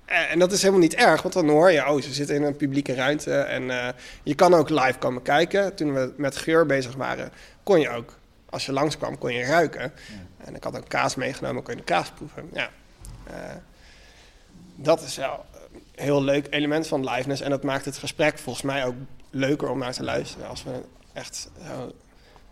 en 0.05 0.39
dat 0.39 0.51
is 0.51 0.59
helemaal 0.59 0.81
niet 0.81 0.95
erg, 0.95 1.21
want 1.21 1.33
dan 1.33 1.49
hoor 1.49 1.71
je, 1.71 1.89
oh, 1.89 2.01
ze 2.01 2.13
zitten 2.13 2.35
in 2.35 2.43
een 2.43 2.55
publieke 2.55 2.93
ruimte. 2.93 3.33
En 3.33 3.69
eh, 3.69 3.93
je 4.23 4.35
kan 4.35 4.53
ook 4.53 4.69
live 4.69 4.97
komen 4.99 5.21
kijken. 5.21 5.75
Toen 5.75 5.93
we 5.93 6.13
met 6.17 6.37
geur 6.37 6.65
bezig 6.65 6.95
waren, 6.95 7.31
kon 7.63 7.79
je 7.79 7.89
ook, 7.89 8.17
als 8.49 8.65
je 8.65 8.71
langskwam, 8.71 9.17
kon 9.17 9.33
je 9.33 9.43
ruiken. 9.45 9.93
En 10.37 10.55
ik 10.55 10.63
had 10.63 10.77
ook 10.77 10.89
kaas 10.89 11.15
meegenomen, 11.15 11.63
kon 11.63 11.73
je 11.73 11.79
de 11.79 11.85
kaas 11.85 12.11
proeven. 12.11 12.49
Ja. 12.53 12.69
Eh, 13.27 13.55
dat 14.75 15.01
is 15.01 15.15
wel 15.15 15.45
een 15.71 16.03
heel 16.03 16.23
leuk 16.23 16.47
element 16.49 16.87
van 16.87 17.09
liveness. 17.09 17.41
En 17.41 17.49
dat 17.49 17.63
maakt 17.63 17.85
het 17.85 17.97
gesprek 17.97 18.37
volgens 18.37 18.65
mij 18.65 18.85
ook 18.85 18.95
leuker 19.29 19.69
om 19.69 19.79
naar 19.79 19.93
te 19.93 20.03
luisteren. 20.03 20.47
Als 20.47 20.63
we 20.63 20.81
echt 21.13 21.49
zo 21.67 21.91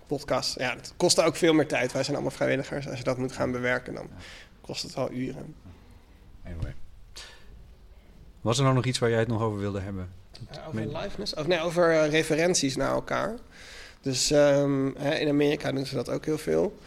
podcast... 0.07 0.59
Ja, 0.59 0.75
het 0.75 0.93
kost 0.97 1.21
ook 1.21 1.35
veel 1.35 1.53
meer 1.53 1.67
tijd. 1.67 1.91
Wij 1.91 2.03
zijn 2.03 2.15
allemaal 2.15 2.35
vrijwilligers. 2.35 2.87
Als 2.87 2.97
je 2.97 3.03
dat 3.03 3.17
moet 3.17 3.31
gaan 3.31 3.51
bewerken, 3.51 3.93
dan 3.93 4.09
kost 4.61 4.83
het 4.83 4.93
wel 4.93 5.11
uren. 5.11 5.55
Anyway. 6.45 6.73
Was 8.43 8.57
er 8.57 8.63
nou 8.63 8.75
nog 8.75 8.85
iets 8.85 8.99
waar 8.99 9.09
jij 9.09 9.19
het 9.19 9.27
nog 9.27 9.41
over 9.41 9.59
wilde 9.59 9.79
hebben? 9.79 10.09
Over 10.67 10.87
liveness? 11.01 11.33
Of 11.33 11.47
nee, 11.47 11.61
over 11.61 11.91
eh, 11.91 12.09
referenties 12.09 12.75
naar 12.75 12.91
elkaar. 12.91 13.35
Dus 14.01 14.31
ehm, 14.31 14.89
hè, 14.97 15.15
in 15.15 15.29
Amerika 15.29 15.71
doen 15.71 15.85
ze 15.85 15.95
dat 15.95 16.09
ook 16.09 16.25
heel 16.25 16.37
veel. 16.37 16.77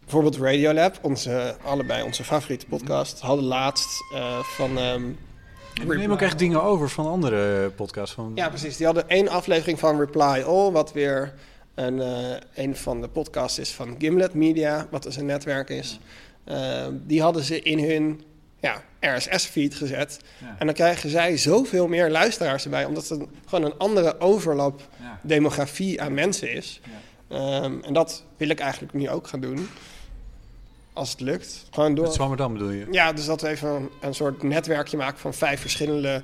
Bijvoorbeeld 0.00 0.36
Radiolab, 0.36 0.98
onze, 1.02 1.56
allebei 1.64 2.02
onze 2.02 2.24
favoriete 2.24 2.66
podcast, 2.66 3.20
hadden 3.20 3.44
laatst 3.44 3.88
eh, 4.14 4.38
van... 4.38 4.78
ehm, 4.78 5.08
Ik 5.74 5.86
neem 5.96 6.12
ook 6.12 6.20
echt 6.20 6.38
dingen 6.38 6.62
over 6.62 6.88
van 6.90 7.06
andere 7.06 7.70
podcasts. 7.70 8.14
Van... 8.14 8.32
Ja, 8.34 8.48
precies. 8.48 8.76
Die 8.76 8.86
hadden 8.86 9.08
één 9.08 9.28
aflevering 9.28 9.78
van 9.78 9.98
Reply 9.98 10.42
All, 10.46 10.70
wat 10.70 10.92
weer 10.92 11.34
een, 11.74 12.00
eh, 12.00 12.36
een 12.54 12.76
van 12.76 13.00
de 13.00 13.08
podcasts 13.08 13.58
is 13.58 13.70
van 13.70 13.94
Gimlet 13.98 14.34
Media, 14.34 14.86
wat 14.90 15.02
dus 15.02 15.16
een 15.16 15.26
netwerk 15.26 15.68
is. 15.68 15.98
Eh, 16.44 16.86
die 16.92 17.22
hadden 17.22 17.42
ze 17.42 17.60
in 17.62 17.88
hun 17.90 18.22
ja, 18.64 18.82
RSS-feed 19.16 19.74
gezet. 19.74 20.18
Ja. 20.38 20.54
En 20.58 20.66
dan 20.66 20.74
krijgen 20.74 21.10
zij 21.10 21.36
zoveel 21.36 21.88
meer 21.88 22.10
luisteraars 22.10 22.64
erbij, 22.64 22.84
omdat 22.84 23.08
het 23.08 23.22
gewoon 23.46 23.64
een 23.64 23.78
andere 23.78 24.20
overlap 24.20 24.80
Ja. 25.00 25.18
demografie 25.22 26.02
aan 26.02 26.14
mensen 26.14 26.52
is. 26.52 26.80
Ehm, 27.28 27.72
en 27.82 27.92
dat 27.92 28.24
wil 28.36 28.48
ik 28.48 28.60
eigenlijk 28.60 28.92
nu 28.92 29.10
ook 29.10 29.26
gaan 29.28 29.40
doen. 29.40 29.68
Als 30.92 31.10
het 31.10 31.20
lukt. 31.20 31.66
Gewoon 31.70 31.94
door. 31.94 32.04
Met 32.04 32.14
Zwammerdam 32.14 32.52
bedoel 32.52 32.70
je? 32.70 32.86
Ja, 32.90 33.12
dus 33.12 33.24
dat 33.24 33.40
we 33.40 33.48
even 33.48 33.68
een, 33.68 33.90
een 34.00 34.14
soort 34.14 34.42
netwerkje 34.42 34.96
maken 34.96 35.18
van 35.18 35.34
vijf 35.34 35.60
verschillende, 35.60 36.22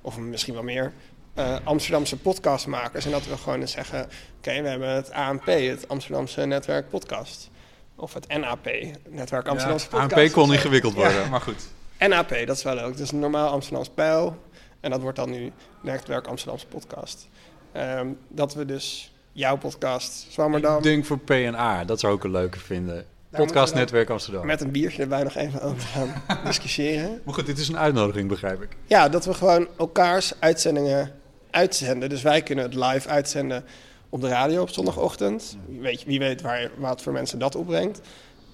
of 0.00 0.18
misschien 0.18 0.54
wel 0.54 0.62
meer, 0.62 0.92
eh, 1.34 1.56
Amsterdamse 1.64 2.16
podcastmakers. 2.16 3.04
En 3.04 3.10
dat 3.10 3.26
we 3.26 3.36
gewoon 3.36 3.60
eens 3.60 3.72
zeggen: 3.72 4.08
oké, 4.38 4.62
we 4.62 4.68
hebben 4.68 4.88
het 4.88 5.10
ANP, 5.12 5.46
het 5.46 5.88
Amsterdamse 5.88 6.44
Netwerk 6.44 6.88
Podcast. 6.88 7.50
Of 7.96 8.14
het 8.14 8.28
NAP, 8.28 8.68
Netwerk 9.08 9.48
Amsterdamse 9.48 9.88
Podcast. 9.88 10.12
ANP 10.12 10.32
kon 10.32 10.52
ingewikkeld 10.52 10.94
worden, 10.94 11.20
Ja. 11.20 11.28
maar 11.28 11.40
goed. 11.40 11.68
NAP, 12.08 12.46
dat 12.46 12.56
is 12.56 12.62
wel 12.62 12.74
leuk. 12.74 12.96
Dus 12.96 13.12
een 13.12 13.18
normaal 13.18 13.48
Amsterdams 13.50 13.88
pijl. 13.88 14.36
En 14.80 14.90
dat 14.90 15.00
wordt 15.00 15.16
dan 15.16 15.30
nu 15.30 15.52
Netwerk 15.82 16.26
Amsterdamse 16.26 16.66
Podcast. 16.66 17.28
Ehm, 17.72 18.06
dat 18.28 18.54
we 18.54 18.64
dus 18.64 19.12
jouw 19.32 19.56
podcast, 19.56 20.26
Zwammerdam, 20.30 20.76
Ik 20.76 20.82
denk 20.82 21.04
voor 21.04 21.18
PNA, 21.18 21.84
dat 21.84 22.00
zou 22.00 22.16
ik 22.16 22.24
een 22.24 22.30
leuke 22.30 22.58
vinden. 22.58 22.94
moeten 22.94 23.46
Podcast 23.46 23.74
Netwerk 23.74 24.10
Amsterdam. 24.10 24.46
met 24.46 24.60
een 24.60 24.70
biertje 24.70 25.02
erbij 25.02 25.22
nog 25.22 25.34
even 25.34 25.60
over 25.62 25.80
gaan 25.80 26.22
discussiëren. 26.44 27.20
Maar 27.24 27.34
goed, 27.34 27.46
dit 27.46 27.58
is 27.58 27.68
een 27.68 27.78
uitnodiging, 27.78 28.28
begrijp 28.28 28.62
ik. 28.62 28.76
Ja, 28.86 29.08
dat 29.08 29.24
we 29.24 29.34
gewoon 29.34 29.68
elkaars 29.78 30.32
uitzendingen 30.38 31.12
uitzenden. 31.50 32.08
Dus 32.08 32.22
wij 32.22 32.42
kunnen 32.42 32.64
het 32.64 32.74
live 32.74 33.08
uitzenden 33.08 33.64
op 34.08 34.20
de 34.20 34.28
radio 34.28 34.62
op 34.62 34.70
zondagochtend. 34.70 35.56
Wie 35.68 35.80
weet, 35.80 36.04
wie 36.04 36.18
weet 36.18 36.40
waar, 36.40 36.70
wat 36.76 37.02
voor 37.02 37.12
mensen 37.12 37.38
dat 37.38 37.54
opbrengt. 37.54 38.00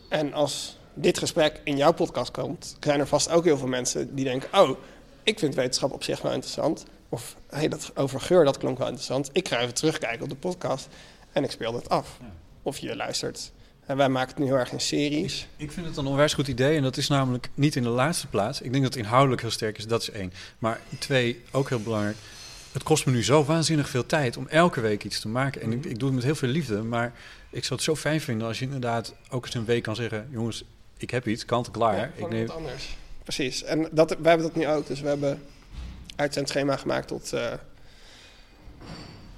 En 0.08 0.32
als 0.32 0.78
dit 1.00 1.18
gesprek 1.18 1.60
in 1.64 1.76
jouw 1.76 1.92
podcast 1.92 2.30
komt, 2.30 2.76
zijn 2.80 3.00
er 3.00 3.06
vast 3.06 3.30
ook 3.30 3.44
heel 3.44 3.58
veel 3.58 3.68
mensen 3.68 4.14
die 4.14 4.24
denken: 4.24 4.48
Oh, 4.60 4.78
ik 5.22 5.38
vind 5.38 5.54
wetenschap 5.54 5.92
op 5.92 6.02
zich 6.02 6.22
wel 6.22 6.32
interessant. 6.32 6.84
Of 7.08 7.36
hey, 7.48 7.68
dat 7.68 7.90
over 7.94 8.20
geur, 8.20 8.44
dat 8.44 8.58
klonk 8.58 8.78
wel 8.78 8.86
interessant. 8.86 9.30
Ik 9.32 9.48
ga 9.48 9.60
even 9.60 9.74
terugkijken 9.74 10.22
op 10.22 10.28
de 10.28 10.36
podcast 10.36 10.88
en 11.32 11.44
ik 11.44 11.50
speel 11.50 11.72
dat 11.72 11.88
af. 11.88 12.18
Of 12.62 12.78
je 12.78 12.96
luistert. 12.96 13.52
En 13.86 13.96
wij 13.96 14.08
maken 14.08 14.28
het 14.28 14.38
nu 14.38 14.44
heel 14.44 14.54
erg 14.54 14.72
in 14.72 14.80
series. 14.80 15.46
Ik 15.56 15.72
vind 15.72 15.86
het 15.86 15.96
een 15.96 16.06
onwijs 16.06 16.34
goed 16.34 16.48
idee 16.48 16.76
en 16.76 16.82
dat 16.82 16.96
is 16.96 17.08
namelijk 17.08 17.50
niet 17.54 17.76
in 17.76 17.82
de 17.82 17.88
laatste 17.88 18.26
plaats. 18.26 18.60
Ik 18.60 18.70
denk 18.70 18.84
dat 18.84 18.94
het 18.94 19.02
inhoudelijk 19.02 19.40
heel 19.40 19.50
sterk 19.50 19.78
is, 19.78 19.86
dat 19.86 20.02
is 20.02 20.10
één. 20.10 20.32
Maar 20.58 20.80
twee, 20.98 21.42
ook 21.50 21.68
heel 21.68 21.82
belangrijk. 21.82 22.16
Het 22.72 22.82
kost 22.82 23.06
me 23.06 23.12
nu 23.12 23.24
zo 23.24 23.44
waanzinnig 23.44 23.88
veel 23.88 24.06
tijd 24.06 24.36
om 24.36 24.46
elke 24.48 24.80
week 24.80 25.04
iets 25.04 25.20
te 25.20 25.28
maken. 25.28 25.62
En 25.62 25.72
ik, 25.72 25.84
ik 25.84 25.98
doe 25.98 26.08
het 26.08 26.16
met 26.16 26.24
heel 26.24 26.34
veel 26.34 26.48
liefde, 26.48 26.82
maar 26.82 27.12
ik 27.50 27.64
zou 27.64 27.74
het 27.74 27.82
zo 27.82 27.96
fijn 27.96 28.20
vinden 28.20 28.46
als 28.46 28.58
je 28.58 28.64
inderdaad 28.64 29.14
ook 29.30 29.44
eens 29.44 29.54
een 29.54 29.64
week 29.64 29.82
kan 29.82 29.94
zeggen: 29.94 30.28
jongens, 30.30 30.64
ik 30.98 31.10
heb 31.10 31.26
iets, 31.26 31.44
kant 31.44 31.66
en 31.66 31.72
klaar. 31.72 31.96
Ja, 31.96 32.10
ik 32.14 32.28
neem... 32.28 32.46
wat 32.46 32.56
anders. 32.56 32.96
Precies. 33.22 33.62
En 33.62 33.88
dat, 33.92 34.10
wij 34.10 34.30
hebben 34.30 34.46
dat 34.46 34.56
nu 34.56 34.68
ook. 34.68 34.86
Dus 34.86 35.00
we 35.00 35.08
hebben 35.08 35.42
uitzendschema 36.16 36.76
gemaakt 36.76 37.08
tot, 37.08 37.32
eh, 37.32 37.52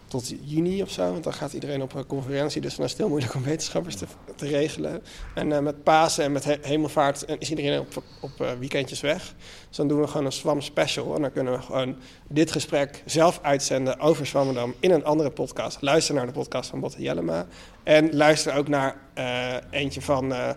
tot 0.08 0.32
juni 0.42 0.82
of 0.82 0.90
zo. 0.90 1.12
Want 1.12 1.24
dan 1.24 1.32
gaat 1.32 1.52
iedereen 1.52 1.82
op 1.82 1.94
een 1.94 2.06
conferentie. 2.06 2.60
Dus 2.60 2.74
dan 2.74 2.84
is 2.84 2.90
het 2.90 3.00
heel 3.00 3.08
moeilijk 3.08 3.34
om 3.34 3.42
wetenschappers 3.42 3.96
te, 3.96 4.06
te 4.36 4.46
regelen. 4.46 5.02
En 5.34 5.52
eh, 5.52 5.58
met 5.58 5.82
Pasen 5.82 6.24
en 6.24 6.32
met 6.32 6.44
he- 6.44 6.58
Hemelvaart 6.62 7.24
eh, 7.24 7.36
is 7.38 7.50
iedereen 7.50 7.80
op, 7.80 8.02
op 8.20 8.40
eh, 8.40 8.52
weekendjes 8.58 9.00
weg. 9.00 9.34
Dus 9.68 9.76
dan 9.76 9.88
doen 9.88 10.00
we 10.00 10.06
gewoon 10.06 10.26
een 10.26 10.32
Swam 10.32 10.60
special. 10.60 11.14
En 11.14 11.22
dan 11.22 11.32
kunnen 11.32 11.52
we 11.52 11.62
gewoon 11.62 11.96
dit 12.28 12.52
gesprek 12.52 13.02
zelf 13.06 13.38
uitzenden 13.42 13.98
over 14.00 14.26
Swammerdam 14.26 14.74
in 14.80 14.90
een 14.90 15.04
andere 15.04 15.30
podcast. 15.30 15.82
Luister 15.82 16.14
naar 16.14 16.26
de 16.26 16.32
podcast 16.32 16.70
van 16.70 16.80
Botte 16.80 17.02
Jellema. 17.02 17.46
En 17.82 18.16
luister 18.16 18.54
ook 18.54 18.68
naar 18.68 18.96
eh, 19.14 19.54
eentje 19.70 20.00
van 20.02 20.32
eh 20.32 20.50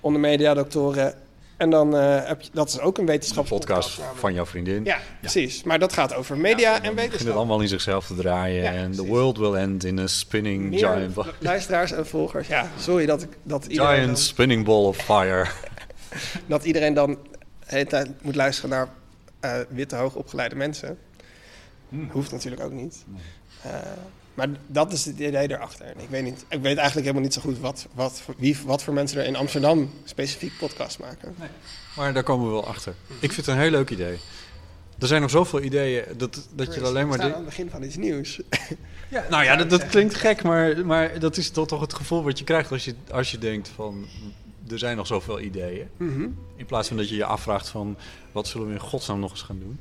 onder 0.00 0.20
mediadoktoren. 0.20 1.14
En 1.56 1.70
dan 1.70 1.96
eh, 1.96 2.26
heb 2.26 2.40
je, 2.40 2.48
dat 2.52 2.68
is 2.68 2.80
ook 2.80 2.98
een 2.98 3.06
wetenschapspodcast. 3.06 4.00
van 4.14 4.34
jouw 4.34 4.46
vriendin. 4.46 4.84
Ja, 4.84 4.98
precies. 5.20 5.62
Maar 5.62 5.78
dat 5.78 5.92
gaat 5.92 6.14
over 6.14 6.36
media 6.36 6.74
en 6.74 6.80
begint 6.80 6.96
het 6.96 7.10
wetenschap. 7.10 7.36
allemaal 7.36 7.60
in 7.60 7.68
zichzelf 7.68 8.06
te 8.06 8.14
draaien. 8.14 8.62
Ja, 8.62 8.72
en 8.72 8.92
the 8.92 9.06
world 9.06 9.38
will 9.38 9.54
end 9.54 9.84
in 9.84 9.98
a 9.98 10.06
spinning 10.06 10.70
Meer 10.70 10.78
giant, 10.78 11.14
ba- 11.14 11.26
luisteraars 11.38 11.92
en 11.92 12.06
volgers. 12.06 12.48
Ja, 12.48 12.70
sorry 12.78 13.06
dat, 13.06 13.22
ik, 13.22 13.28
dat, 13.42 13.66
iedereen 13.66 13.92
giant 13.92 14.06
dan, 14.06 14.16
spinning 14.16 14.64
ball 14.64 14.84
of 14.84 14.96
fire. 14.96 15.46
dat 16.46 16.64
iedereen 16.64 16.94
dan 16.94 17.10
de 17.10 17.16
hele 17.66 17.86
tijd 17.86 18.22
moet 18.22 18.36
luisteren 18.36 18.70
naar 18.70 18.88
eh, 19.40 19.60
witte, 19.68 19.96
hoogopgeleide 19.96 20.54
mensen. 20.54 20.98
Hoeft 22.10 22.32
natuurlijk 22.32 22.62
ook 22.62 22.72
niet. 22.72 23.04
Eh, 23.62 23.70
maar 24.34 24.48
dat 24.66 24.92
is 24.92 25.04
het 25.04 25.18
idee 25.18 25.50
erachter. 25.50 25.86
Ik 25.86 26.08
weet, 26.08 26.22
niet, 26.22 26.44
ik 26.48 26.60
weet 26.62 26.76
eigenlijk 26.76 26.94
helemaal 27.06 27.22
niet 27.22 27.34
zo 27.34 27.40
goed 27.40 27.58
wat, 27.58 27.86
wat, 27.94 28.20
voor- 28.20 28.34
wie, 28.38 28.56
wat 28.64 28.82
voor 28.82 28.94
mensen 28.94 29.20
er 29.20 29.26
in 29.26 29.36
Amsterdam 29.36 29.90
specifiek 30.04 30.52
podcast 30.58 30.98
maken. 30.98 31.34
Maar 31.96 32.12
daar 32.12 32.22
komen 32.22 32.46
we 32.46 32.52
wel 32.52 32.66
achter. 32.66 32.94
Ik 33.08 33.32
vind 33.32 33.46
het 33.46 33.54
een 33.54 33.60
heel 33.62 33.70
leuk 33.70 33.90
idee. 33.90 34.18
Er 34.98 35.06
zijn 35.06 35.20
nog 35.20 35.30
zoveel 35.30 35.62
ideeën 35.62 36.04
dat, 36.16 36.48
dat 36.54 36.74
je 36.74 36.80
alleen 36.80 37.02
We 37.02 37.08
maar... 37.08 37.18
staan 37.18 37.28
di- 37.28 37.34
aan 37.34 37.40
het 37.40 37.48
begin 37.48 37.70
van 37.70 37.82
iets 37.82 37.96
nieuws. 37.96 38.40
Ja, 39.10 39.26
nou 39.30 39.44
ja, 39.44 39.56
dat, 39.56 39.70
dat 39.70 39.86
klinkt 39.86 40.14
gek, 40.14 40.42
maar, 40.42 40.86
maar 40.86 41.18
dat 41.18 41.36
is 41.36 41.50
toch, 41.50 41.66
toch 41.66 41.80
het 41.80 41.94
gevoel 41.94 42.22
wat 42.22 42.38
je 42.38 42.44
krijgt 42.44 42.72
als 42.72 42.84
je, 42.84 42.94
als 43.10 43.30
je 43.30 43.38
denkt 43.38 43.68
van... 43.68 44.06
Er 44.70 44.78
zijn 44.78 44.96
nog 44.96 45.06
zoveel 45.06 45.40
ideeën. 45.40 45.88
Mhm. 45.96 46.28
In 46.56 46.66
plaats 46.66 46.88
van 46.88 46.96
dat 46.96 47.08
je 47.08 47.16
je 47.16 47.24
afvraagt 47.24 47.68
van... 47.68 47.96
Wat 48.32 48.48
zullen 48.48 48.66
we 48.66 48.72
in 48.72 48.80
godsnaam 48.80 49.20
nog 49.20 49.30
eens 49.30 49.42
gaan 49.42 49.58
doen? 49.58 49.78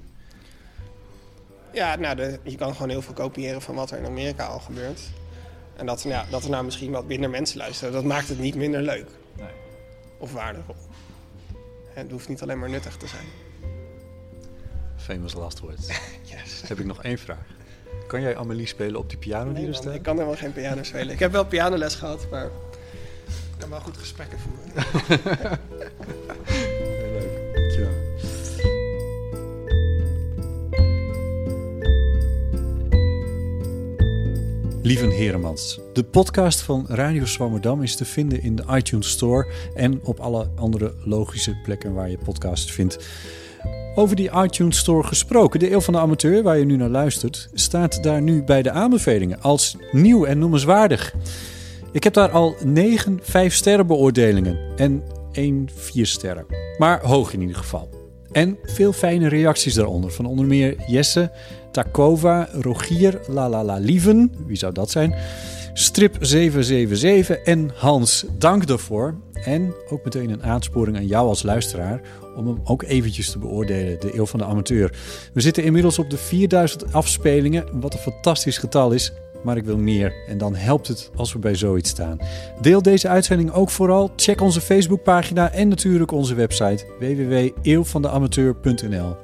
Ja, 1.79 1.95
nou, 1.95 2.15
de, 2.15 2.39
je 2.43 2.55
kan 2.55 2.73
gewoon 2.73 2.89
heel 2.89 3.01
veel 3.01 3.13
kopiëren 3.13 3.61
van 3.61 3.75
wat 3.75 3.91
er 3.91 3.97
in 3.97 4.05
Amerika 4.05 4.45
al 4.45 4.59
gebeurt. 4.59 5.01
En 5.75 5.85
dat, 5.85 6.01
ja, 6.01 6.25
dat 6.29 6.43
er 6.43 6.49
nou 6.49 6.63
misschien 6.65 6.91
wat 6.91 7.05
minder 7.05 7.29
mensen 7.29 7.57
luisteren, 7.57 7.93
dat 7.93 8.03
maakt 8.03 8.27
het 8.27 8.39
niet 8.39 8.55
minder 8.55 8.81
leuk. 8.81 9.07
Nee. 9.37 9.47
Of 10.17 10.33
waardevol. 10.33 10.75
En 11.93 12.01
het 12.01 12.11
hoeft 12.11 12.27
niet 12.27 12.41
alleen 12.41 12.59
maar 12.59 12.69
nuttig 12.69 12.97
te 12.97 13.07
zijn. 13.07 13.25
Famous 14.95 15.33
last 15.33 15.59
words. 15.59 15.87
Yes. 16.23 16.61
Heb 16.67 16.79
ik 16.79 16.85
nog 16.85 17.03
één 17.03 17.17
vraag. 17.17 17.45
Kan 18.07 18.21
jij 18.21 18.37
Amelie 18.37 18.67
spelen 18.67 18.99
op 18.99 19.09
die 19.09 19.17
piano 19.17 19.43
die 19.45 19.53
Nee, 19.53 19.63
er 19.63 19.69
man, 19.69 19.81
staat? 19.81 19.93
ik 19.93 20.01
kan 20.03 20.15
helemaal 20.15 20.37
geen 20.37 20.53
piano 20.53 20.83
spelen. 20.83 21.13
Ik 21.13 21.19
heb 21.19 21.31
wel 21.31 21.45
pianoles 21.45 21.95
gehad, 21.95 22.29
maar 22.31 22.45
ik 22.45 22.51
kan 23.57 23.69
wel 23.69 23.79
goed 23.79 23.97
gesprekken 23.97 24.39
voeren. 24.39 25.59
Lieven 34.81 35.09
Heremans, 35.09 35.79
de 35.93 36.03
podcast 36.03 36.61
van 36.61 36.85
Radio 36.87 37.25
Zwammerdam 37.25 37.83
is 37.83 37.95
te 37.95 38.05
vinden 38.05 38.43
in 38.43 38.55
de 38.55 38.63
iTunes 38.71 39.09
Store 39.09 39.47
en 39.75 39.99
op 40.03 40.19
alle 40.19 40.47
andere 40.55 40.93
logische 41.03 41.55
plekken 41.63 41.93
waar 41.93 42.09
je 42.09 42.17
podcast 42.17 42.71
vindt. 42.71 43.07
Over 43.95 44.15
die 44.15 44.29
iTunes 44.43 44.77
Store 44.77 45.07
gesproken, 45.07 45.59
de 45.59 45.71
Eeuw 45.71 45.81
van 45.81 45.93
de 45.93 45.99
Amateur, 45.99 46.43
waar 46.43 46.57
je 46.57 46.65
nu 46.65 46.75
naar 46.75 46.89
luistert, 46.89 47.49
staat 47.53 48.03
daar 48.03 48.21
nu 48.21 48.43
bij 48.43 48.61
de 48.61 48.71
aanbevelingen 48.71 49.41
als 49.41 49.77
nieuw 49.91 50.25
en 50.25 50.39
noemenswaardig. 50.39 51.13
Ik 51.91 52.03
heb 52.03 52.13
daar 52.13 52.31
al 52.31 52.55
9 52.63 53.19
5-sterren 53.21 53.87
beoordelingen 53.87 54.57
en 54.75 55.03
1 55.31 55.69
4 55.75 56.05
sterren. 56.05 56.45
Maar 56.77 57.01
hoog 57.01 57.33
in 57.33 57.41
ieder 57.41 57.55
geval. 57.55 57.98
En 58.31 58.57
veel 58.63 58.93
fijne 58.93 59.27
reacties 59.27 59.73
daaronder. 59.73 60.11
Van 60.11 60.25
onder 60.25 60.45
meer 60.45 60.75
Jesse, 60.87 61.31
Takova, 61.71 62.49
Rogier, 62.51 63.19
La 63.27 63.49
La 63.49 63.63
La 63.63 63.77
Lieven. 63.77 64.33
Wie 64.45 64.57
zou 64.57 64.73
dat 64.73 64.89
zijn? 64.89 65.15
Strip 65.73 66.17
777 66.19 67.37
en 67.37 67.71
Hans. 67.75 68.25
Dank 68.37 68.67
daarvoor. 68.67 69.15
En 69.33 69.73
ook 69.89 70.03
meteen 70.03 70.29
een 70.29 70.43
aansporing 70.43 70.97
aan 70.97 71.07
jou 71.07 71.27
als 71.27 71.43
luisteraar 71.43 72.01
om 72.35 72.47
hem 72.47 72.59
ook 72.63 72.83
eventjes 72.83 73.31
te 73.31 73.39
beoordelen, 73.39 73.99
de 73.99 74.17
Eeuw 74.17 74.25
van 74.25 74.39
de 74.39 74.45
Amateur. 74.45 74.93
We 75.33 75.41
zitten 75.41 75.63
inmiddels 75.63 75.99
op 75.99 76.09
de 76.09 76.17
4000 76.17 76.93
afspelingen, 76.93 77.79
wat 77.79 77.93
een 77.93 77.99
fantastisch 77.99 78.57
getal 78.57 78.91
is. 78.91 79.11
Maar 79.43 79.57
ik 79.57 79.63
wil 79.63 79.77
meer 79.77 80.13
en 80.27 80.37
dan 80.37 80.55
helpt 80.55 80.87
het 80.87 81.09
als 81.15 81.33
we 81.33 81.39
bij 81.39 81.55
zoiets 81.55 81.89
staan. 81.89 82.19
Deel 82.61 82.81
deze 82.81 83.07
uitzending 83.07 83.51
ook 83.51 83.69
vooral. 83.69 84.11
Check 84.15 84.41
onze 84.41 84.61
Facebookpagina 84.61 85.51
en 85.51 85.67
natuurlijk 85.67 86.11
onze 86.11 86.35
website 86.35 86.85
www.eeuwvandeamateur.nl. 86.99 89.15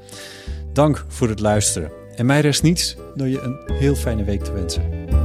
Dank 0.74 1.06
voor 1.08 1.30
het 1.30 1.40
luisteren. 1.40 1.92
En 2.16 2.26
mij 2.26 2.42
rest 2.42 2.64
niets 2.64 2.96
dan 3.16 3.30
je 3.30 3.42
een 3.42 3.60
heel 3.74 3.96
fijne 3.96 4.24
week 4.24 4.44
te 4.44 4.52
wensen. 4.52 5.25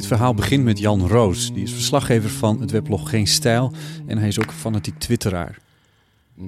Dit 0.00 0.08
verhaal 0.08 0.34
begint 0.34 0.64
met 0.64 0.78
Jan 0.78 1.06
Roos. 1.06 1.52
Die 1.52 1.62
is 1.62 1.72
verslaggever 1.72 2.30
van 2.30 2.60
het 2.60 2.70
weblog 2.70 3.10
Geen 3.10 3.26
Stijl 3.26 3.72
en 4.06 4.18
hij 4.18 4.28
is 4.28 4.40
ook 4.40 4.52
fanatiek 4.52 4.98
twitteraar. 4.98 5.58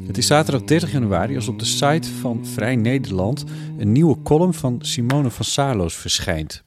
Het 0.07 0.19
is 0.19 0.27
zaterdag 0.27 0.63
30 0.63 0.93
januari 0.93 1.37
als 1.37 1.49
op 1.49 1.59
de 1.59 1.65
site 1.65 2.09
van 2.21 2.47
Vrij 2.47 2.77
Nederland 2.77 3.45
een 3.79 3.93
nieuwe 3.93 4.17
column 4.23 4.55
van 4.55 4.79
Simone 4.81 5.31
van 5.31 5.45
Saarloos 5.45 5.95
verschijnt. 5.95 6.63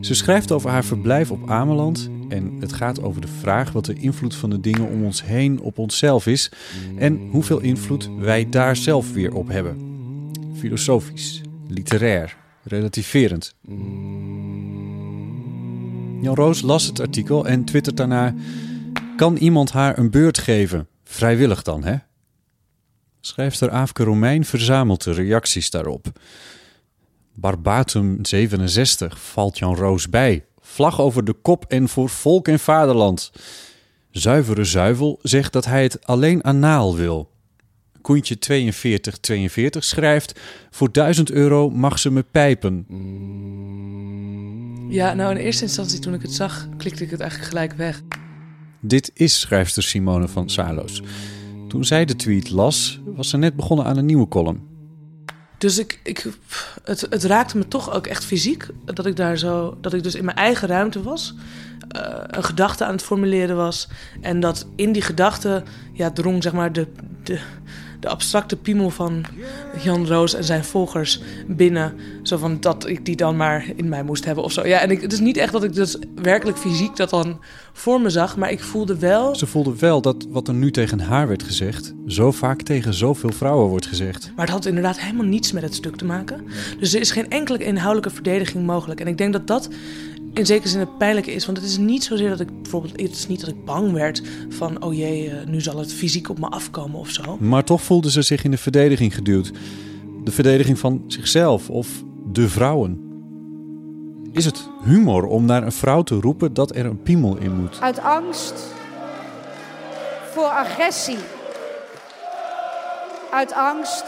Ze 0.00 0.14
schrijft 0.14 0.52
over 0.52 0.70
haar 0.70 0.84
verblijf 0.84 1.30
op 1.30 1.50
Ameland 1.50 2.10
en 2.28 2.56
het 2.60 2.72
gaat 2.72 3.02
over 3.02 3.20
de 3.20 3.32
vraag 3.40 3.72
wat 3.72 3.84
de 3.84 3.94
invloed 3.94 4.34
van 4.34 4.50
de 4.50 4.60
dingen 4.60 4.88
om 4.88 5.04
ons 5.04 5.24
heen 5.24 5.60
op 5.60 5.78
onszelf 5.78 6.26
is 6.26 6.50
en 6.96 7.28
hoeveel 7.30 7.60
invloed 7.60 8.10
wij 8.18 8.48
daar 8.48 8.76
zelf 8.76 9.12
weer 9.12 9.34
op 9.34 9.48
hebben. 9.48 9.76
Filosofisch, 10.54 11.40
literair, 11.68 12.36
relativerend. 12.62 13.54
Jan 16.20 16.34
Roos 16.34 16.60
las 16.60 16.86
het 16.86 17.00
artikel 17.00 17.46
en 17.46 17.64
twittert 17.64 17.96
daarna... 17.96 18.34
Kan 19.16 19.36
iemand 19.36 19.72
haar 19.72 19.98
een 19.98 20.10
beurt 20.10 20.38
geven? 20.38 20.88
Vrijwillig 21.04 21.62
dan, 21.62 21.84
hè? 21.84 21.96
Schrijfster 23.20 23.70
Aafke 23.70 24.04
Romein 24.04 24.44
verzamelt 24.44 25.04
de 25.04 25.12
reacties 25.12 25.70
daarop. 25.70 26.06
Barbatum 27.34 28.18
67 28.22 29.20
valt 29.20 29.58
Jan 29.58 29.74
Roos 29.74 30.08
bij. 30.08 30.44
Vlag 30.60 31.00
over 31.00 31.24
de 31.24 31.32
kop 31.32 31.64
en 31.64 31.88
voor 31.88 32.08
volk 32.08 32.48
en 32.48 32.58
vaderland. 32.58 33.32
Zuivere 34.10 34.64
Zuivel 34.64 35.18
zegt 35.22 35.52
dat 35.52 35.64
hij 35.64 35.82
het 35.82 36.06
alleen 36.06 36.44
anaal 36.44 36.96
wil. 36.96 37.29
Koentje 38.10 38.36
4242 38.38 39.84
schrijft... 39.84 40.40
Voor 40.70 40.92
1000 40.92 41.30
euro 41.30 41.70
mag 41.70 41.98
ze 41.98 42.10
me 42.10 42.22
pijpen. 42.22 42.86
Ja, 44.88 45.14
nou 45.14 45.30
in 45.30 45.36
eerste 45.36 45.62
instantie 45.62 45.98
toen 45.98 46.14
ik 46.14 46.22
het 46.22 46.32
zag, 46.32 46.68
klikte 46.76 47.04
ik 47.04 47.10
het 47.10 47.20
eigenlijk 47.20 47.50
gelijk 47.50 47.72
weg. 47.72 48.02
Dit 48.80 49.10
is 49.14 49.40
schrijfster 49.40 49.82
Simone 49.82 50.28
van 50.28 50.48
Saarloos. 50.48 51.02
Toen 51.68 51.84
zij 51.84 52.04
de 52.04 52.16
tweet 52.16 52.50
las, 52.50 53.00
was 53.04 53.28
ze 53.28 53.36
net 53.36 53.56
begonnen 53.56 53.86
aan 53.86 53.96
een 53.96 54.06
nieuwe 54.06 54.28
column. 54.28 54.68
Dus 55.58 55.78
ik, 55.78 56.00
ik, 56.02 56.26
het, 56.84 57.06
het 57.10 57.24
raakte 57.24 57.56
me 57.56 57.68
toch 57.68 57.92
ook 57.92 58.06
echt 58.06 58.24
fysiek. 58.24 58.66
Dat 58.84 59.06
ik 59.06 59.16
daar 59.16 59.36
zo, 59.38 59.78
dat 59.80 59.92
ik 59.92 60.02
dus 60.02 60.14
in 60.14 60.24
mijn 60.24 60.36
eigen 60.36 60.68
ruimte 60.68 61.02
was. 61.02 61.34
eh, 61.88 62.02
een 62.26 62.44
gedachte 62.44 62.84
aan 62.84 62.92
het 62.92 63.02
formuleren 63.02 63.56
was. 63.56 63.88
En 64.20 64.40
dat 64.40 64.66
in 64.76 64.92
die 64.92 65.02
gedachte 65.02 65.62
ja, 65.92 66.10
drong 66.10 66.42
zeg 66.42 66.52
maar 66.52 66.72
de, 66.72 66.86
de, 67.22 67.40
de 68.00 68.08
abstracte 68.08 68.56
piemel 68.56 68.90
van 68.90 69.24
Jan 69.82 70.06
Roos 70.06 70.34
en 70.34 70.44
zijn 70.44 70.64
volgers 70.64 71.20
binnen. 71.46 71.94
Zo 72.22 72.36
van 72.36 72.60
dat 72.60 72.88
ik 72.88 73.04
die 73.04 73.16
dan 73.16 73.36
maar 73.36 73.64
in 73.76 73.88
mij 73.88 74.02
moest 74.02 74.24
hebben 74.24 74.44
of 74.44 74.52
zo. 74.52 74.66
Ja, 74.66 74.80
en 74.80 74.90
ik, 74.90 75.00
het 75.00 75.12
is 75.12 75.18
niet 75.18 75.36
echt 75.36 75.52
dat 75.52 75.64
ik 75.64 75.74
dus 75.74 75.96
werkelijk 76.14 76.58
fysiek 76.58 76.96
dat 76.96 77.10
dan 77.10 77.40
voor 77.72 78.00
me 78.00 78.10
zag. 78.10 78.36
Maar 78.36 78.50
ik 78.50 78.60
voelde 78.60 78.98
wel 78.98 79.34
Ze 79.36 79.46
voelde 79.46 79.76
wel 79.78 80.00
dat 80.00 80.26
wat 80.28 80.48
er 80.48 80.54
nu 80.54 80.70
tegen 80.70 81.00
haar 81.00 81.28
werd 81.28 81.42
gezegd, 81.42 81.94
zo 82.06 82.30
vaak 82.30 82.62
tegen 82.62 82.94
zoveel 82.94 83.32
vrouwen 83.32 83.68
wordt 83.68 83.86
gezegd. 83.86 84.32
Maar 84.36 84.44
het 84.44 84.54
had 84.54 84.66
inderdaad 84.66 85.00
helemaal 85.00 85.26
niets 85.26 85.52
met 85.52 85.62
het 85.62 85.74
stuk 85.74 85.96
te 85.96 86.04
maken. 86.04 86.46
Dus 86.78 86.94
er 86.94 87.00
is 87.00 87.10
geen 87.10 87.30
enkele 87.30 87.58
inhoudelijke 87.58 88.14
verdediging 88.14 88.66
mogelijk. 88.66 89.00
En 89.00 89.06
ik 89.06 89.18
denk 89.18 89.32
dat 89.32 89.46
dat 89.46 89.68
in 90.34 90.46
zekere 90.46 90.68
zin 90.68 90.80
het 90.80 90.98
pijnlijke 90.98 91.32
is. 91.32 91.46
Want 91.46 91.58
het 91.58 91.66
is 91.66 91.76
niet 91.76 92.04
zozeer 92.04 92.28
dat 92.28 92.40
ik 92.40 92.62
bijvoorbeeld. 92.62 93.00
Het 93.00 93.10
is 93.10 93.26
niet 93.26 93.40
dat 93.40 93.48
ik 93.48 93.64
bang 93.64 93.92
werd 93.92 94.22
van. 94.48 94.82
Oh 94.82 94.94
jee, 94.94 95.30
eh, 95.30 95.46
nu 95.46 95.60
zal 95.60 95.78
het 95.78 95.92
fysiek 95.92 96.28
op 96.28 96.38
me 96.38 96.48
afkomen 96.48 96.98
of 96.98 97.08
zo. 97.08 97.36
Maar 97.40 97.64
toch 97.64 97.82
voelde 97.82 98.10
ze 98.10 98.22
zich 98.22 98.44
in 98.44 98.50
de 98.50 98.58
verdediging 98.58 99.14
geduwd. 99.14 99.50
De 100.24 100.32
verdediging 100.32 100.78
van 100.78 101.04
zichzelf 101.06 101.70
of 101.70 101.88
de 102.32 102.48
vrouwen. 102.48 103.08
Is 104.32 104.44
het 104.44 104.68
humor 104.84 105.26
om 105.26 105.44
naar 105.44 105.62
een 105.62 105.72
vrouw 105.72 106.02
te 106.02 106.14
roepen 106.14 106.54
dat 106.54 106.76
er 106.76 106.86
een 106.86 107.02
piemel 107.02 107.36
in 107.36 107.56
moet? 107.56 107.80
Uit 107.80 108.00
angst 108.00 108.54
voor 110.32 110.44
agressie. 110.44 111.18
Uit 113.30 113.52
angst 113.52 114.04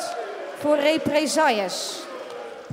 voor 0.59 0.77
represailles. 0.77 2.03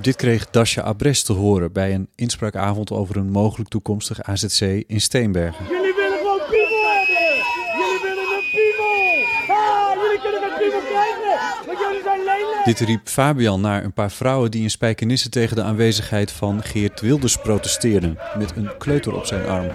Dit 0.00 0.16
kreeg 0.16 0.50
Dasha 0.50 0.82
Abres 0.82 1.22
te 1.22 1.32
horen 1.32 1.72
bij 1.72 1.94
een 1.94 2.08
inspraakavond 2.14 2.90
over 2.90 3.16
een 3.16 3.30
mogelijk 3.30 3.70
toekomstig 3.70 4.22
AZC 4.22 4.60
in 4.86 5.00
Steenbergen. 5.00 5.64
Jullie 5.68 5.94
willen 5.94 6.18
gewoon 6.18 6.40
piemel 6.50 6.82
hebben! 6.90 7.44
Jullie 7.78 8.00
willen 8.02 8.36
een 8.36 8.48
piemel! 8.52 9.56
Ah, 9.56 9.94
jullie 10.02 10.20
kunnen 10.20 10.40
geen 10.40 10.58
piemel 10.58 10.80
krijgen, 10.80 11.66
want 11.66 11.78
jullie 11.78 12.02
zijn 12.02 12.18
lelijk! 12.18 12.64
Dit 12.64 12.80
riep 12.80 13.08
Fabian 13.08 13.60
naar 13.60 13.84
een 13.84 13.92
paar 13.92 14.10
vrouwen 14.10 14.50
die 14.50 14.62
in 14.62 14.70
Spijkenisse 14.70 15.28
tegen 15.28 15.56
de 15.56 15.62
aanwezigheid 15.62 16.30
van 16.30 16.62
Geert 16.62 17.00
Wilders 17.00 17.36
protesteerden. 17.36 18.18
Met 18.38 18.56
een 18.56 18.70
kleuter 18.78 19.14
op 19.14 19.26
zijn 19.26 19.46
arm. 19.46 19.70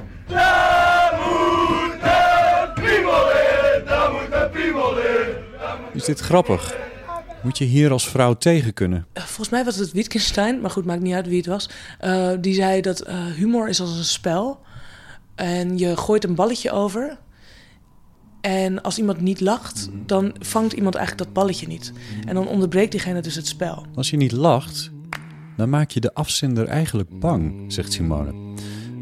Is 5.94 6.04
dit 6.04 6.20
grappig? 6.20 6.85
Moet 7.46 7.58
je 7.58 7.66
hier 7.66 7.92
als 7.92 8.10
vrouw 8.10 8.34
tegen 8.34 8.74
kunnen? 8.74 9.06
Eh, 9.14 9.24
Volgens 9.24 9.50
mij 9.50 9.64
was 9.66 9.76
het 9.76 9.92
Wittgenstein, 9.92 10.62
maar 10.62 10.70
goed, 10.70 10.86
maakt 10.86 11.02
niet 11.02 11.14
uit 11.14 11.28
wie 11.28 11.38
het 11.38 11.46
was. 11.46 11.70
eh, 12.00 12.32
die 12.42 12.54
zei 12.54 12.82
dat 12.82 13.00
eh, 13.00 13.26
humor 13.26 13.70
is 13.70 13.80
als 13.82 13.98
een 13.98 14.04
spel. 14.04 14.60
En 15.36 15.78
je 15.78 15.98
gooit 15.98 16.24
een 16.24 16.36
balletje 16.36 16.72
over. 16.72 17.18
En 18.42 18.82
als 18.82 18.98
iemand 18.98 19.22
niet 19.22 19.42
lacht, 19.42 19.90
dan 20.06 20.36
vangt 20.40 20.74
iemand 20.74 20.96
eigenlijk 20.96 21.26
dat 21.26 21.34
balletje 21.44 21.68
niet. 21.68 21.94
En 22.28 22.36
dan 22.36 22.48
onderbreekt 22.48 22.92
diegene 22.92 23.22
dus 23.22 23.36
het 23.36 23.48
spel. 23.48 23.86
Als 23.96 24.10
je 24.10 24.18
niet 24.18 24.32
lacht, 24.32 24.92
dan 25.58 25.70
maak 25.70 25.92
je 25.92 26.00
de 26.00 26.14
afzender 26.14 26.68
eigenlijk 26.68 27.20
bang, 27.20 27.74
zegt 27.74 27.94
Simone. 27.94 28.34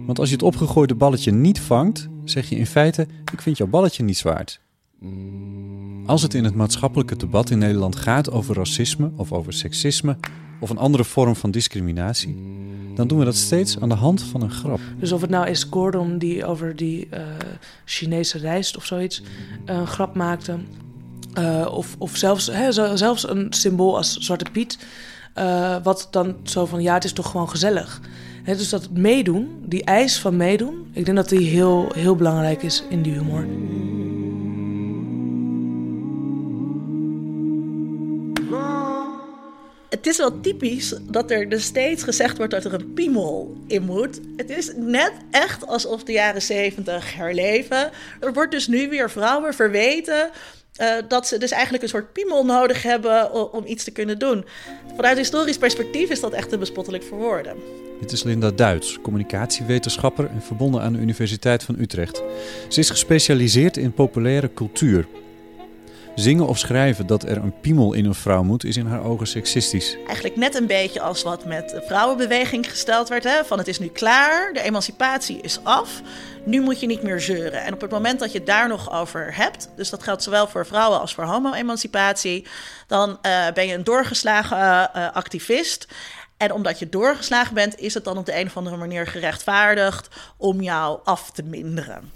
Want 0.05 0.19
als 0.19 0.27
je 0.29 0.35
het 0.35 0.43
opgegooide 0.43 0.95
balletje 0.95 1.31
niet 1.31 1.59
vangt, 1.59 2.07
zeg 2.23 2.49
je 2.49 2.55
in 2.55 2.67
feite: 2.67 3.07
Ik 3.31 3.41
vind 3.41 3.57
jouw 3.57 3.67
balletje 3.67 4.03
niet 4.03 4.17
zwaard. 4.17 4.61
Als 6.05 6.21
het 6.21 6.33
in 6.33 6.43
het 6.43 6.55
maatschappelijke 6.55 7.15
debat 7.15 7.49
in 7.49 7.57
Nederland 7.57 7.95
gaat 7.95 8.31
over 8.31 8.55
racisme 8.55 9.11
of 9.15 9.31
over 9.31 9.53
seksisme 9.53 10.17
of 10.59 10.69
een 10.69 10.77
andere 10.77 11.03
vorm 11.03 11.35
van 11.35 11.51
discriminatie, 11.51 12.35
dan 12.95 13.07
doen 13.07 13.19
we 13.19 13.25
dat 13.25 13.35
steeds 13.35 13.79
aan 13.79 13.89
de 13.89 13.95
hand 13.95 14.21
van 14.21 14.41
een 14.41 14.51
grap. 14.51 14.79
Dus 14.99 15.11
of 15.11 15.21
het 15.21 15.29
nou 15.29 15.47
is 15.47 15.67
Gordon 15.69 16.17
die 16.17 16.45
over 16.45 16.75
die 16.75 17.07
eh, 17.09 17.21
Chinese 17.85 18.37
rijst 18.37 18.77
of 18.77 18.85
zoiets 18.85 19.21
eh, 19.65 19.75
een 19.75 19.87
grap 19.87 20.15
maakte. 20.15 20.57
eh, 21.33 21.67
of, 21.71 21.95
of 21.97 22.17
zelfs, 22.17 22.47
hè, 22.47 22.71
zelfs 22.97 23.29
een 23.29 23.47
symbool 23.49 23.97
als 23.97 24.17
Zwarte 24.17 24.45
Piet. 24.51 24.77
wat 25.83 26.07
dan 26.11 26.35
zo 26.43 26.65
van, 26.65 26.81
ja, 26.81 26.93
het 26.93 27.03
is 27.03 27.13
toch 27.13 27.29
gewoon 27.29 27.49
gezellig. 27.49 28.01
Dus 28.45 28.69
dat 28.69 28.89
meedoen, 28.91 29.47
die 29.65 29.83
eis 29.83 30.19
van 30.19 30.37
meedoen... 30.37 30.87
ik 30.91 31.05
denk 31.05 31.17
dat 31.17 31.29
die 31.29 31.47
heel, 31.49 31.91
heel 31.95 32.15
belangrijk 32.15 32.63
is 32.63 32.83
in 32.89 33.01
die 33.01 33.13
humor. 33.13 33.45
Het 39.93 40.07
is 40.07 40.17
wel 40.17 40.39
typisch 40.41 40.95
dat 41.01 41.31
er 41.31 41.49
dus 41.49 41.63
steeds 41.63 42.03
gezegd 42.03 42.37
wordt 42.37 42.51
dat 42.51 42.65
er 42.65 42.73
een 42.73 42.93
piemel 42.93 43.57
in 43.67 43.83
moet. 43.83 44.19
Het 44.37 44.49
is 44.49 44.71
net 44.75 45.11
echt 45.31 45.67
alsof 45.67 46.03
de 46.03 46.11
jaren 46.11 46.41
zeventig 46.41 47.15
herleven. 47.15 47.91
Er 48.19 48.33
wordt 48.33 48.51
dus 48.51 48.67
nu 48.67 48.89
weer 48.89 49.09
vrouwen 49.09 49.53
verweten 49.53 50.29
eh, 50.75 50.93
dat 51.07 51.27
ze 51.27 51.37
dus 51.37 51.51
eigenlijk 51.51 51.83
een 51.83 51.89
soort 51.89 52.13
piemel 52.13 52.45
nodig 52.45 52.83
hebben 52.83 53.31
o- 53.31 53.49
om 53.51 53.65
iets 53.65 53.83
te 53.83 53.91
kunnen 53.91 54.19
doen. 54.19 54.45
Vanuit 54.95 55.17
historisch 55.17 55.57
perspectief 55.57 56.09
is 56.09 56.19
dat 56.19 56.33
echt 56.33 56.51
een 56.51 56.59
bespottelijk 56.59 57.03
verwoorden. 57.03 57.55
Dit 57.99 58.11
is 58.11 58.23
Linda 58.23 58.51
Duits, 58.51 58.99
communicatiewetenschapper 59.01 60.25
en 60.29 60.41
verbonden 60.41 60.81
aan 60.81 60.93
de 60.93 60.99
Universiteit 60.99 61.63
van 61.63 61.75
Utrecht. 61.79 62.21
Ze 62.67 62.79
is 62.79 62.89
gespecialiseerd 62.89 63.77
in 63.77 63.93
populaire 63.93 64.53
cultuur. 64.53 65.07
Zingen 66.15 66.47
of 66.47 66.57
schrijven 66.57 67.07
dat 67.07 67.23
er 67.23 67.37
een 67.37 67.59
piemel 67.61 67.93
in 67.93 68.05
een 68.05 68.15
vrouw 68.15 68.43
moet, 68.43 68.63
is 68.63 68.77
in 68.77 68.85
haar 68.85 69.03
ogen 69.03 69.27
seksistisch. 69.27 69.97
Eigenlijk 70.05 70.35
net 70.35 70.55
een 70.55 70.67
beetje 70.67 71.01
als 71.01 71.23
wat 71.23 71.45
met 71.45 71.69
de 71.69 71.83
vrouwenbeweging 71.85 72.69
gesteld 72.69 73.09
werd. 73.09 73.23
Hè? 73.23 73.45
Van 73.45 73.57
het 73.57 73.67
is 73.67 73.79
nu 73.79 73.87
klaar, 73.87 74.53
de 74.53 74.61
emancipatie 74.61 75.41
is 75.41 75.59
af. 75.63 76.01
Nu 76.45 76.61
moet 76.61 76.79
je 76.79 76.87
niet 76.87 77.03
meer 77.03 77.21
zeuren. 77.21 77.63
En 77.63 77.73
op 77.73 77.81
het 77.81 77.91
moment 77.91 78.19
dat 78.19 78.31
je 78.31 78.37
het 78.37 78.47
daar 78.47 78.67
nog 78.67 78.91
over 78.91 79.35
hebt, 79.35 79.69
dus 79.75 79.89
dat 79.89 80.03
geldt 80.03 80.23
zowel 80.23 80.47
voor 80.47 80.65
vrouwen 80.65 80.99
als 80.99 81.13
voor 81.13 81.23
homo-emancipatie, 81.23 82.47
dan 82.87 83.17
eh, 83.21 83.51
ben 83.53 83.67
je 83.67 83.73
een 83.73 83.83
doorgeslagen 83.83 84.93
eh, 84.93 85.11
activist. 85.13 85.87
En 86.37 86.51
omdat 86.51 86.79
je 86.79 86.89
doorgeslagen 86.89 87.53
bent, 87.53 87.79
is 87.79 87.93
het 87.93 88.03
dan 88.03 88.17
op 88.17 88.25
de 88.25 88.39
een 88.39 88.47
of 88.47 88.57
andere 88.57 88.77
manier 88.77 89.07
gerechtvaardigd 89.07 90.07
om 90.37 90.61
jou 90.61 90.99
af 91.03 91.31
te 91.31 91.43
minderen. 91.43 92.11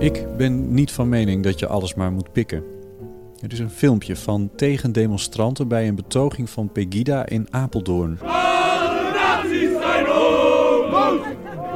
Ik 0.00 0.36
ben 0.36 0.74
niet 0.74 0.92
van 0.92 1.08
mening 1.08 1.42
dat 1.42 1.58
je 1.58 1.66
alles 1.66 1.94
maar 1.94 2.12
moet 2.12 2.32
pikken. 2.32 2.64
Er 3.40 3.52
is 3.52 3.58
een 3.58 3.70
filmpje 3.70 4.16
van 4.16 4.50
tegendemonstranten 4.56 5.68
bij 5.68 5.88
een 5.88 5.94
betoging 5.94 6.50
van 6.50 6.72
Pegida 6.72 7.26
in 7.26 7.46
Apeldoorn. 7.50 8.18
Alle 8.22 9.12
nazi's 9.12 9.70
zijn 9.80 10.06
homo's! 10.06 11.20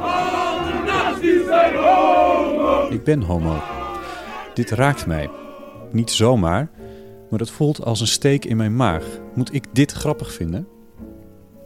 Alle 0.01 0.83
nazi's 0.85 1.45
zijn 1.45 1.75
homo's! 1.75 2.89
Ik 2.89 3.03
ben 3.03 3.21
homo. 3.21 3.61
Dit 4.53 4.69
raakt 4.69 5.05
mij. 5.05 5.29
Niet 5.91 6.11
zomaar, 6.11 6.69
maar 7.29 7.39
het 7.39 7.51
voelt 7.51 7.83
als 7.83 8.01
een 8.01 8.07
steek 8.07 8.45
in 8.45 8.57
mijn 8.57 8.75
maag. 8.75 9.03
Moet 9.35 9.53
ik 9.53 9.65
dit 9.71 9.91
grappig 9.91 10.33
vinden? 10.33 10.67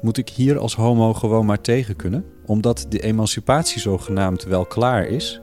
Moet 0.01 0.18
ik 0.18 0.30
hier 0.30 0.57
als 0.57 0.76
homo 0.76 1.14
gewoon 1.14 1.45
maar 1.45 1.62
tegen 1.62 1.95
kunnen? 1.95 2.26
Omdat 2.45 2.86
de 2.89 2.99
emancipatie 2.99 3.80
zogenaamd 3.80 4.43
wel 4.43 4.66
klaar 4.66 5.05
is? 5.05 5.41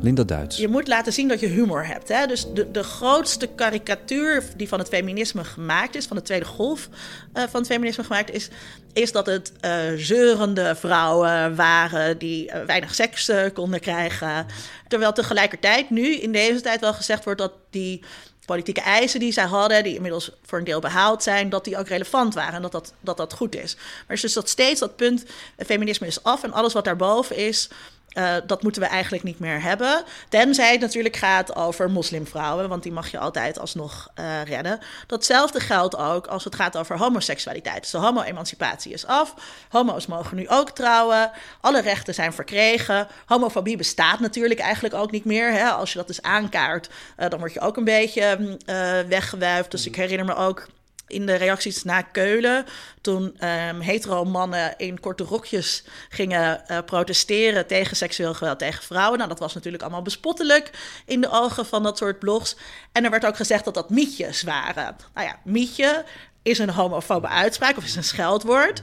Linda 0.00 0.24
Duits. 0.24 0.56
Je 0.56 0.68
moet 0.68 0.88
laten 0.88 1.12
zien 1.12 1.28
dat 1.28 1.40
je 1.40 1.46
humor 1.46 1.86
hebt. 1.86 2.08
Hè? 2.08 2.26
Dus 2.26 2.46
de, 2.54 2.70
de 2.70 2.82
grootste 2.82 3.46
karikatuur 3.46 4.42
die 4.56 4.68
van 4.68 4.78
het 4.78 4.88
feminisme 4.88 5.44
gemaakt 5.44 5.94
is, 5.94 6.06
van 6.06 6.16
de 6.16 6.22
tweede 6.22 6.44
golf 6.44 6.88
eh, 7.32 7.42
van 7.42 7.60
het 7.60 7.70
feminisme 7.70 8.04
gemaakt 8.04 8.30
is, 8.30 8.48
is 8.92 9.12
dat 9.12 9.26
het 9.26 9.52
eh, 9.60 9.72
zeurende 9.96 10.74
vrouwen 10.76 11.56
waren 11.56 12.18
die 12.18 12.50
eh, 12.50 12.64
weinig 12.64 12.94
seks 12.94 13.30
konden 13.54 13.80
krijgen. 13.80 14.46
Terwijl 14.88 15.12
tegelijkertijd 15.12 15.90
nu 15.90 16.14
in 16.14 16.32
deze 16.32 16.60
tijd 16.60 16.80
wel 16.80 16.94
gezegd 16.94 17.24
wordt 17.24 17.40
dat 17.40 17.52
die 17.70 18.02
politieke 18.44 18.80
eisen 18.80 19.20
die 19.20 19.32
zij 19.32 19.44
hadden, 19.44 19.82
die 19.82 19.94
inmiddels 19.94 20.30
voor 20.42 20.58
een 20.58 20.64
deel 20.64 20.80
behaald 20.80 21.22
zijn, 21.22 21.48
dat 21.48 21.64
die 21.64 21.78
ook 21.78 21.88
relevant 21.88 22.34
waren 22.34 22.54
en 22.54 22.62
dat 22.62 22.72
dat, 22.72 22.94
dat, 23.00 23.16
dat 23.16 23.32
goed 23.32 23.56
is. 23.56 23.76
Maar 23.76 24.16
is 24.16 24.22
dus 24.22 24.32
dat 24.32 24.48
steeds 24.48 24.80
dat 24.80 24.96
punt, 24.96 25.24
het 25.56 25.66
feminisme 25.66 26.06
is 26.06 26.22
af 26.22 26.42
en 26.42 26.52
alles 26.52 26.72
wat 26.72 26.84
daarboven 26.84 27.36
is, 27.36 27.68
uh, 28.14 28.34
dat 28.46 28.62
moeten 28.62 28.82
we 28.82 28.88
eigenlijk 28.88 29.22
niet 29.22 29.38
meer 29.38 29.62
hebben. 29.62 30.04
Tenzij 30.28 30.72
het 30.72 30.80
natuurlijk 30.80 31.16
gaat 31.16 31.56
over 31.56 31.90
moslimvrouwen, 31.90 32.68
want 32.68 32.82
die 32.82 32.92
mag 32.92 33.10
je 33.10 33.18
altijd 33.18 33.58
alsnog 33.58 34.08
uh, 34.14 34.42
redden. 34.42 34.78
Datzelfde 35.06 35.60
geldt 35.60 35.96
ook 35.96 36.26
als 36.26 36.44
het 36.44 36.54
gaat 36.54 36.76
over 36.76 36.98
homoseksualiteit. 36.98 37.80
Dus 37.80 37.90
de 37.90 37.98
homo-emancipatie 37.98 38.92
is 38.92 39.06
af. 39.06 39.34
Homo's 39.68 40.06
mogen 40.06 40.36
nu 40.36 40.48
ook 40.48 40.70
trouwen. 40.70 41.30
Alle 41.60 41.80
rechten 41.80 42.14
zijn 42.14 42.32
verkregen. 42.32 43.06
Homofobie 43.26 43.76
bestaat 43.76 44.20
natuurlijk 44.20 44.60
eigenlijk 44.60 44.94
ook 44.94 45.10
niet 45.10 45.24
meer. 45.24 45.52
Hè? 45.52 45.68
Als 45.68 45.92
je 45.92 45.98
dat 45.98 46.06
dus 46.06 46.22
aankaart, 46.22 46.88
uh, 47.18 47.28
dan 47.28 47.38
word 47.38 47.52
je 47.52 47.60
ook 47.60 47.76
een 47.76 47.84
beetje 47.84 48.38
uh, 48.38 49.00
weggewuifd. 49.08 49.70
Dus 49.70 49.86
ik 49.86 49.96
herinner 49.96 50.26
me 50.26 50.34
ook 50.34 50.66
in 51.08 51.26
de 51.26 51.34
reacties 51.34 51.84
na 51.84 52.02
Keulen, 52.02 52.66
toen 53.00 53.22
um, 53.24 53.80
hetero 53.80 54.24
mannen 54.24 54.74
in 54.76 55.00
korte 55.00 55.24
rokjes 55.24 55.84
gingen 56.08 56.62
uh, 56.70 56.78
protesteren 56.86 57.66
tegen 57.66 57.96
seksueel 57.96 58.34
geweld 58.34 58.58
tegen 58.58 58.82
vrouwen. 58.82 59.16
Nou, 59.16 59.30
dat 59.30 59.38
was 59.38 59.54
natuurlijk 59.54 59.82
allemaal 59.82 60.02
bespottelijk 60.02 60.70
in 61.06 61.20
de 61.20 61.30
ogen 61.30 61.66
van 61.66 61.82
dat 61.82 61.98
soort 61.98 62.18
blogs. 62.18 62.56
En 62.92 63.04
er 63.04 63.10
werd 63.10 63.26
ook 63.26 63.36
gezegd 63.36 63.64
dat 63.64 63.74
dat 63.74 63.90
mietjes 63.90 64.42
waren. 64.42 64.96
Nou 65.14 65.26
ja, 65.26 65.38
mietje 65.44 66.04
is 66.42 66.58
een 66.58 66.70
homofobe 66.70 67.28
uitspraak 67.28 67.76
of 67.76 67.84
is 67.84 67.96
een 67.96 68.04
scheldwoord. 68.04 68.82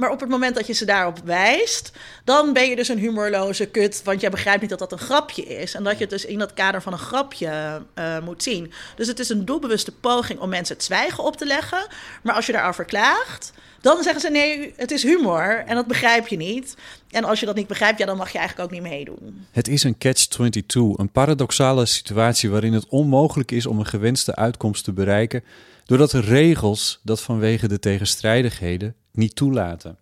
Maar 0.00 0.10
op 0.10 0.20
het 0.20 0.28
moment 0.28 0.54
dat 0.54 0.66
je 0.66 0.72
ze 0.72 0.84
daarop 0.84 1.18
wijst, 1.24 1.92
dan 2.24 2.52
ben 2.52 2.68
je 2.68 2.76
dus 2.76 2.88
een 2.88 2.98
humorloze 2.98 3.66
kut. 3.66 4.02
Want 4.04 4.20
jij 4.20 4.30
begrijpt 4.30 4.60
niet 4.60 4.70
dat 4.70 4.78
dat 4.78 4.92
een 4.92 4.98
grapje 4.98 5.42
is. 5.42 5.74
En 5.74 5.84
dat 5.84 5.92
je 5.92 6.00
het 6.00 6.10
dus 6.10 6.24
in 6.24 6.38
dat 6.38 6.54
kader 6.54 6.82
van 6.82 6.92
een 6.92 6.98
grapje 6.98 7.82
uh, 7.94 8.18
moet 8.24 8.42
zien. 8.42 8.72
Dus 8.96 9.06
het 9.06 9.18
is 9.18 9.28
een 9.28 9.44
doelbewuste 9.44 9.92
poging 9.92 10.38
om 10.38 10.48
mensen 10.48 10.74
het 10.74 10.84
zwijgen 10.84 11.24
op 11.24 11.36
te 11.36 11.46
leggen. 11.46 11.86
Maar 12.22 12.34
als 12.34 12.46
je 12.46 12.52
daarover 12.52 12.84
klaagt, 12.84 13.52
dan 13.80 14.02
zeggen 14.02 14.20
ze 14.20 14.30
nee, 14.30 14.72
het 14.76 14.90
is 14.90 15.02
humor. 15.02 15.64
En 15.66 15.74
dat 15.74 15.86
begrijp 15.86 16.28
je 16.28 16.36
niet. 16.36 16.76
En 17.10 17.24
als 17.24 17.40
je 17.40 17.46
dat 17.46 17.54
niet 17.54 17.66
begrijpt, 17.66 17.98
ja, 17.98 18.06
dan 18.06 18.16
mag 18.16 18.32
je 18.32 18.38
eigenlijk 18.38 18.68
ook 18.68 18.80
niet 18.80 18.90
meedoen. 18.90 19.46
Het 19.50 19.68
is 19.68 19.82
een 19.82 19.98
catch-22, 19.98 20.60
een 20.96 21.10
paradoxale 21.12 21.86
situatie 21.86 22.50
waarin 22.50 22.72
het 22.72 22.86
onmogelijk 22.88 23.50
is 23.50 23.66
om 23.66 23.78
een 23.78 23.86
gewenste 23.86 24.34
uitkomst 24.34 24.84
te 24.84 24.92
bereiken 24.92 25.44
doordat 25.84 26.10
de 26.10 26.20
regels 26.20 27.00
dat 27.02 27.20
vanwege 27.20 27.68
de 27.68 27.78
tegenstrijdigheden 27.78 28.94
niet 29.12 29.34
toelaten. 29.34 29.98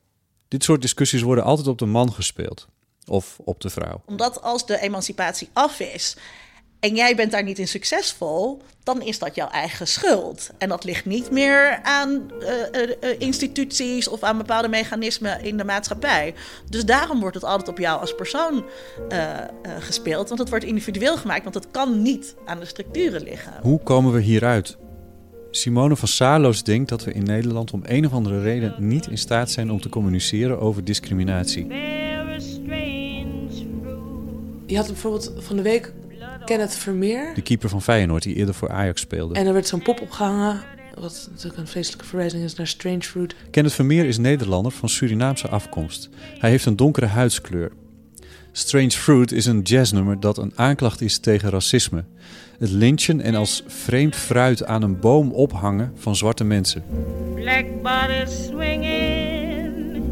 Dit 0.48 0.64
soort 0.64 0.82
discussies 0.82 1.22
worden 1.22 1.44
altijd 1.44 1.66
op 1.66 1.78
de 1.78 1.86
man 1.86 2.12
gespeeld 2.12 2.66
of 3.06 3.38
op 3.44 3.60
de 3.60 3.70
vrouw. 3.70 4.02
Omdat 4.06 4.42
als 4.42 4.66
de 4.66 4.80
emancipatie 4.80 5.48
af 5.52 5.80
is 5.80 6.16
en 6.80 6.94
jij 6.94 7.16
bent 7.16 7.30
daar 7.30 7.42
niet 7.42 7.58
in 7.58 7.68
succesvol, 7.68 8.62
dan 8.82 9.02
is 9.02 9.18
dat 9.18 9.34
jouw 9.34 9.48
eigen 9.48 9.86
schuld. 9.86 10.50
En 10.58 10.68
dat 10.68 10.84
ligt 10.84 11.04
niet 11.04 11.30
meer 11.30 11.82
aan 11.82 12.30
uh, 12.40 12.48
uh, 13.00 13.20
instituties 13.20 14.08
of 14.08 14.22
aan 14.22 14.38
bepaalde 14.38 14.68
mechanismen 14.68 15.40
in 15.40 15.56
de 15.56 15.64
maatschappij. 15.64 16.34
Dus 16.70 16.84
daarom 16.84 17.20
wordt 17.20 17.34
het 17.34 17.44
altijd 17.44 17.68
op 17.68 17.78
jou 17.78 18.00
als 18.00 18.14
persoon 18.14 18.64
uh, 19.12 19.36
gespeeld, 19.78 20.28
want 20.28 20.40
het 20.40 20.48
wordt 20.48 20.64
individueel 20.64 21.16
gemaakt, 21.16 21.42
want 21.42 21.54
het 21.54 21.70
kan 21.70 22.02
niet 22.02 22.34
aan 22.44 22.60
de 22.60 22.66
structuren 22.66 23.22
liggen. 23.22 23.52
Hoe 23.62 23.80
komen 23.82 24.12
we 24.12 24.20
hieruit? 24.20 24.76
Simone 25.50 25.96
van 25.96 26.08
Saarloos 26.08 26.62
denkt 26.62 26.88
dat 26.88 27.04
we 27.04 27.12
in 27.12 27.24
Nederland 27.24 27.70
om 27.70 27.82
een 27.84 28.06
of 28.06 28.12
andere 28.12 28.40
reden 28.40 28.74
niet 28.78 29.06
in 29.06 29.18
staat 29.18 29.50
zijn 29.50 29.70
om 29.70 29.80
te 29.80 29.88
communiceren 29.88 30.60
over 30.60 30.84
discriminatie. 30.84 31.66
Je 34.66 34.76
had 34.76 34.86
bijvoorbeeld 34.86 35.32
van 35.38 35.56
de 35.56 35.62
week 35.62 35.92
Kenneth 36.44 36.74
Vermeer. 36.74 37.34
De 37.34 37.42
keeper 37.42 37.68
van 37.68 37.82
Feyenoord 37.82 38.22
die 38.22 38.34
eerder 38.34 38.54
voor 38.54 38.70
Ajax 38.70 39.00
speelde. 39.00 39.34
En 39.34 39.46
er 39.46 39.52
werd 39.52 39.66
zo'n 39.66 39.82
pop 39.82 40.00
opgehangen, 40.00 40.60
wat 40.94 41.28
natuurlijk 41.30 41.58
een 41.58 41.66
vreselijke 41.66 42.04
verwijzing 42.04 42.44
is 42.44 42.54
naar 42.54 42.66
Strange 42.66 43.02
Fruit. 43.02 43.34
Kenneth 43.50 43.74
Vermeer 43.74 44.04
is 44.04 44.18
Nederlander 44.18 44.72
van 44.72 44.88
Surinaamse 44.88 45.48
afkomst. 45.48 46.08
Hij 46.38 46.50
heeft 46.50 46.66
een 46.66 46.76
donkere 46.76 47.06
huidskleur. 47.06 47.72
Strange 48.52 48.90
Fruit 48.90 49.32
is 49.32 49.46
een 49.46 49.62
jazznummer 49.62 50.20
dat 50.20 50.38
een 50.38 50.52
aanklacht 50.54 51.00
is 51.00 51.18
tegen 51.18 51.50
racisme. 51.50 52.04
Het 52.58 52.70
lynchen 52.70 53.20
en 53.20 53.34
als 53.34 53.62
vreemd 53.66 54.16
fruit 54.16 54.64
aan 54.64 54.82
een 54.82 55.00
boom 55.00 55.32
ophangen 55.32 55.92
van 55.94 56.16
zwarte 56.16 56.44
mensen. 56.44 56.84
Black 57.34 57.64
bodies 57.82 58.44
swinging 58.46 60.02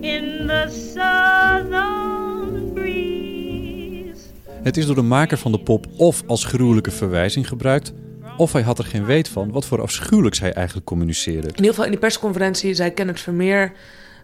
in 0.00 0.46
the 0.46 0.92
southern 0.92 2.72
breeze. 2.72 4.20
Het 4.62 4.76
is 4.76 4.86
door 4.86 4.94
de 4.94 5.02
maker 5.02 5.38
van 5.38 5.52
de 5.52 5.60
pop 5.60 5.86
of 5.96 6.22
als 6.26 6.44
gruwelijke 6.44 6.90
verwijzing 6.90 7.48
gebruikt, 7.48 7.92
of 8.36 8.52
hij 8.52 8.62
had 8.62 8.78
er 8.78 8.84
geen 8.84 9.04
weet 9.04 9.28
van 9.28 9.50
wat 9.50 9.66
voor 9.66 9.82
afschuwelijks 9.82 10.40
hij 10.40 10.52
eigenlijk 10.52 10.86
communiceerde. 10.86 11.48
In 11.48 11.54
ieder 11.54 11.70
geval 11.70 11.84
in 11.84 11.90
die 11.90 12.00
persconferentie 12.00 12.74
zei 12.74 12.90
Kenneth 12.90 13.20
Vermeer 13.20 13.72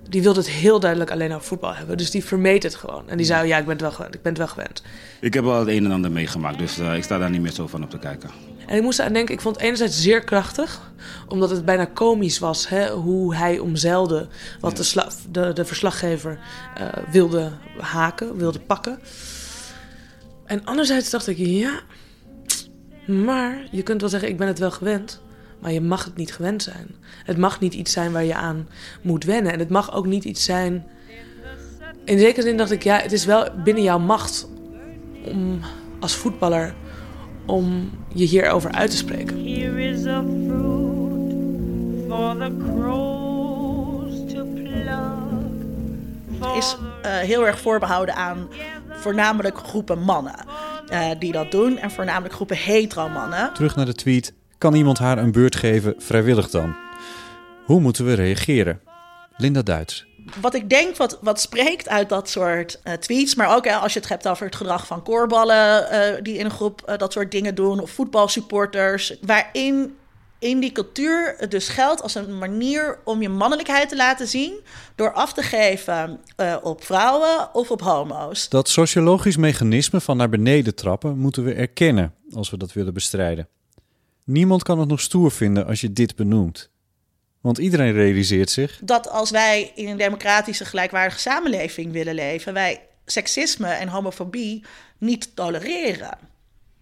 die 0.08 0.22
wilde 0.22 0.40
het 0.40 0.48
heel 0.48 0.80
duidelijk 0.80 1.10
alleen 1.10 1.32
over 1.32 1.46
voetbal 1.46 1.74
hebben. 1.74 1.96
Dus 1.96 2.10
die 2.10 2.24
vermeed 2.24 2.62
het 2.62 2.74
gewoon. 2.74 3.08
En 3.08 3.16
die 3.16 3.26
zei, 3.26 3.48
ja, 3.48 3.58
ik 3.58 3.64
ben 3.64 3.72
het 3.72 3.82
wel 3.82 3.92
gewend. 3.92 4.14
Ik 4.14 4.22
ben 4.22 4.32
het 4.32 4.40
wel 4.40 4.50
gewend. 4.50 4.82
Ik 5.20 5.34
heb 5.34 5.44
wel 5.44 5.58
het 5.58 5.68
een 5.68 5.84
en 5.84 5.92
ander 5.92 6.10
meegemaakt, 6.10 6.58
dus 6.58 6.78
uh, 6.78 6.96
ik 6.96 7.04
sta 7.04 7.18
daar 7.18 7.30
niet 7.30 7.40
meer 7.40 7.52
zo 7.52 7.66
van 7.66 7.82
op 7.82 7.90
te 7.90 7.98
kijken. 7.98 8.30
En 8.66 8.76
ik 8.76 8.82
moest 8.82 9.00
aan 9.00 9.12
denken, 9.12 9.34
ik 9.34 9.40
vond 9.40 9.56
het 9.56 9.64
enerzijds 9.64 10.02
zeer 10.02 10.24
krachtig. 10.24 10.92
Omdat 11.28 11.50
het 11.50 11.64
bijna 11.64 11.84
komisch 11.84 12.38
was, 12.38 12.68
hè, 12.68 12.90
hoe 12.90 13.34
hij 13.34 13.58
omzeilde 13.58 14.28
wat 14.60 14.76
de, 14.76 15.06
de, 15.30 15.52
de, 15.52 15.64
verslaggever 15.64 16.38
uh, 16.80 16.86
wilde 17.10 17.52
haken, 17.78 18.36
wilde 18.36 18.58
pakken. 18.58 18.98
En 20.44 20.64
anderzijds 20.64 21.10
dacht 21.10 21.26
ik, 21.26 21.36
ja, 21.36 21.80
maar 23.06 23.68
je 23.70 23.82
kunt 23.82 24.00
wel 24.00 24.10
zeggen, 24.10 24.28
ik 24.28 24.36
ben 24.36 24.46
het 24.46 24.58
wel 24.58 24.70
gewend. 24.70 25.22
Maar 25.58 25.72
je 25.72 25.80
mag 25.80 26.04
het 26.04 26.16
niet 26.16 26.32
gewend 26.32 26.62
zijn. 26.62 26.94
Het 27.24 27.36
mag 27.36 27.60
niet 27.60 27.74
iets 27.74 27.92
zijn 27.92 28.12
waar 28.12 28.24
je 28.24 28.34
aan 28.34 28.68
moet 29.02 29.24
wennen. 29.24 29.52
En 29.52 29.58
het 29.58 29.68
mag 29.68 29.92
ook 29.92 30.06
niet 30.06 30.24
iets 30.24 30.44
zijn. 30.44 30.86
In 32.04 32.18
zekere 32.18 32.46
zin 32.46 32.56
dacht 32.56 32.70
ik, 32.70 32.82
ja, 32.82 32.98
het 32.98 33.12
is 33.12 33.24
wel 33.24 33.48
binnen 33.64 33.82
jouw 33.82 33.98
macht 33.98 34.48
om 35.24 35.60
als 36.00 36.14
voetballer 36.14 36.74
om 37.46 37.90
je 38.14 38.24
hierover 38.24 38.72
uit 38.72 38.90
te 38.90 38.96
spreken. 38.96 39.36
Here 39.36 39.82
is 39.82 40.06
a 40.06 40.22
fruit 40.22 41.16
for 42.08 42.36
the 42.36 42.56
crows 42.58 44.32
to 44.32 44.44
pluck. 44.44 45.34
Het 46.40 46.64
is 46.64 46.76
uh, 47.04 47.16
heel 47.16 47.46
erg 47.46 47.60
voorbehouden 47.60 48.14
aan 48.14 48.48
voornamelijk 48.90 49.58
groepen 49.58 49.98
mannen 49.98 50.44
uh, 50.92 51.10
die 51.18 51.32
dat 51.32 51.50
doen. 51.50 51.78
En 51.78 51.90
voornamelijk 51.90 52.34
groepen 52.34 52.56
hetero 52.56 53.08
mannen. 53.08 53.52
Terug 53.54 53.76
naar 53.76 53.86
de 53.86 53.94
tweet 53.94 54.32
kan 54.66 54.74
iemand 54.74 54.98
haar 54.98 55.18
een 55.18 55.32
beurt 55.32 55.56
geven 55.56 55.94
vrijwillig 55.98 56.50
dan? 56.50 56.76
Hoe 57.64 57.80
moeten 57.80 58.04
we 58.04 58.14
reageren? 58.14 58.80
Linda 59.36 59.62
Duits. 59.62 60.06
Wat 60.40 60.54
ik 60.54 60.70
denk, 60.70 60.96
wat, 60.96 61.18
wat 61.20 61.40
spreekt 61.40 61.88
uit 61.88 62.08
dat 62.08 62.28
soort 62.28 62.80
uh, 62.84 62.92
tweets, 62.92 63.34
maar 63.34 63.56
ook 63.56 63.68
als 63.68 63.92
je 63.92 63.98
het 63.98 64.08
hebt 64.08 64.28
over 64.28 64.46
het 64.46 64.56
gedrag 64.56 64.86
van 64.86 65.02
koorballen 65.02 65.88
uh, 65.92 66.22
die 66.22 66.38
in 66.38 66.44
een 66.44 66.50
groep 66.50 66.82
uh, 66.88 66.96
dat 66.96 67.12
soort 67.12 67.30
dingen 67.30 67.54
doen, 67.54 67.80
of 67.80 67.90
voetbalsupporters, 67.90 69.16
waarin 69.20 69.96
in 70.38 70.60
die 70.60 70.72
cultuur 70.72 71.34
het 71.38 71.50
dus 71.50 71.68
geldt 71.68 72.02
als 72.02 72.14
een 72.14 72.38
manier 72.38 72.98
om 73.04 73.22
je 73.22 73.28
mannelijkheid 73.28 73.88
te 73.88 73.96
laten 73.96 74.26
zien 74.26 74.60
door 74.94 75.12
af 75.12 75.32
te 75.32 75.42
geven 75.42 76.20
op 76.62 76.84
vrouwen 76.84 77.54
of 77.54 77.70
op 77.70 77.80
homo's. 77.80 78.48
Dat 78.48 78.68
sociologisch 78.68 79.36
mechanisme 79.36 80.00
van 80.00 80.16
naar 80.16 80.28
beneden 80.28 80.74
trappen 80.74 81.18
moeten 81.18 81.44
we 81.44 81.52
erkennen 81.52 82.14
als 82.34 82.50
we 82.50 82.56
dat 82.56 82.72
willen 82.72 82.94
bestrijden. 82.94 83.48
Niemand 84.26 84.62
kan 84.62 84.78
het 84.78 84.88
nog 84.88 85.00
stoer 85.00 85.30
vinden 85.30 85.66
als 85.66 85.80
je 85.80 85.92
dit 85.92 86.16
benoemt. 86.16 86.70
Want 87.40 87.58
iedereen 87.58 87.92
realiseert 87.92 88.50
zich. 88.50 88.80
Dat 88.82 89.10
als 89.10 89.30
wij 89.30 89.72
in 89.74 89.88
een 89.88 89.96
democratische, 89.96 90.64
gelijkwaardige 90.64 91.20
samenleving 91.20 91.92
willen 91.92 92.14
leven, 92.14 92.52
wij 92.52 92.80
seksisme 93.04 93.68
en 93.68 93.88
homofobie 93.88 94.64
niet 94.98 95.36
tolereren. 95.36 96.18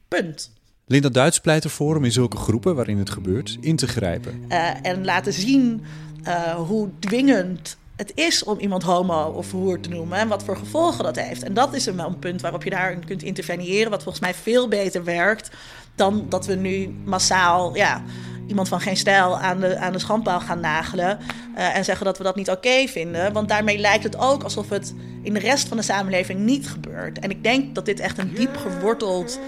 Punt. 0.08 0.52
Linda 0.86 1.08
Duits 1.08 1.40
pleit 1.40 1.64
ervoor 1.64 1.96
om 1.96 2.04
in 2.04 2.12
zulke 2.12 2.36
groepen 2.36 2.74
waarin 2.74 2.98
het 2.98 3.10
gebeurt 3.10 3.56
in 3.60 3.76
te 3.76 3.88
grijpen. 3.88 4.44
Uh, 4.48 4.86
en 4.86 5.04
laten 5.04 5.32
zien 5.32 5.84
uh, 6.26 6.54
hoe 6.54 6.88
dwingend 6.98 7.76
het 7.96 8.12
is 8.14 8.44
om 8.44 8.58
iemand 8.58 8.82
homo 8.82 9.24
of 9.24 9.50
hoer 9.50 9.80
te 9.80 9.88
noemen 9.88 10.18
en 10.18 10.28
wat 10.28 10.44
voor 10.44 10.56
gevolgen 10.56 11.04
dat 11.04 11.16
heeft. 11.16 11.42
En 11.42 11.54
dat 11.54 11.74
is 11.74 11.86
een, 11.86 11.98
een 11.98 12.18
punt 12.18 12.40
waarop 12.40 12.64
je 12.64 12.70
daarin 12.70 13.04
kunt 13.04 13.22
interveneren, 13.22 13.90
wat 13.90 14.02
volgens 14.02 14.24
mij 14.24 14.34
veel 14.34 14.68
beter 14.68 15.04
werkt 15.04 15.50
dan 15.94 16.26
dat 16.28 16.46
we 16.46 16.54
nu 16.54 16.94
massaal 17.04 17.76
ja, 17.76 18.02
iemand 18.46 18.68
van 18.68 18.80
geen 18.80 18.96
stijl 18.96 19.38
aan 19.38 19.60
de, 19.60 19.78
aan 19.78 19.92
de 19.92 19.98
schandpaal 19.98 20.40
gaan 20.40 20.60
nagelen. 20.60 21.18
Uh, 21.56 21.76
en 21.76 21.84
zeggen 21.84 22.06
dat 22.06 22.18
we 22.18 22.24
dat 22.24 22.36
niet 22.36 22.50
oké 22.50 22.86
vinden. 22.86 23.32
Want 23.32 23.48
daarmee 23.48 23.78
lijkt 23.78 24.04
het 24.04 24.18
ook 24.18 24.42
alsof 24.42 24.68
het 24.68 24.94
in 25.22 25.34
de 25.34 25.40
rest 25.40 25.68
van 25.68 25.76
de 25.76 25.82
samenleving 25.82 26.40
niet 26.40 26.68
gebeurt. 26.68 27.18
En 27.18 27.30
ik 27.30 27.42
denk 27.42 27.74
dat 27.74 27.84
dit 27.84 28.00
echt 28.00 28.18
een 28.18 28.34
diep 28.34 28.56
geworteld 28.56 29.40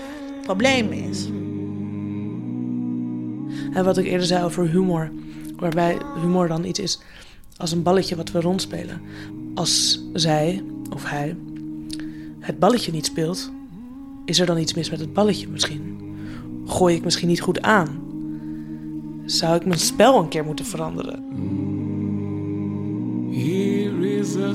probleem 0.43 0.93
is. 0.93 1.25
En 3.73 3.85
wat 3.85 3.99
ik 3.99 4.07
eerder 4.07 4.27
zei 4.27 4.45
over 4.45 4.69
humor, 4.69 5.11
waarbij 5.57 5.99
humor 6.21 6.49
dan 6.49 6.65
iets 6.65 6.79
is 6.79 7.01
als 7.57 7.73
een 7.73 7.83
balletje 7.83 8.17
wat 8.17 8.31
we 8.31 8.41
rondspelen. 8.41 9.01
Als 9.55 10.03
zij 10.13 10.65
of 10.95 11.05
hij 11.05 11.37
het 12.41 12.59
balletje 12.59 12.93
niet 12.93 13.07
speelt, 13.07 13.51
is 14.25 14.41
er 14.41 14.47
dan 14.47 14.59
iets 14.59 14.75
mis 14.75 14.91
met 14.91 15.01
het 15.01 15.13
balletje 15.13 15.49
misschien? 15.49 16.06
Gooi 16.67 16.95
ik 16.95 17.05
misschien 17.05 17.29
niet 17.29 17.41
goed 17.41 17.63
aan? 17.63 17.89
Zou 19.25 19.57
ik 19.57 19.67
mijn 19.67 19.79
spel 19.79 20.19
een 20.19 20.29
keer 20.29 20.45
moeten 20.45 20.65
veranderen? 20.65 21.25
Here 23.31 24.19
is 24.19 24.37
a 24.37 24.55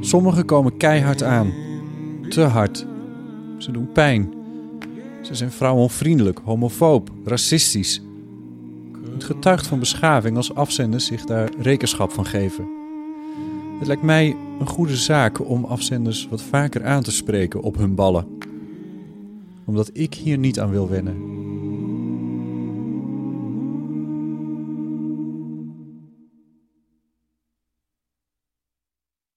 Sommigen 0.00 0.44
komen 0.44 0.76
keihard 0.76 1.22
aan. 1.22 1.52
Te 2.28 2.40
hard. 2.40 2.86
Ze 3.58 3.72
doen 3.72 3.92
pijn. 3.92 4.32
Ze 5.22 5.34
zijn 5.34 5.50
vrouwenvriendelijk, 5.50 6.40
homofoob, 6.44 7.10
racistisch. 7.24 8.02
Het 9.12 9.24
getuigt 9.24 9.66
van 9.66 9.78
beschaving 9.78 10.36
als 10.36 10.54
afzenders 10.54 11.06
zich 11.06 11.24
daar 11.24 11.50
rekenschap 11.58 12.12
van 12.12 12.26
geven. 12.26 12.83
Het 13.78 13.86
lijkt 13.86 14.02
mij 14.02 14.36
een 14.58 14.66
goede 14.66 14.96
zaak 14.96 15.48
om 15.48 15.64
afzenders 15.64 16.28
wat 16.30 16.42
vaker 16.42 16.84
aan 16.84 17.02
te 17.02 17.10
spreken 17.10 17.62
op 17.62 17.76
hun 17.76 17.94
ballen. 17.94 18.26
Omdat 19.64 19.90
ik 19.92 20.14
hier 20.14 20.38
niet 20.38 20.60
aan 20.60 20.70
wil 20.70 20.88
wennen. 20.88 21.16